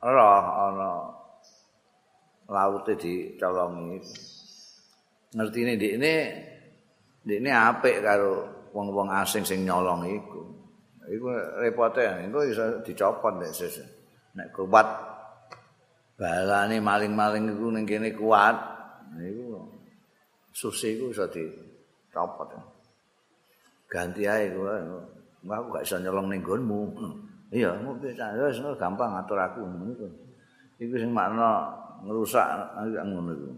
roh 0.00 0.44
ana 0.64 0.90
laute 2.48 2.96
dicolongi. 2.96 4.00
Ngertine 5.36 5.72
ndikne 5.76 6.12
ndikne 7.28 7.50
apik 7.52 8.00
karo 8.00 8.48
wong-wong 8.72 9.12
asing 9.12 9.44
sing 9.44 9.68
nyolong 9.68 10.08
iku. 10.08 10.40
Iku 11.06 11.26
repote, 11.62 12.02
iku 12.02 12.38
iso 12.50 12.82
dicopot 12.82 13.38
nek 13.38 13.52
sesuk. 13.52 13.86
Nek 14.34 14.50
kuat 14.56 14.88
balane 16.16 16.80
maling-maling 16.80 17.52
iku 17.52 17.68
ning 17.68 17.84
kene 17.84 18.16
kuat, 18.16 18.56
iku 19.20 19.60
susi 20.56 20.96
iku 20.96 21.12
iso 21.12 21.28
dicopot. 22.16 22.48
Ganti 23.92 24.24
ae 24.24 24.48
kuwi. 24.56 24.72
Aku 25.46 25.66
gak 25.70 25.84
iso 25.84 26.00
nyolong 26.00 26.32
ning 26.32 26.40
nggonmu. 26.40 26.80
Iya, 27.52 27.76
mungkin 27.78 28.10
wis 28.10 28.58
gampang 28.80 29.14
ngatur 29.14 29.38
aku 29.38 29.62
ngono 29.62 29.94
Iku 30.82 30.98
sing 30.98 31.14
makna 31.14 31.70
ngerusak 32.02 32.46
ngono 33.06 33.30
iku. 33.36 33.50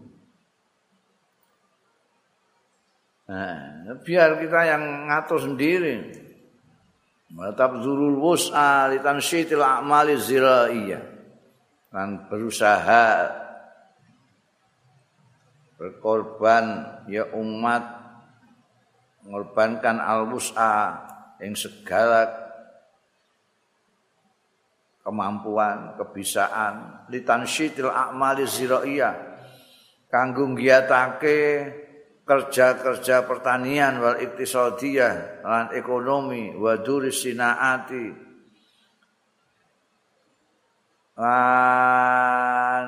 Nah, 3.29 3.93
biar 4.05 4.37
kita 4.37 4.59
yang 4.69 4.83
ngatur 5.09 5.39
sendiri. 5.41 5.95
Matab 7.29 7.81
zurul 7.85 8.17
wus'a 8.17 8.89
li 8.89 8.97
tansyitil 9.01 9.61
a'mali 9.61 10.17
ziraiyah. 10.17 11.03
Dan 11.89 12.29
berusaha 12.29 13.05
berkorban 15.77 16.65
ya 17.09 17.29
umat 17.33 17.98
mengorbankan 19.29 20.01
al-wus'a 20.01 21.05
yang 21.37 21.53
segala 21.53 22.25
kemampuan, 25.05 25.93
kebisaan 26.01 27.05
li 27.13 27.21
tansyitil 27.21 27.93
a'mali 27.93 28.49
ziraiyah. 28.49 29.29
Kanggo 30.09 30.49
ngiyatake 30.49 31.69
kerja-kerja 32.25 33.29
pertanian 33.29 34.01
wal 34.01 34.17
iktisadiyah 34.17 35.45
lan 35.45 35.69
ekonomi 35.77 36.57
wa 36.57 36.73
duris 36.81 37.21
sinaati 37.21 38.09
lan 41.17 42.87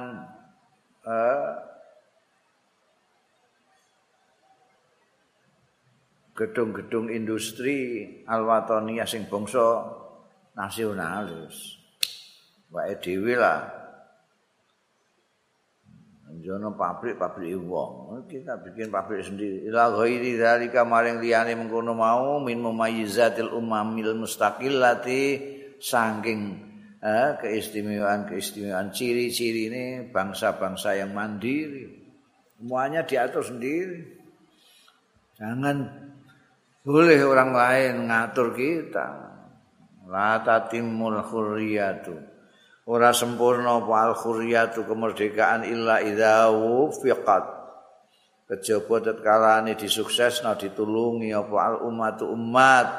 eh, 1.06 1.52
gedung-gedung 6.32 7.12
industri 7.12 8.08
alwatoniyah 8.24 9.08
sing 9.08 9.28
bangsa 9.28 9.84
nasionalis 10.56 11.80
wae 12.72 12.96
dhewe 13.04 13.36
lah 13.36 13.82
jono 16.40 16.74
pabrik-pabrik 16.74 17.60
wong. 17.60 18.24
Kita 18.26 18.58
bikin 18.64 18.88
pabrik 18.88 19.28
sendiri. 19.28 19.68
Ila 19.68 19.92
ghairi 19.92 20.40
dzalika 20.40 20.88
maring 20.88 21.20
liyane 21.20 21.54
mengkono 21.60 21.92
mau 21.92 22.40
min 22.40 22.64
mumayyizatil 22.64 23.52
umamil 23.52 24.16
mustaqillati 24.18 25.24
saking 25.78 26.40
eh, 27.02 27.30
keistimewaan-keistimewaan 27.42 28.94
ciri-ciri 28.96 29.68
ini 29.70 29.84
bangsa-bangsa 30.10 30.96
yang 30.96 31.12
mandiri. 31.12 32.00
Semuanya 32.58 33.06
diatur 33.06 33.46
sendiri. 33.46 34.00
Jangan 35.36 35.78
boleh 36.82 37.20
orang 37.22 37.52
lain 37.54 37.94
ngatur 38.10 38.54
kita. 38.58 39.08
La 40.12 40.42
tatimul 40.44 41.22
khurriyatu. 41.24 42.32
ora 42.92 43.14
sempurna 43.14 43.78
apa 43.78 44.12
al-khuriyatu 44.12 44.90
kemerdekaan 44.90 45.64
illa 45.70 46.02
idza 46.02 46.50
wufiqat 46.50 47.46
kejaba 48.50 48.96
tetkalane 49.00 49.78
disuksesna 49.78 50.58
ditulungi 50.58 51.30
apa 51.32 51.56
al-ummatu 51.72 52.28
ummat 52.34 52.90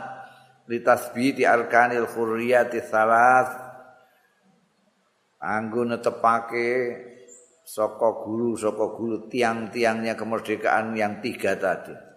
litasbiti 0.70 1.42
arkanil 1.42 2.06
khuriyati 2.06 2.80
salat 2.86 3.50
anggo 5.42 5.82
netepake 5.82 6.70
saka 7.66 8.22
guru 8.22 8.54
saka 8.54 8.84
guru 8.94 9.26
tiang-tiangnya 9.26 10.14
kemerdekaan 10.14 10.94
yang 10.94 11.18
tiga 11.18 11.58
tadi 11.58 12.11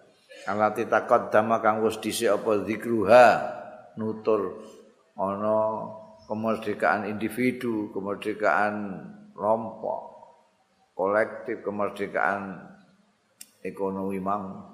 alati 0.46 0.86
taqaddama 0.86 1.58
kang 1.58 1.82
wis 1.82 1.98
dhisik 1.98 2.30
apa 2.30 2.62
zikruha 2.62 3.26
nutur 3.98 4.62
ana 5.18 5.90
kemerdekaan 6.30 7.10
individu 7.10 7.90
kemerdekaan 7.90 8.74
kelompok 9.34 10.00
kolektif 10.96 11.60
kemerdekaan 11.60 12.62
ekonomi 13.60 14.22
mang. 14.22 14.64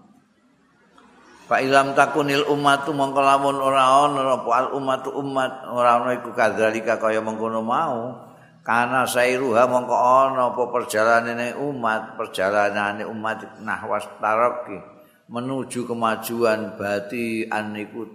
Fa 1.48 1.58
ilam 1.58 1.96
takunil 1.96 2.46
ummatu 2.46 2.94
mongko 2.94 3.18
lamun 3.18 3.58
ora 3.58 4.06
ana 4.06 4.38
apa 4.38 4.50
al 4.54 4.68
ummatu 4.78 5.10
umat 5.18 5.66
ora 5.66 5.98
ana 5.98 6.14
iku 6.14 6.30
kadzalika 6.30 7.00
kaya 7.02 7.18
mengkono 7.18 7.64
mau. 7.64 8.30
Karena 8.62 9.02
sairuha 9.02 9.66
mongko 9.66 9.96
ana 9.96 10.54
apa 10.54 10.62
perjalanane 10.70 11.58
umat 11.58 12.14
perjalanane 12.14 13.02
umat 13.02 13.58
nahwas 13.58 14.06
taraqi 14.22 15.01
menuju 15.28 15.86
kemajuan 15.86 16.74
bati 16.74 17.46
aniku 17.46 18.08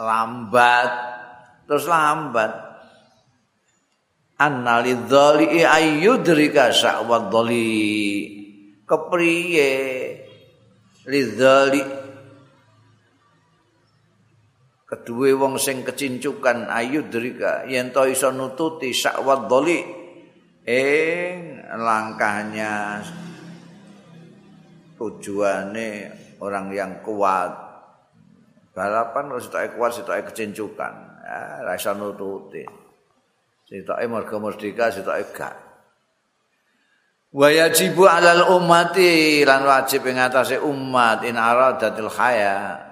lambat. 0.00 0.90
Terus 1.68 1.84
lambat. 1.88 2.52
Annalidzali 4.38 5.66
ayyudrika 5.66 6.70
sa'wadhali 6.70 7.66
kepriye? 8.86 9.72
Lidzali 11.08 11.82
kedua 14.88 15.36
wong 15.36 15.60
sing 15.60 15.84
kecincukan 15.84 16.64
ayu 16.72 17.04
drika 17.12 17.68
yen 17.68 17.92
to 17.92 18.08
iso 18.08 18.32
nututi 18.32 18.96
sakwat 18.96 19.44
doli 19.44 19.84
ing 20.64 21.60
langkahnya 21.76 23.04
tujuane 24.98 25.90
orang 26.42 26.74
yang 26.74 26.92
kuat. 27.00 27.54
Balapan 28.74 29.32
harus 29.32 29.50
tak 29.50 29.78
kuat 29.78 29.94
sih 29.94 30.04
tak 30.06 30.30
kecincukan 30.30 30.92
ya, 31.22 31.62
rasa 31.66 31.94
nututi. 31.94 32.62
Sih 33.66 33.82
tak 33.86 34.02
marga 34.10 34.36
merdeka 34.38 34.90
sih 34.90 35.06
tak 35.06 35.22
gak 35.34 35.54
wajibu 37.32 38.08
alal 38.08 38.56
umati 38.56 39.44
lan 39.44 39.64
wajib 39.68 40.08
ing 40.08 40.16
atase 40.16 40.56
umat 40.56 41.24
in 41.28 41.36
aradatil 41.36 42.08
haya. 42.12 42.84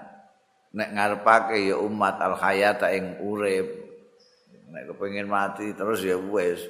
Nek 0.76 0.92
ngarepake 0.92 1.72
ya 1.72 1.76
umat 1.80 2.20
al 2.20 2.36
hayata 2.36 2.92
ing 2.92 3.16
urip. 3.24 3.64
Nek 4.68 4.92
kepengin 4.92 5.24
mati 5.24 5.72
terus 5.72 6.04
ya 6.04 6.20
wis. 6.20 6.60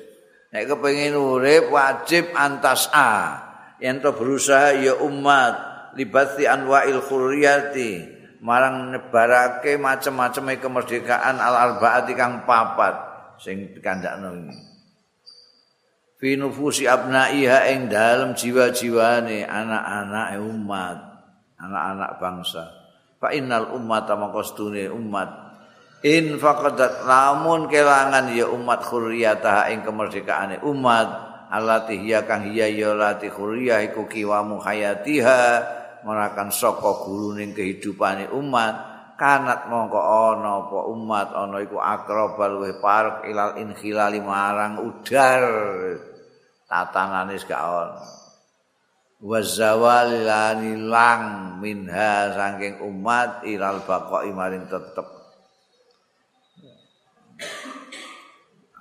Nek 0.55 0.71
kepengin 0.71 1.19
urip 1.19 1.75
wajib 1.75 2.31
antas 2.39 2.87
a 2.95 3.46
yen 3.83 4.01
to 4.01 4.13
berusaha 4.13 4.77
ya 4.79 4.97
umat 5.03 5.55
libati 5.97 6.45
anwa'il 6.49 7.01
khurriyati 7.03 8.17
marang 8.45 8.93
nebarake 8.93 9.81
macam-macam 9.81 10.57
kemerdekaan 10.61 11.41
al 11.41 11.55
arbaati 11.57 12.13
kang 12.13 12.45
papat 12.45 12.95
sing 13.41 13.73
dikandakno 13.73 14.33
iki 14.37 14.57
fi 16.17 16.37
nufusi 16.41 16.89
abnaiha 16.89 17.69
ing 17.73 17.93
dalem 17.93 18.33
jiwa-jiwane 18.33 19.45
anak-anak 19.45 20.41
umat 20.41 21.17
anak-anak 21.61 22.11
bangsa. 22.21 22.65
Fa 23.17 23.33
innal 23.33 23.73
ummata 23.73 24.15
maqastune 24.15 24.93
umat. 24.93 25.45
In 26.05 26.37
faqadat 26.37 27.09
lamun 27.09 27.67
kelangan 27.67 28.31
ya 28.31 28.47
umat 28.53 28.85
khurriyatah 28.85 29.73
ing 29.73 29.83
kemerdekaane 29.83 30.63
umat 30.63 31.09
allati 31.51 31.99
hiya 31.99 32.27
kang 32.27 32.51
hiya 32.51 32.71
ya 32.71 32.91
lati 32.95 33.31
khurriyah 33.31 33.83
iku 33.93 34.07
kiwamu 34.07 34.63
hayatiha. 34.63 35.43
Merakan 36.07 36.55
saka 36.55 37.03
guruning 37.03 37.51
kehidupane 37.51 38.31
umat. 38.31 38.95
Kanat 39.17 39.73
mongko 39.73 39.97
ana 39.97 40.69
apa 40.69 40.79
umat 40.93 41.33
ana 41.33 41.57
iku 41.65 41.81
akrabal 41.81 42.61
wa 42.61 42.69
parek 42.79 43.33
ilal 43.33 43.57
inkhilali 43.57 44.21
marang 44.21 44.85
udar 44.85 45.43
tatanane 46.69 47.35
gak 47.41 47.57
ana. 47.57 48.05
Wazawal 49.17 50.29
lang 50.87 51.23
minha 51.65 52.37
saking 52.37 52.85
umat 52.85 53.43
ilal 53.49 53.81
baqai 53.89 54.31
maring 54.31 54.69
tetep. 54.69 55.09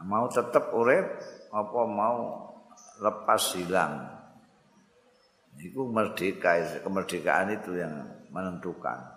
Mau 0.06 0.30
tetep 0.30 0.70
urip 0.76 1.08
apa 1.50 1.82
mau 1.90 2.45
lepas 3.00 3.42
hilang. 3.58 4.06
Itu 5.56 5.88
merdeka 5.88 6.84
kemerdekaan 6.84 7.56
itu 7.56 7.80
yang 7.80 7.96
menentukan. 8.30 9.16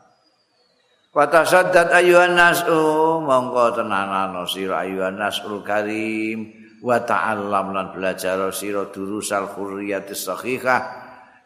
Kata 1.08 1.42
sadat 1.42 1.90
ayuhan 1.90 2.38
nas'u 2.38 3.18
mongko 3.18 3.74
tenanano 3.74 4.46
sira 4.46 4.86
ayuhan 4.86 5.18
nas'ul 5.18 5.66
karim 5.66 6.52
wa 6.78 7.02
ta'allam 7.02 7.74
lan 7.74 7.86
belajar 7.90 8.38
sira 8.54 8.86
durusal 8.92 9.50
khurriyatis 9.50 10.30
sahihah 10.30 10.80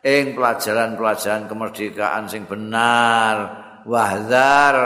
ing 0.05 0.37
pelajaran-pelajaran 0.37 1.49
kemerdekaan 1.49 2.28
sing 2.28 2.45
benar 2.45 3.37
wahdar 3.89 4.76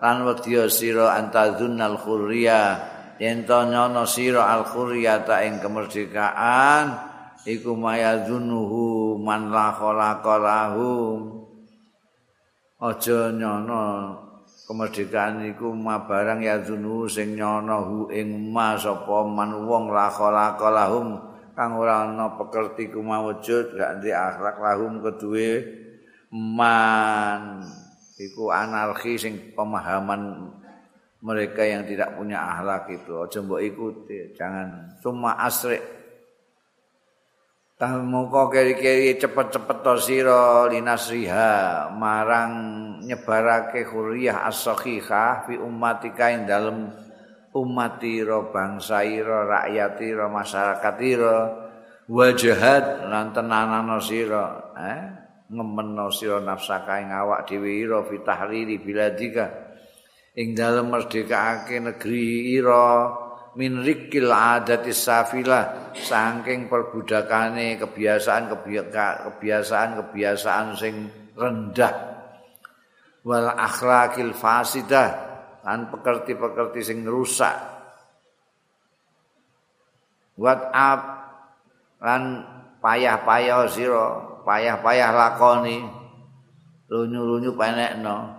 lan 0.00 0.16
wedya 0.26 0.70
sira 0.70 1.18
antadzunnal 1.18 1.98
khurriya 2.00 2.78
yen 3.22 3.46
to 3.46 3.70
nyono 3.70 4.02
sira 4.02 4.50
al 4.50 4.66
khurriyata 4.66 5.46
ing 5.46 5.62
kemerdekaan 5.62 6.86
iku 7.46 7.78
mayadzunuhu 7.78 9.14
man 9.22 9.54
la 9.54 9.70
khalaqalahum 9.70 11.46
aja 12.82 13.30
nyono 13.30 14.18
kemerdekaan 14.66 15.46
iku 15.54 15.70
mabarang 15.70 16.42
ya 16.42 16.66
zunu 16.66 17.06
sing 17.06 17.38
nyono 17.38 17.78
hu 17.86 17.98
ing 18.10 18.50
mas 18.50 18.82
apa 18.82 19.22
man 19.22 19.70
wong 19.70 19.94
la 19.94 20.10
khalaqalahum 20.10 21.30
kang 21.54 21.78
ora 21.78 22.10
ana 22.10 22.34
pekerti 22.34 22.90
kumawujud 22.90 23.78
gak 23.78 24.00
ndek 24.00 24.16
akhlak 24.16 24.56
lahum 24.58 24.98
kedue 25.04 25.62
man. 26.32 27.60
Iku 28.16 28.48
anarki 28.48 29.20
sing 29.20 29.52
pemahaman 29.52 30.52
mereka 31.22 31.62
yang 31.62 31.86
tidak 31.86 32.18
punya 32.18 32.42
akhlak 32.42 32.90
itu. 32.90 33.14
Aja 33.22 33.38
mbok 33.40 33.62
ikuti 33.62 34.34
jangan. 34.34 34.98
Cuma 34.98 35.38
asrik. 35.38 35.80
Tamuka 37.78 38.46
keri-keri 38.50 39.18
cepet-cepet 39.18 39.78
to 39.82 39.94
sira 39.98 40.70
linasriha 40.70 41.90
marang 41.90 42.52
nyebarake 43.02 43.82
huriyah 43.90 44.46
as-sahihah 44.46 45.50
fi 45.50 45.58
ummatika 45.58 46.30
ing 46.30 46.46
dalem 46.46 46.94
umat 47.50 47.98
ira 48.06 48.38
bangsa 48.54 49.02
ira 49.02 49.46
rakyat 49.46 49.98
ira 49.98 50.26
masyarakat 50.30 50.94
ira. 51.02 51.38
Wajahat 52.06 53.06
lan 53.06 53.30
tenanana 53.30 53.98
sira 54.02 54.74
eh? 54.74 55.02
Ngemeno 55.50 56.10
sira 56.10 56.42
nafsaka 56.42 56.98
ing 56.98 57.14
awak 57.14 57.46
dhewe 57.46 57.82
ira 57.82 58.02
fitahriri 58.06 58.78
biladika 58.82 59.61
ing 60.32 60.56
dalem 60.56 60.88
merdekake 60.88 61.76
negeri 61.76 62.56
ira 62.56 63.12
min 63.52 63.84
rikil 63.84 64.32
adati 64.32 64.88
safila 64.96 65.92
saking 65.92 66.72
perbudakane 66.72 67.76
kebiasaan 67.76 68.48
kebiasaan 68.48 69.90
kebiasaan 70.00 70.66
sing 70.80 70.94
rendah. 71.36 71.94
Wal 73.22 73.54
akhlakil 73.54 74.32
fasidah 74.34 75.08
lan 75.62 75.92
pekerti-pekerti 75.92 76.80
sing 76.80 77.04
rusak. 77.06 77.54
WhatsApp 80.40 81.00
lan 82.02 82.22
payah-payah 82.80 83.68
sira 83.68 84.08
payah-payah 84.42 85.10
lakoni 85.12 85.86
lunyu-lunyu 86.88 87.52
penekno 87.54 88.32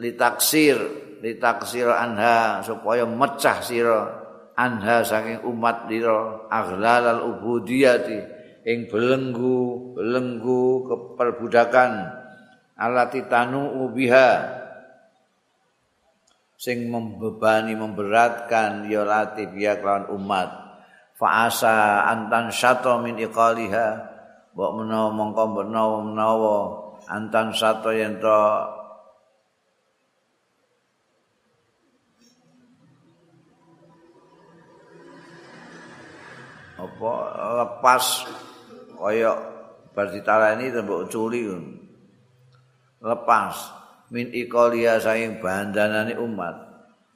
litaksir 0.00 1.09
litaksir 1.20 1.88
anha 1.88 2.64
supaya 2.64 3.04
mecah 3.04 3.60
sira 3.60 4.00
anha 4.56 5.04
saking 5.04 5.44
umat 5.44 5.88
dira 5.88 6.48
aghlal 6.48 7.24
ubudiyati 7.36 8.18
ing 8.64 8.88
belenggu 8.92 9.96
belenggu 9.96 10.88
keperbudakan 10.88 12.12
alati 12.76 13.24
tanu 13.28 13.88
ubiha 13.88 14.60
sing 16.60 16.92
membebani 16.92 17.72
memberatkan 17.72 18.84
ya 18.92 19.00
latif 19.08 19.48
ya 19.56 19.80
kelawan 19.80 20.12
umat. 20.12 20.48
Fa 21.16 21.48
asa 21.48 22.04
antan 22.04 22.52
syato 22.52 23.00
min 23.00 23.16
iqaliha 23.16 23.88
mbok 24.52 24.70
menawa 24.76 25.08
mongko 25.08 25.44
menawa 25.56 25.96
menawa 26.04 26.56
antan 27.08 27.56
syato 27.56 27.92
yen 27.96 28.20
to 28.20 28.40
apa 36.80 37.12
lepas 37.60 38.24
kaya 38.96 39.32
bar 39.92 40.08
ditaleni 40.08 40.72
tembok 40.72 41.12
culi 41.12 41.44
lepas 43.04 43.54
min 44.08 44.32
ikolia 44.32 44.96
saing 44.96 45.40
bandanane 45.44 46.16
umat 46.16 46.56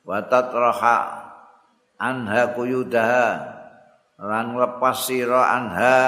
wa 0.04 0.18
tatraha 0.28 0.98
anha 1.96 2.52
kuyudaha 2.52 3.26
lan 4.20 4.54
lepas 4.54 5.08
sira 5.08 5.48
anha 5.48 5.98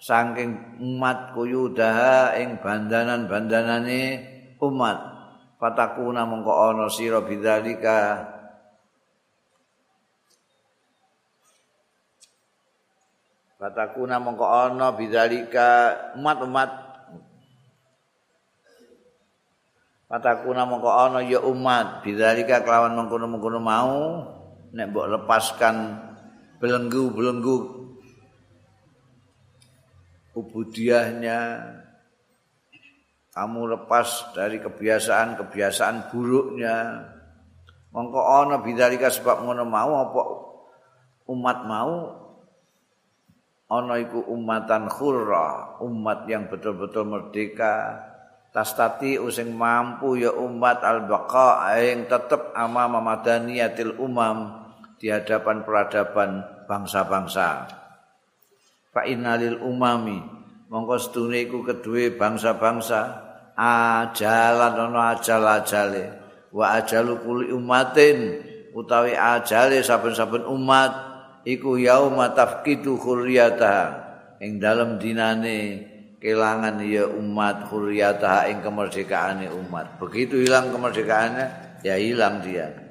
saking 0.00 0.80
umat 0.80 1.32
kuyudaha 1.32 2.36
ing 2.36 2.60
bandanan-bandanane 2.60 4.02
umat. 4.60 4.98
Fatakuna 5.56 6.28
mongko 6.28 6.52
ana 6.52 6.86
sira 6.92 7.24
bidzalika 7.24 8.28
Fatakuna 13.56 14.20
mongko 14.20 14.44
ana 14.44 14.92
bidzalika 14.92 15.68
umat-umat. 16.20 16.70
Fatakuna 20.12 20.68
mongko 20.68 20.90
ana 20.92 21.24
ya 21.24 21.40
umat. 21.40 22.04
Bidzalika 22.04 22.60
kelawan 22.60 22.92
mengkono-mengkono 23.00 23.56
mau 23.56 23.96
nek 24.76 24.92
mbok 24.92 25.08
lepaskan 25.08 26.04
belenggu-belenggu 26.60 27.88
ubudiahnya 30.36 31.40
kamu 33.32 33.60
lepas 33.72 34.36
dari 34.36 34.60
kebiasaan-kebiasaan 34.60 36.12
buruknya. 36.12 37.08
Mongko 37.88 38.20
ana 38.20 38.60
bidzalika 38.60 39.08
sebab 39.08 39.48
ngono 39.48 39.64
mau 39.64 39.92
apa 39.96 40.22
umat 41.32 41.58
mau 41.64 42.25
ana 43.66 43.98
iku 43.98 44.22
umatan 44.30 44.86
khurra, 44.86 45.78
umat 45.82 46.26
yang 46.30 46.46
betul-betul 46.46 47.06
merdeka. 47.06 48.02
Tastati 48.54 49.20
using 49.20 49.52
mampu 49.52 50.16
ya 50.16 50.32
umat 50.32 50.80
al-baqa 50.80 51.76
yang 51.76 52.08
tetap 52.08 52.56
amama 52.56 53.04
madaniyatil 53.04 54.00
umam 54.00 54.64
di 54.96 55.12
hadapan 55.12 55.60
peradaban 55.60 56.40
bangsa-bangsa. 56.64 57.68
Fa 58.96 59.04
innalil 59.04 59.60
umami 59.60 60.24
mongko 60.72 60.96
sedune 60.96 61.44
iku 61.44 61.62
kedue 61.68 62.16
bangsa-bangsa 62.16 63.00
ajalan 63.60 64.72
ana 64.72 65.14
ajal-ajale 65.14 66.04
wa 66.50 66.80
ajalu 66.80 67.12
kuli 67.22 67.46
umatin 67.52 68.40
utawi 68.72 69.12
ajale 69.14 69.84
saben-saben 69.84 70.48
umat 70.48 71.05
iku 71.46 71.78
yauma 71.78 72.34
tafqidu 72.34 72.98
khurriyata 72.98 74.04
ing 74.42 74.58
dalem 74.58 74.98
dinane 74.98 75.86
kelangan 76.18 76.82
ya 76.82 77.06
umat 77.06 77.70
khurriyata 77.70 78.50
ing 78.50 78.60
kemerdekaane 78.66 79.46
umat. 79.54 80.02
Begitu 80.02 80.42
hilang 80.42 80.74
kemerdekaannya 80.74 81.46
ya 81.86 81.94
hilang 81.94 82.42
dia 82.42 82.85